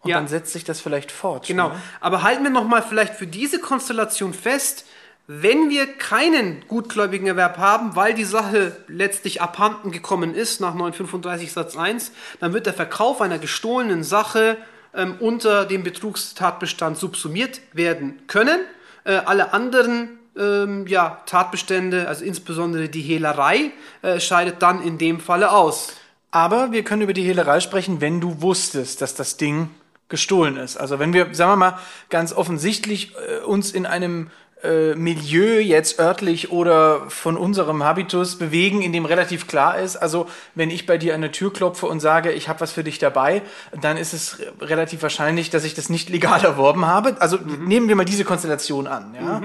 und 0.01 0.11
Ja. 0.11 0.17
dann 0.17 0.27
setzt 0.29 0.53
sich 0.53 0.65
das 0.65 0.81
vielleicht 0.81 1.13
fort. 1.13 1.47
Genau. 1.47 1.69
Ne? 1.69 1.75
Aber 2.01 2.23
halten 2.23 2.43
wir 2.43 2.51
noch 2.51 2.67
mal 2.67 2.83
vielleicht 2.83 3.15
für 3.15 3.27
diese 3.27 3.61
Konstellation 3.61 4.33
fest, 4.35 4.87
wenn 5.27 5.71
wir 5.71 5.87
keinen 5.87 6.67
gutgläubigen 6.69 7.27
Erwerb 7.27 7.57
haben, 7.59 7.97
weil 7.97 8.13
die 8.15 8.25
Sache 8.25 8.77
letztlich 8.89 9.41
abhanden 9.41 9.91
gekommen 9.91 10.35
ist 10.35 10.61
nach 10.61 10.75
935 10.75 11.53
Satz 11.53 11.77
1, 11.77 12.13
dann 12.41 12.53
wird 12.53 12.67
der 12.67 12.75
Verkauf 12.75 13.21
einer 13.23 13.39
gestohlenen 13.39 14.05
Sache 14.05 14.57
ähm, 14.95 15.17
unter 15.21 15.65
dem 15.65 15.83
Betrugstatbestand 15.83 16.97
subsumiert 16.97 17.61
werden 17.73 18.23
können. 18.27 18.61
Äh, 19.05 19.17
alle 19.17 19.53
anderen 19.53 20.19
ähm, 20.37 20.87
ja, 20.87 21.23
Tatbestände, 21.27 22.09
also 22.09 22.25
insbesondere 22.25 22.89
die 22.89 23.03
Hehlerei, 23.03 23.73
äh, 24.03 24.21
scheidet 24.21 24.63
dann 24.63 24.83
in 24.83 24.99
dem 24.99 25.21
Falle 25.21 25.53
aus. 25.53 25.95
Aber 26.31 26.73
wir 26.73 26.83
können 26.83 27.03
über 27.03 27.13
die 27.13 27.23
Hehlerei 27.23 27.61
sprechen, 27.61 28.01
wenn 28.01 28.21
du 28.21 28.43
wusstest, 28.43 29.01
dass 29.01 29.15
das 29.15 29.37
Ding 29.37 29.71
gestohlen 30.09 30.57
ist. 30.57 30.77
Also 30.77 30.99
wenn 30.99 31.13
wir, 31.13 31.35
sagen 31.35 31.53
wir 31.53 31.57
mal, 31.57 31.79
ganz 32.11 32.33
offensichtlich 32.33 33.15
äh, 33.15 33.45
uns 33.45 33.73
in 33.73 33.87
einem 33.87 34.31
äh, 34.65 34.95
Milieu 34.95 35.61
jetzt 35.61 35.99
örtlich 35.99 36.51
oder 36.51 37.09
von 37.11 37.37
unserem 37.37 37.85
Habitus 37.85 38.37
bewegen, 38.39 38.83
in 38.83 38.93
dem 38.93 39.05
relativ 39.05 39.47
klar 39.47 39.79
ist, 39.79 39.97
also 39.97 40.27
wenn 40.55 40.71
ich 40.71 40.87
bei 40.87 40.99
dir 40.99 41.15
an 41.15 41.21
der 41.21 41.33
Tür 41.33 41.53
klopfe 41.53 41.87
und 41.87 42.01
sage, 42.01 42.33
ich 42.33 42.49
habe 42.49 42.61
was 42.61 42.73
für 42.73 42.83
dich 42.83 42.99
dabei, 42.99 43.43
dann 43.81 43.97
ist 43.97 44.13
es 44.15 44.39
re- 44.41 44.53
relativ 44.63 45.03
wahrscheinlich, 45.03 45.51
dass 45.51 45.65
ich 45.65 45.75
das 45.75 45.89
nicht 45.91 46.09
legal 46.09 46.43
erworben 46.45 46.87
habe. 46.87 47.17
Also 47.21 47.37
nehmen 47.37 47.89
wir 47.89 47.97
mal 47.97 48.05
diese 48.05 48.25
Konstellation 48.25 48.87
an. 48.87 49.15
Ja? 49.15 49.43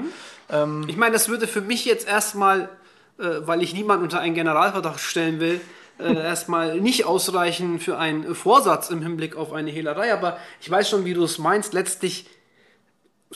Ich 0.88 0.98
meine, 0.98 1.14
das 1.14 1.30
würde 1.30 1.46
für 1.48 1.62
mich 1.62 1.86
jetzt 1.86 2.08
erstmal, 2.08 2.70
äh, 3.20 3.26
weil 3.42 3.62
ich 3.62 3.74
niemanden 3.74 4.04
unter 4.04 4.20
einen 4.20 4.34
Generalverdacht 4.34 5.00
stellen 5.00 5.40
will, 5.40 5.62
äh, 6.00 6.14
erstmal 6.24 6.80
nicht 6.80 7.06
ausreichen 7.06 7.80
für 7.80 7.98
einen 8.00 8.34
Vorsatz 8.34 8.90
im 8.90 9.02
Hinblick 9.02 9.36
auf 9.36 9.54
eine 9.54 9.70
Hehlerei. 9.70 10.12
Aber 10.14 10.38
ich 10.62 10.70
weiß 10.72 10.90
schon, 10.90 11.06
wie 11.06 11.14
du 11.14 11.24
es 11.24 11.38
meinst. 11.38 11.74
Letztlich 11.74 12.26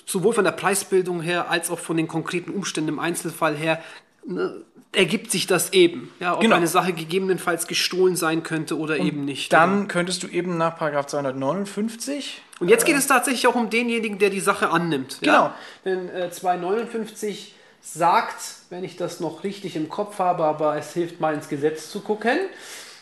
sowohl 0.06 0.34
von 0.34 0.44
der 0.44 0.52
Preisbildung 0.52 1.22
her 1.22 1.50
als 1.50 1.70
auch 1.70 1.80
von 1.80 1.98
den 1.98 2.08
konkreten 2.08 2.52
Umständen 2.52 2.90
im 2.90 3.00
Einzelfall 3.00 3.56
her 3.56 3.82
ne, 4.26 4.64
ergibt 4.92 5.32
sich 5.32 5.48
das 5.48 5.74
eben. 5.74 6.12
Ja, 6.20 6.36
ob 6.36 6.42
Genau. 6.42 6.56
eine 6.56 6.68
Sache 6.68 6.94
gegebenenfalls 6.94 7.68
gestohlen 7.68 8.16
sein 8.16 8.44
könnte 8.44 8.78
oder 8.78 8.98
eben 8.98 9.26
nicht. 9.26 9.52
Dann 9.54 9.88
könntest 9.88 10.24
du 10.24 10.28
eben 10.28 10.58
nach 10.58 10.78
Paragraph 10.78 11.08
259 11.08 12.42
Und 12.60 12.70
jetzt 12.70 12.86
geht 12.86 12.96
es 12.96 13.08
tatsächlich 13.08 13.48
auch 13.48 13.56
um 13.56 13.70
denjenigen, 13.70 14.20
der 14.20 14.30
die 14.30 14.40
Sache 14.40 14.70
annimmt. 14.70 15.18
Genau. 15.22 15.34
Ja? 15.34 15.56
Denn 15.86 16.10
äh, 16.10 16.30
259 16.32 17.56
sagt, 17.82 18.38
wenn 18.70 18.84
ich 18.84 18.96
das 18.96 19.20
noch 19.20 19.44
richtig 19.44 19.76
im 19.76 19.90
Kopf 19.90 20.20
habe, 20.20 20.46
aber 20.46 20.78
es 20.78 20.94
hilft 20.94 21.20
mal 21.20 21.34
ins 21.34 21.50
Gesetz 21.50 21.90
zu 21.90 22.00
gucken, 22.00 22.38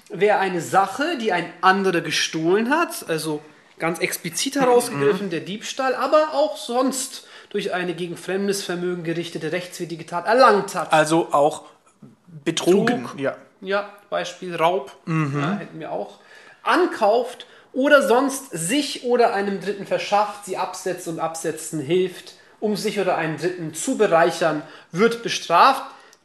wer 0.10 0.40
eine 0.40 0.62
Sache, 0.62 1.18
die 1.20 1.32
ein 1.32 1.46
anderer 1.62 2.02
gestohlen 2.02 2.70
hat, 2.70 3.06
also 3.08 3.42
ganz 3.82 4.00
explizit 4.00 4.56
herausgegriffen 4.56 5.30
der 5.30 5.42
Diebstahl, 5.42 5.96
aber 5.96 6.34
auch 6.34 6.56
sonst 6.56 7.28
durch 7.50 7.74
eine 7.74 7.94
gegen 7.94 8.16
fremdes 8.16 8.64
Vermögen 8.64 9.04
gerichtete 9.04 9.52
rechtswidrige 9.52 10.06
Tat 10.06 10.26
erlangt 10.28 10.76
hat. 10.76 10.94
Also 10.94 11.34
auch 11.34 11.64
betrogen. 12.46 13.04
Betrug. 13.04 13.20
Ja. 13.20 13.36
Ja, 13.64 13.90
Beispiel 14.10 14.56
Raub, 14.56 14.92
ja, 15.06 15.58
hätten 15.60 15.80
wir 15.80 15.92
auch. 15.92 16.18
Ankauft 16.64 17.46
oder 17.74 18.08
sonst 18.08 18.50
sich 18.52 19.04
oder 19.04 19.34
einem 19.34 19.62
Dritten 19.62 19.86
verschafft, 19.86 20.46
sie 20.46 20.58
absetzt 20.58 21.08
und 21.08 21.20
absetzen 21.20 21.80
hilft, 21.80 22.34
um 22.60 22.76
sich 22.76 23.00
oder 23.00 23.18
einen 23.18 23.38
Dritten 23.38 23.76
zu 23.76 23.98
bereichern, 23.98 24.64
wird 24.92 25.22
bestraft. 25.22 25.84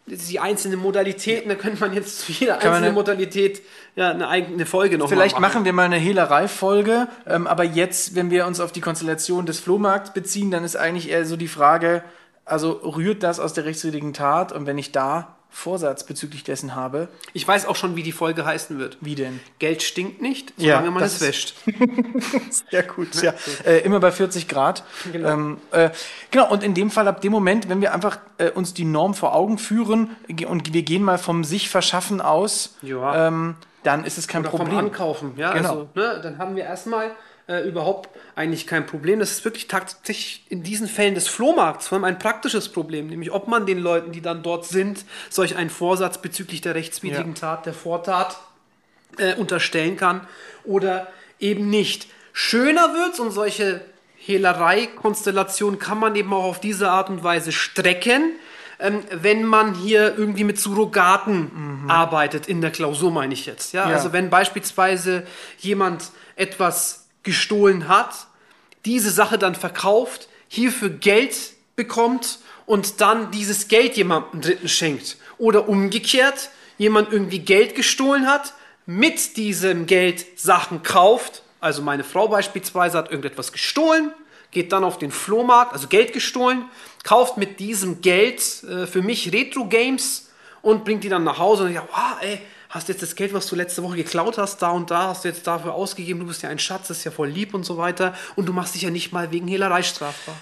Die 0.08 0.38
einzelnen 0.38 0.78
Modalitäten, 0.78 1.48
da 1.48 1.56
könnte 1.56 1.80
man 1.80 1.92
jetzt 1.92 2.20
zu 2.20 2.32
jeder 2.32 2.54
Kann 2.54 2.68
einzelnen 2.68 2.84
eine- 2.84 2.92
Modalität 2.94 3.62
ja, 3.96 4.10
eine 4.10 4.28
eigene 4.28 4.64
Folge 4.64 4.98
noch 4.98 5.08
Vielleicht 5.08 5.34
mal 5.36 5.40
machen 5.40 5.64
wir 5.64 5.72
mal 5.72 5.82
eine 5.84 5.96
Hehlerei-Folge, 5.96 7.08
ähm, 7.26 7.46
aber 7.46 7.64
jetzt, 7.64 8.14
wenn 8.14 8.30
wir 8.30 8.46
uns 8.46 8.60
auf 8.60 8.70
die 8.70 8.80
Konstellation 8.80 9.46
des 9.46 9.58
Flohmarkts 9.58 10.12
beziehen, 10.12 10.50
dann 10.50 10.62
ist 10.64 10.76
eigentlich 10.76 11.10
eher 11.10 11.24
so 11.24 11.36
die 11.36 11.48
Frage, 11.48 12.04
also 12.44 12.70
rührt 12.70 13.22
das 13.24 13.40
aus 13.40 13.52
der 13.52 13.64
rechtswidrigen 13.64 14.12
Tat 14.12 14.52
und 14.52 14.66
wenn 14.66 14.78
ich 14.78 14.92
da 14.92 15.35
Vorsatz 15.56 16.04
bezüglich 16.04 16.44
dessen 16.44 16.74
habe, 16.74 17.08
Ich 17.32 17.48
weiß 17.48 17.64
auch 17.66 17.76
schon, 17.76 17.96
wie 17.96 18.02
die 18.02 18.12
Folge 18.12 18.44
heißen 18.44 18.78
wird. 18.78 18.98
wie 19.00 19.14
denn? 19.14 19.40
Geld 19.58 19.82
stinkt 19.82 20.20
nicht, 20.20 20.52
Ja, 20.58 20.74
solange 20.76 20.90
man 20.90 21.02
das 21.02 21.14
es 21.16 21.20
wäscht. 21.22 21.54
Sehr 22.70 22.82
gut, 22.82 23.14
ja. 23.22 23.32
Äh, 23.64 23.78
immer 23.78 23.98
bei 23.98 24.12
40 24.12 24.48
Grad. 24.48 24.84
Genau. 25.10 25.28
Ähm, 25.30 25.58
äh, 25.70 25.90
genau, 26.30 26.50
und 26.50 26.62
in 26.62 26.74
dem 26.74 26.90
Fall, 26.90 27.08
ab 27.08 27.20
dem 27.22 27.32
Moment, 27.32 27.68
wenn 27.70 27.80
wir 27.80 27.94
einfach 27.94 28.18
äh, 28.38 28.50
uns 28.50 28.74
die 28.74 28.84
Norm 28.84 29.14
vor 29.14 29.34
Augen 29.34 29.56
führen 29.58 30.14
und 30.46 30.72
wir 30.74 30.82
gehen 30.82 31.02
mal 31.02 31.18
vom 31.18 31.42
sich 31.42 31.68
verschaffen 31.70 32.20
aus, 32.20 32.76
Ja. 32.82 33.28
ähm, 33.28 33.56
dann 33.82 34.04
ist 34.04 34.18
es 34.18 34.28
kein 34.28 34.42
Oder 34.42 34.50
Problem. 34.50 34.68
vom 34.70 34.78
Ankaufen, 34.78 35.32
ja. 35.36 35.52
Genau. 35.54 35.68
Also, 35.70 35.88
ne, 35.94 36.20
dann 36.22 36.38
haben 36.38 36.54
wir 36.56 36.64
erstmal 36.64 37.12
äh, 37.48 37.60
überhaupt 37.68 38.10
eigentlich 38.34 38.66
kein 38.66 38.86
Problem. 38.86 39.20
Das 39.20 39.30
ist 39.30 39.44
wirklich 39.44 39.68
tatsächlich 39.68 40.44
in 40.48 40.62
diesen 40.62 40.88
Fällen 40.88 41.14
des 41.14 41.28
Flohmarkts 41.28 41.88
vor 41.88 41.96
allem 41.96 42.04
ein 42.04 42.18
praktisches 42.18 42.68
Problem, 42.68 43.06
nämlich 43.06 43.30
ob 43.30 43.48
man 43.48 43.66
den 43.66 43.78
Leuten, 43.78 44.12
die 44.12 44.20
dann 44.20 44.42
dort 44.42 44.66
sind, 44.66 45.04
solch 45.30 45.56
einen 45.56 45.70
Vorsatz 45.70 46.18
bezüglich 46.18 46.60
der 46.60 46.74
rechtswidrigen 46.74 47.34
Ja. 47.34 47.40
Tat, 47.40 47.66
der 47.66 47.74
Vortat 47.74 48.38
äh, 49.18 49.34
unterstellen 49.34 49.96
kann 49.96 50.26
oder 50.64 51.06
eben 51.38 51.70
nicht. 51.70 52.08
Schöner 52.32 52.94
wird's 52.94 53.20
und 53.20 53.30
solche 53.30 53.80
Hehlerei-Konstellationen 54.16 55.78
kann 55.78 55.98
man 55.98 56.16
eben 56.16 56.32
auch 56.32 56.44
auf 56.44 56.60
diese 56.60 56.90
Art 56.90 57.10
und 57.10 57.22
Weise 57.22 57.52
strecken, 57.52 58.32
ähm, 58.78 59.04
wenn 59.10 59.44
man 59.44 59.74
hier 59.74 60.18
irgendwie 60.18 60.44
mit 60.44 60.58
Surrogaten 60.58 61.84
arbeitet, 61.88 62.48
in 62.48 62.60
der 62.60 62.72
Klausur 62.72 63.10
meine 63.10 63.32
ich 63.32 63.46
jetzt. 63.46 63.72
Ja? 63.72 63.88
Ja. 63.88 63.94
Also 63.94 64.12
wenn 64.12 64.28
beispielsweise 64.30 65.26
jemand 65.58 66.10
etwas 66.34 67.05
gestohlen 67.26 67.88
hat, 67.88 68.26
diese 68.86 69.10
Sache 69.10 69.36
dann 69.36 69.54
verkauft, 69.54 70.28
hierfür 70.48 70.88
Geld 70.88 71.36
bekommt 71.76 72.38
und 72.64 73.00
dann 73.02 73.30
dieses 73.30 73.68
Geld 73.68 73.96
jemandem 73.96 74.40
Dritten 74.40 74.68
schenkt. 74.68 75.18
Oder 75.36 75.68
umgekehrt, 75.68 76.48
jemand 76.78 77.12
irgendwie 77.12 77.40
Geld 77.40 77.74
gestohlen 77.74 78.26
hat, 78.26 78.54
mit 78.86 79.36
diesem 79.36 79.86
Geld 79.86 80.24
Sachen 80.38 80.82
kauft. 80.82 81.42
Also 81.60 81.82
meine 81.82 82.04
Frau 82.04 82.28
beispielsweise 82.28 82.96
hat 82.96 83.10
irgendetwas 83.10 83.52
gestohlen, 83.52 84.12
geht 84.52 84.72
dann 84.72 84.84
auf 84.84 84.98
den 84.98 85.10
Flohmarkt, 85.10 85.72
also 85.72 85.88
Geld 85.88 86.12
gestohlen, 86.12 86.64
kauft 87.02 87.36
mit 87.36 87.60
diesem 87.60 88.00
Geld 88.00 88.40
äh, 88.64 88.86
für 88.86 89.02
mich 89.02 89.32
Retro-Games 89.32 90.30
und 90.62 90.84
bringt 90.84 91.04
die 91.04 91.08
dann 91.08 91.24
nach 91.24 91.38
Hause 91.38 91.64
und 91.64 91.74
sagt, 91.74 91.88
wow, 91.92 92.16
ey, 92.20 92.40
hast 92.70 92.88
jetzt 92.88 93.02
das 93.02 93.14
Geld, 93.14 93.32
was 93.34 93.46
du 93.46 93.56
letzte 93.56 93.82
Woche 93.82 93.96
geklaut 93.96 94.38
hast, 94.38 94.62
da 94.62 94.70
und 94.70 94.90
da, 94.90 95.08
hast 95.08 95.24
du 95.24 95.28
jetzt 95.28 95.46
dafür 95.46 95.74
ausgegeben, 95.74 96.20
du 96.20 96.26
bist 96.26 96.42
ja 96.42 96.48
ein 96.48 96.58
Schatz, 96.58 96.88
das 96.88 96.98
ist 96.98 97.04
ja 97.04 97.10
voll 97.10 97.28
lieb 97.28 97.54
und 97.54 97.64
so 97.64 97.76
weiter 97.78 98.14
und 98.34 98.46
du 98.46 98.52
machst 98.52 98.74
dich 98.74 98.82
ja 98.82 98.90
nicht 98.90 99.12
mal 99.12 99.32
wegen 99.32 99.48
Hehlerei 99.48 99.82
strafbar. 99.82 100.34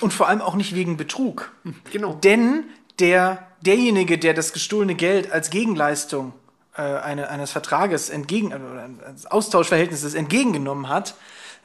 Und 0.00 0.12
vor 0.12 0.28
allem 0.28 0.40
auch 0.40 0.54
nicht 0.54 0.74
wegen 0.74 0.96
Betrug. 0.96 1.52
Genau. 1.92 2.14
Denn 2.14 2.64
der, 2.98 3.46
derjenige, 3.60 4.18
der 4.18 4.34
das 4.34 4.52
gestohlene 4.52 4.94
Geld 4.94 5.32
als 5.32 5.50
Gegenleistung 5.50 6.32
äh, 6.76 6.82
eine, 6.82 7.30
eines 7.30 7.50
Vertrages 7.50 8.10
entgegen, 8.10 8.52
äh, 8.52 8.56
oder 8.56 8.88
eines 9.06 9.26
Austauschverhältnisses 9.26 10.14
entgegengenommen 10.14 10.88
hat, 10.88 11.14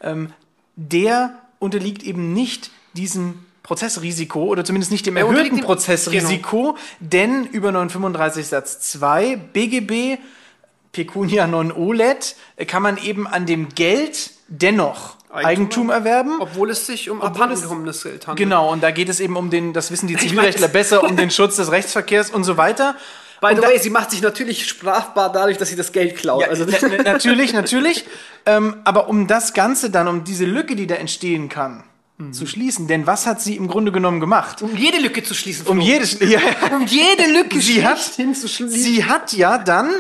ähm, 0.02 0.34
der 0.76 1.42
unterliegt 1.60 2.04
eben 2.04 2.34
nicht 2.34 2.72
diesem 2.94 3.45
Prozessrisiko 3.66 4.44
oder 4.44 4.64
zumindest 4.64 4.92
nicht 4.92 5.06
dem 5.08 5.18
Er 5.18 5.26
erhöhten 5.26 5.60
Prozessrisiko, 5.60 6.78
denn 7.00 7.46
über 7.46 7.72
935 7.72 8.46
Satz 8.48 8.80
2 8.92 9.36
BGB 9.38 10.20
Pecunia 10.92 11.48
non 11.48 11.72
olet 11.72 12.36
äh, 12.58 12.66
kann 12.66 12.84
man 12.84 12.98
eben 12.98 13.28
an 13.28 13.46
dem 13.48 13.70
Geld 13.70 14.32
dennoch 14.48 15.16
Eigentum, 15.32 15.46
Eigentum 15.46 15.90
erwerben. 15.90 16.32
Obwohl 16.40 16.70
es 16.70 16.86
sich 16.86 17.10
um 17.10 17.18
Obwohl 17.18 17.30
es- 17.32 17.36
abhandengekommenes 17.36 18.04
Geld 18.04 18.28
handelt. 18.28 18.38
Genau, 18.38 18.72
und 18.72 18.82
da 18.84 18.92
geht 18.92 19.10
es 19.10 19.20
eben 19.20 19.36
um 19.36 19.50
den, 19.50 19.74
das 19.74 19.90
wissen 19.92 20.08
die 20.08 20.16
Zivilrechtler 20.16 20.68
besser, 20.70 21.04
um 21.04 21.18
den 21.18 21.32
Schutz 21.32 21.56
des 21.58 21.72
Rechtsverkehrs 21.72 22.30
und 22.30 22.44
so 22.46 22.56
weiter. 22.58 22.96
By 23.42 23.54
the 23.56 23.62
way, 23.64 23.78
sie 23.80 23.90
macht 23.90 24.12
sich 24.12 24.22
natürlich 24.22 24.70
strafbar 24.70 25.32
dadurch, 25.32 25.58
dass 25.58 25.70
sie 25.70 25.76
das 25.76 25.92
Geld 25.92 26.16
klaut. 26.16 26.42
Ja, 26.44 26.48
also, 26.48 26.66
na- 26.66 26.78
na- 26.88 27.04
natürlich, 27.04 27.52
natürlich. 27.52 28.06
Ähm, 28.46 28.78
aber 28.86 29.10
um 29.10 29.28
das 29.28 29.54
Ganze 29.54 29.90
dann, 29.90 30.08
um 30.08 30.24
diese 30.24 30.46
Lücke, 30.46 30.76
die 30.78 30.88
da 30.88 30.96
entstehen 30.96 31.50
kann, 31.50 31.84
zu 32.32 32.46
schließen, 32.48 32.88
denn 32.88 33.06
was 33.06 33.26
hat 33.26 33.42
sie 33.42 33.56
im 33.58 33.68
Grunde 33.68 33.92
genommen 33.92 34.20
gemacht? 34.22 34.62
um 34.62 34.76
jede 34.78 35.00
Lücke 35.00 35.22
zu 35.24 35.34
schließen. 35.34 35.68
Um 35.68 35.82
jedes, 35.82 36.18
ja, 36.22 36.40
ja. 36.40 36.40
um 36.76 36.86
jede 36.86 37.30
Lücke 37.32 37.60
sie 37.60 37.86
hat, 37.86 38.00
hinzuschließen. 38.00 38.70
sie 38.80 39.04
hat 39.04 39.34
ja 39.34 39.58
dann 39.58 39.92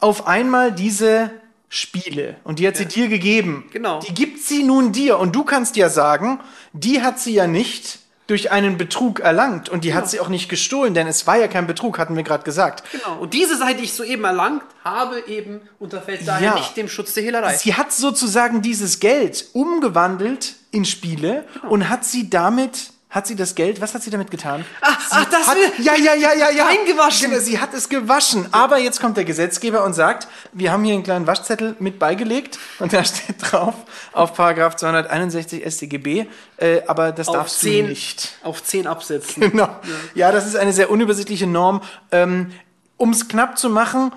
auf 0.00 0.26
einmal 0.26 0.72
diese 0.72 1.30
Spiele 1.68 2.36
und 2.44 2.58
die 2.58 2.66
hat 2.66 2.76
sie 2.76 2.86
dir 2.86 3.08
gegeben. 3.08 3.64
Genau. 3.72 4.00
Die 4.00 4.12
gibt 4.14 4.40
sie 4.40 4.62
nun 4.64 4.90
dir 4.92 5.18
und 5.18 5.34
du 5.36 5.44
kannst 5.44 5.76
ja 5.76 5.88
sagen, 5.88 6.40
die 6.72 7.02
hat 7.02 7.20
sie 7.20 7.34
ja 7.34 7.46
nicht 7.46 8.00
durch 8.26 8.50
einen 8.50 8.76
Betrug 8.76 9.20
erlangt 9.20 9.68
und 9.68 9.84
die 9.84 9.94
hat 9.94 10.10
sie 10.10 10.18
auch 10.18 10.28
nicht 10.28 10.48
gestohlen, 10.48 10.94
denn 10.94 11.06
es 11.06 11.28
war 11.28 11.36
ja 11.38 11.46
kein 11.46 11.68
Betrug, 11.68 11.98
hatten 12.00 12.16
wir 12.16 12.24
gerade 12.24 12.42
gesagt. 12.42 12.82
Genau. 12.90 13.18
Und 13.20 13.34
diese 13.34 13.56
Seite, 13.56 13.78
die 13.78 13.84
ich 13.84 13.92
soeben 13.92 14.24
erlangt 14.24 14.62
habe, 14.82 15.20
eben 15.28 15.60
unterfällt 15.78 16.26
daher 16.26 16.48
Ja. 16.48 16.54
nicht 16.56 16.76
dem 16.76 16.88
Schutz 16.88 17.14
der 17.14 17.22
Hehlerei. 17.22 17.54
Sie 17.56 17.74
hat 17.74 17.92
sozusagen 17.92 18.62
dieses 18.62 18.98
Geld 18.98 19.46
umgewandelt 19.52 20.56
in 20.76 20.84
Spiele 20.84 21.44
und 21.70 21.88
hat 21.88 22.04
sie 22.04 22.28
damit, 22.28 22.90
hat 23.08 23.26
sie 23.26 23.34
das 23.34 23.54
Geld, 23.54 23.80
was 23.80 23.94
hat 23.94 24.02
sie 24.02 24.10
damit 24.10 24.30
getan? 24.30 24.62
Ach, 24.82 24.98
ach, 25.10 25.24
das 25.30 25.46
hat, 25.46 25.56
ja, 25.78 25.94
ja, 25.94 26.14
ja, 26.14 26.34
ja, 26.34 26.50
ja. 26.50 26.66
Eingewaschen. 26.66 27.30
Genau, 27.30 27.42
sie 27.42 27.58
hat 27.58 27.72
es 27.72 27.88
gewaschen. 27.88 28.46
Aber 28.52 28.78
jetzt 28.78 29.00
kommt 29.00 29.16
der 29.16 29.24
Gesetzgeber 29.24 29.84
und 29.84 29.94
sagt, 29.94 30.28
wir 30.52 30.70
haben 30.70 30.84
hier 30.84 30.92
einen 30.92 31.02
kleinen 31.02 31.26
Waschzettel 31.26 31.76
mit 31.78 31.98
beigelegt 31.98 32.58
und 32.78 32.92
da 32.92 33.02
steht 33.04 33.36
drauf, 33.40 33.74
auf 34.12 34.34
Paragraph 34.34 34.76
261 34.76 35.64
StGB, 35.64 36.26
äh, 36.58 36.82
aber 36.86 37.10
das 37.10 37.28
auf 37.28 37.36
darfst 37.36 37.60
zehn, 37.60 37.84
du 37.84 37.90
nicht. 37.90 38.36
auf 38.42 38.62
zehn 38.62 38.86
absetzen. 38.86 39.50
Genau. 39.50 39.68
Ja, 40.14 40.30
das 40.30 40.46
ist 40.46 40.56
eine 40.56 40.74
sehr 40.74 40.90
unübersichtliche 40.90 41.46
Norm. 41.46 41.80
Ähm, 42.12 42.52
um 42.98 43.10
es 43.10 43.28
knapp 43.28 43.56
zu 43.56 43.70
machen, 43.70 44.12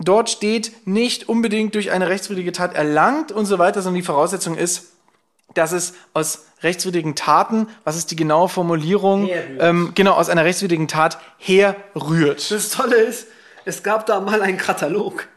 dort 0.00 0.30
steht 0.30 0.86
nicht 0.86 1.28
unbedingt 1.28 1.76
durch 1.76 1.92
eine 1.92 2.08
rechtswidrige 2.08 2.50
Tat 2.50 2.74
erlangt 2.74 3.30
und 3.30 3.46
so 3.46 3.60
weiter, 3.60 3.82
sondern 3.82 4.00
die 4.00 4.06
Voraussetzung 4.06 4.56
ist, 4.56 4.91
dass 5.54 5.72
es 5.72 5.94
aus 6.14 6.46
rechtswidrigen 6.62 7.14
Taten, 7.14 7.66
was 7.84 7.96
ist 7.96 8.10
die 8.10 8.16
genaue 8.16 8.48
Formulierung? 8.48 9.28
Ähm, 9.58 9.92
genau, 9.94 10.12
aus 10.12 10.28
einer 10.28 10.44
rechtswidrigen 10.44 10.88
Tat 10.88 11.18
herrührt. 11.38 12.50
Das 12.50 12.70
Tolle 12.70 12.96
ist, 12.96 13.26
es 13.64 13.82
gab 13.82 14.06
da 14.06 14.20
mal 14.20 14.42
einen 14.42 14.58
Katalog. 14.58 15.28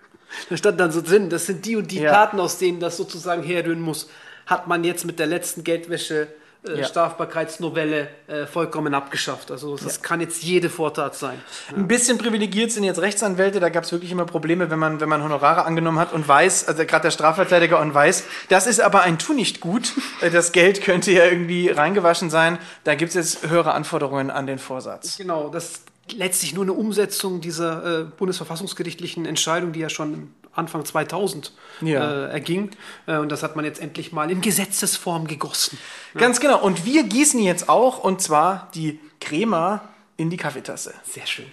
Da 0.49 0.57
stand 0.57 0.79
dann 0.79 0.91
so 0.91 1.01
drin, 1.01 1.29
das 1.29 1.45
sind 1.45 1.65
die 1.65 1.75
und 1.75 1.91
die 1.91 1.99
Ja. 2.01 2.11
Taten, 2.11 2.39
aus 2.39 2.57
denen 2.57 2.79
das 2.79 2.97
sozusagen 2.97 3.43
herrühren 3.43 3.81
muss. 3.81 4.09
Hat 4.45 4.67
man 4.67 4.83
jetzt 4.83 5.05
mit 5.05 5.17
der 5.19 5.27
letzten 5.27 5.63
Geldwäsche 5.63 6.27
äh, 6.67 6.79
Ja. 6.79 6.85
Strafbarkeitsnovelle 6.85 8.07
äh, 8.27 8.45
vollkommen 8.45 8.93
abgeschafft. 8.93 9.51
Also 9.51 9.77
das 9.77 10.01
kann 10.01 10.21
jetzt 10.21 10.43
jede 10.43 10.69
Vortat 10.69 11.15
sein. 11.15 11.41
Ein 11.75 11.87
bisschen 11.87 12.17
privilegiert 12.17 12.71
sind 12.71 12.83
jetzt 12.83 12.99
Rechtsanwälte, 13.01 13.59
da 13.59 13.69
gab 13.69 13.83
es 13.83 13.91
wirklich 13.91 14.11
immer 14.11 14.25
Probleme, 14.25 14.69
wenn 14.69 14.79
man, 14.79 14.99
wenn 14.99 15.09
man 15.09 15.23
Honorare 15.23 15.65
angenommen 15.65 15.99
hat 15.99 16.13
und 16.13 16.27
weiß, 16.27 16.67
also 16.67 16.85
gerade 16.85 17.03
der 17.03 17.11
Strafverteidiger 17.11 17.79
und 17.79 17.93
weiß, 17.93 18.23
das 18.49 18.67
ist 18.67 18.81
aber 18.81 19.01
ein 19.01 19.17
Tu 19.17 19.33
nicht 19.33 19.59
gut, 19.59 19.93
äh, 20.21 20.29
das 20.29 20.51
Geld 20.51 20.81
könnte 20.81 21.11
ja 21.11 21.25
irgendwie 21.25 21.69
reingewaschen 21.69 22.29
sein, 22.29 22.57
da 22.83 22.95
gibt 22.95 23.09
es 23.09 23.15
jetzt 23.15 23.49
höhere 23.49 23.73
Anforderungen 23.73 24.31
an 24.31 24.47
den 24.47 24.59
Vorsatz. 24.59 25.17
Genau, 25.17 25.49
das 25.49 25.81
letztlich 26.13 26.53
nur 26.53 26.63
eine 26.63 26.73
Umsetzung 26.73 27.41
dieser 27.41 28.01
äh, 28.01 28.03
bundesverfassungsgerichtlichen 28.03 29.25
Entscheidung, 29.25 29.71
die 29.71 29.79
ja 29.79 29.89
schon 29.89 30.33
Anfang 30.55 30.85
2000 30.85 31.51
Ja. 31.81 32.25
äh, 32.27 32.31
erging. 32.31 32.71
Äh, 33.07 33.17
und 33.17 33.31
das 33.31 33.43
hat 33.43 33.55
man 33.55 33.65
jetzt 33.65 33.81
endlich 33.81 34.11
mal 34.11 34.31
in 34.31 34.41
Gesetzesform 34.41 35.27
gegossen. 35.27 35.77
Ganz 36.15 36.39
genau, 36.39 36.61
und 36.61 36.85
wir 36.85 37.03
gießen 37.03 37.41
jetzt 37.41 37.69
auch, 37.69 38.03
und 38.03 38.21
zwar 38.21 38.69
die 38.73 38.99
Crema 39.19 39.81
in 40.17 40.29
die 40.29 40.37
Kaffeetasse. 40.37 40.93
Sehr 41.03 41.25
schön. 41.25 41.45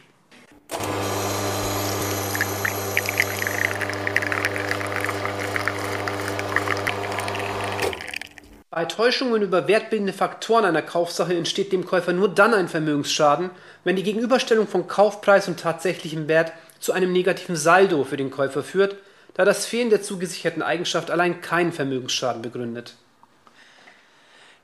Bei 8.71 8.87
Täuschungen 8.87 9.43
über 9.43 9.69
wertbildende 9.69 10.15
Faktoren 10.15 10.65
einer 10.65 10.81
Kaufsache 10.81 11.35
entsteht 11.37 11.73
dem 11.73 11.85
Käufer 11.85 12.15
nur 12.15 12.31
dann 12.31 12.55
ein 12.55 12.69
Vermögensschaden, 12.69 13.51
wenn 13.85 13.97
die 13.97 14.03
Gegenüberstellung 14.03 14.67
von 14.67 14.89
Kaufpreis 14.89 15.47
und 15.47 15.61
tatsächlichem 15.61 16.27
Wert 16.27 16.53
zu 16.83 16.93
einem 16.93 17.13
negativen 17.13 17.57
Saldo 17.57 18.05
für 18.05 18.17
den 18.17 18.31
Käufer 18.31 18.63
führt, 18.63 18.97
da 19.35 19.45
das 19.45 19.65
Fehlen 19.65 19.89
der 19.89 20.03
zugesicherten 20.03 20.63
Eigenschaft 20.63 21.11
allein 21.11 21.41
keinen 21.41 21.73
Vermögensschaden 21.73 22.43
begründet. 22.43 22.97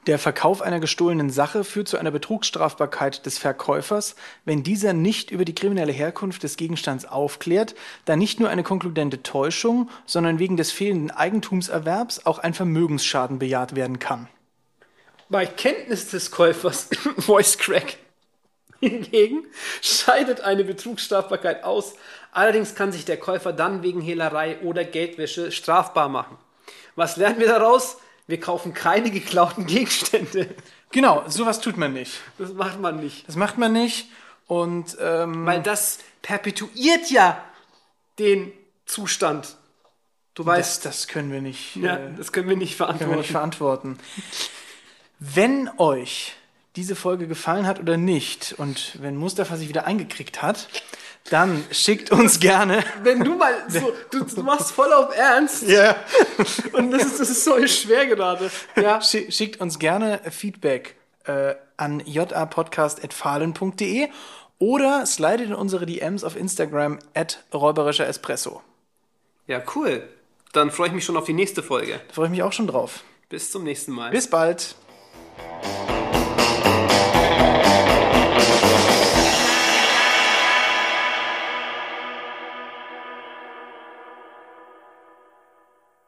Der 0.07 0.19
Verkauf 0.19 0.63
einer 0.63 0.81
gestohlenen 0.81 1.31
Sache 1.31 1.65
führt 1.65 1.87
zu 1.87 1.99
einer 1.99 2.11
Betrugsstrafbarkeit 2.11 3.25
des 3.27 3.39
Verkäufers, 3.39 4.17
wenn 4.45 4.63
dieser 4.63 4.95
nicht 4.95 5.31
über 5.31 5.45
die 5.45 5.55
kriminelle 5.55 5.93
Herkunft 5.93 6.43
des 6.43 6.57
Gegenstands 6.57 7.05
aufklärt, 7.05 7.75
da 8.05 8.17
nicht 8.17 8.41
nur 8.41 8.49
eine 8.49 8.63
konkludente 8.63 9.23
Täuschung, 9.23 9.91
sondern 10.07 10.39
wegen 10.39 10.57
des 10.57 10.73
fehlenden 10.73 11.11
Eigentumserwerbs 11.11 12.27
auch 12.27 12.39
ein 12.39 12.55
Vermögensschaden 12.55 13.39
bejaht 13.39 13.77
werden 13.77 13.99
kann. 13.99 14.29
Bei 15.29 15.47
Kenntnis 15.47 16.09
des 16.09 16.31
Käufers 16.31 16.89
Voice 17.19 17.59
Crack 17.59 17.99
hingegen 18.89 19.47
scheidet 19.83 20.41
eine 20.41 20.65
Betrugsstrafbarkeit 20.65 21.65
aus. 21.65 21.95
Allerdings 22.33 22.75
kann 22.75 22.93
sich 22.93 23.05
der 23.05 23.17
Käufer 23.17 23.53
dann 23.53 23.83
wegen 23.83 24.01
Hehlerei 24.01 24.59
oder 24.61 24.85
Geldwäsche 24.85 25.51
strafbar 25.51 26.09
machen. 26.09 26.39
Was 26.95 27.17
lernen 27.17 27.41
wir 27.41 27.49
daraus? 27.49 27.99
Wir 28.27 28.39
kaufen 28.41 28.75
keine 28.75 29.11
geklauten 29.11 29.67
Gegenstände. 29.67 30.49
Genau, 30.91 31.23
sowas 31.29 31.61
tut 31.61 31.77
man 31.77 31.93
nicht. 31.93 32.19
Das 32.39 32.55
macht 32.55 32.81
man 32.81 32.99
nicht. 32.99 33.29
Das 33.29 33.37
macht 33.37 33.59
man 33.59 33.75
nicht. 33.75 34.09
Und 34.47 34.97
ähm, 34.99 35.45
Weil 35.45 35.63
das 35.63 35.99
perpetuiert 36.23 37.11
ja 37.11 37.45
den 38.19 38.51
Zustand. 38.87 39.59
Du 40.35 40.45
das, 40.45 40.47
weißt, 40.47 40.85
das 40.87 41.07
können 41.07 41.31
wir 41.31 41.43
nicht, 41.43 41.77
ja, 41.77 41.97
äh, 41.97 42.15
das 42.17 42.33
können 42.33 42.49
wir 42.49 42.57
nicht 42.57 42.79
können 42.79 43.01
wir 43.01 43.17
nicht 43.17 43.31
verantworten. 43.31 43.97
verantworten. 43.97 43.99
Wenn 45.19 45.69
euch 45.77 46.35
diese 46.79 46.95
Folge 46.95 47.27
gefallen 47.27 47.67
hat 47.67 47.81
oder 47.81 47.97
nicht 47.97 48.55
und 48.57 48.93
wenn 49.03 49.17
Mustafa 49.17 49.57
sich 49.57 49.69
wieder 49.69 49.85
eingekriegt 49.87 50.43
hat, 50.43 50.69
dann 51.31 51.65
schickt 51.73 52.11
uns 52.13 52.39
gerne. 52.41 52.85
Wenn 53.03 53.23
du 53.25 53.35
mal 53.35 53.53
so, 53.69 53.93
du, 54.13 54.25
du 54.25 54.43
machst 54.45 54.71
voll 54.71 54.93
auf 54.93 55.15
Ernst 55.17 55.67
Ja. 55.69 55.97
und 56.73 56.91
das 56.93 57.05
ist, 57.05 57.19
das 57.21 57.29
ist 57.31 57.43
so 57.45 57.67
schwer 57.67 58.07
gerade. 58.07 58.49
Ja, 58.77 58.99
Schi- 59.01 59.31
Schickt 59.33 59.61
uns 59.61 59.79
gerne 59.81 60.21
Feedback 60.31 60.95
äh, 61.25 61.55
an 61.77 62.01
japodcast.fahlen.de 62.07 64.09
oder 64.61 65.05
slidet 65.07 65.49
in 65.49 65.55
unsere 65.55 65.85
DMs 65.85 66.23
auf 66.25 66.37
Instagram 66.37 66.99
at 67.15 67.43
räuberischer 67.53 68.07
Espresso. 68.07 68.63
Ja, 69.49 69.61
cool. 69.75 70.09
Dann 70.53 70.71
freue 70.71 70.87
ich 70.89 70.95
mich 70.95 71.05
schon 71.05 71.17
auf 71.17 71.25
die 71.27 71.35
nächste 71.35 71.63
Folge. 71.63 72.01
Da 72.09 72.15
freue 72.15 72.27
ich 72.27 72.31
mich 72.31 72.43
auch 72.43 72.53
schon 72.53 72.69
drauf. 72.69 73.03
Bis 73.29 73.51
zum 73.51 73.65
nächsten 73.65 73.93
Mal. 73.93 74.11
Bis 74.13 74.31
bald. 74.31 74.77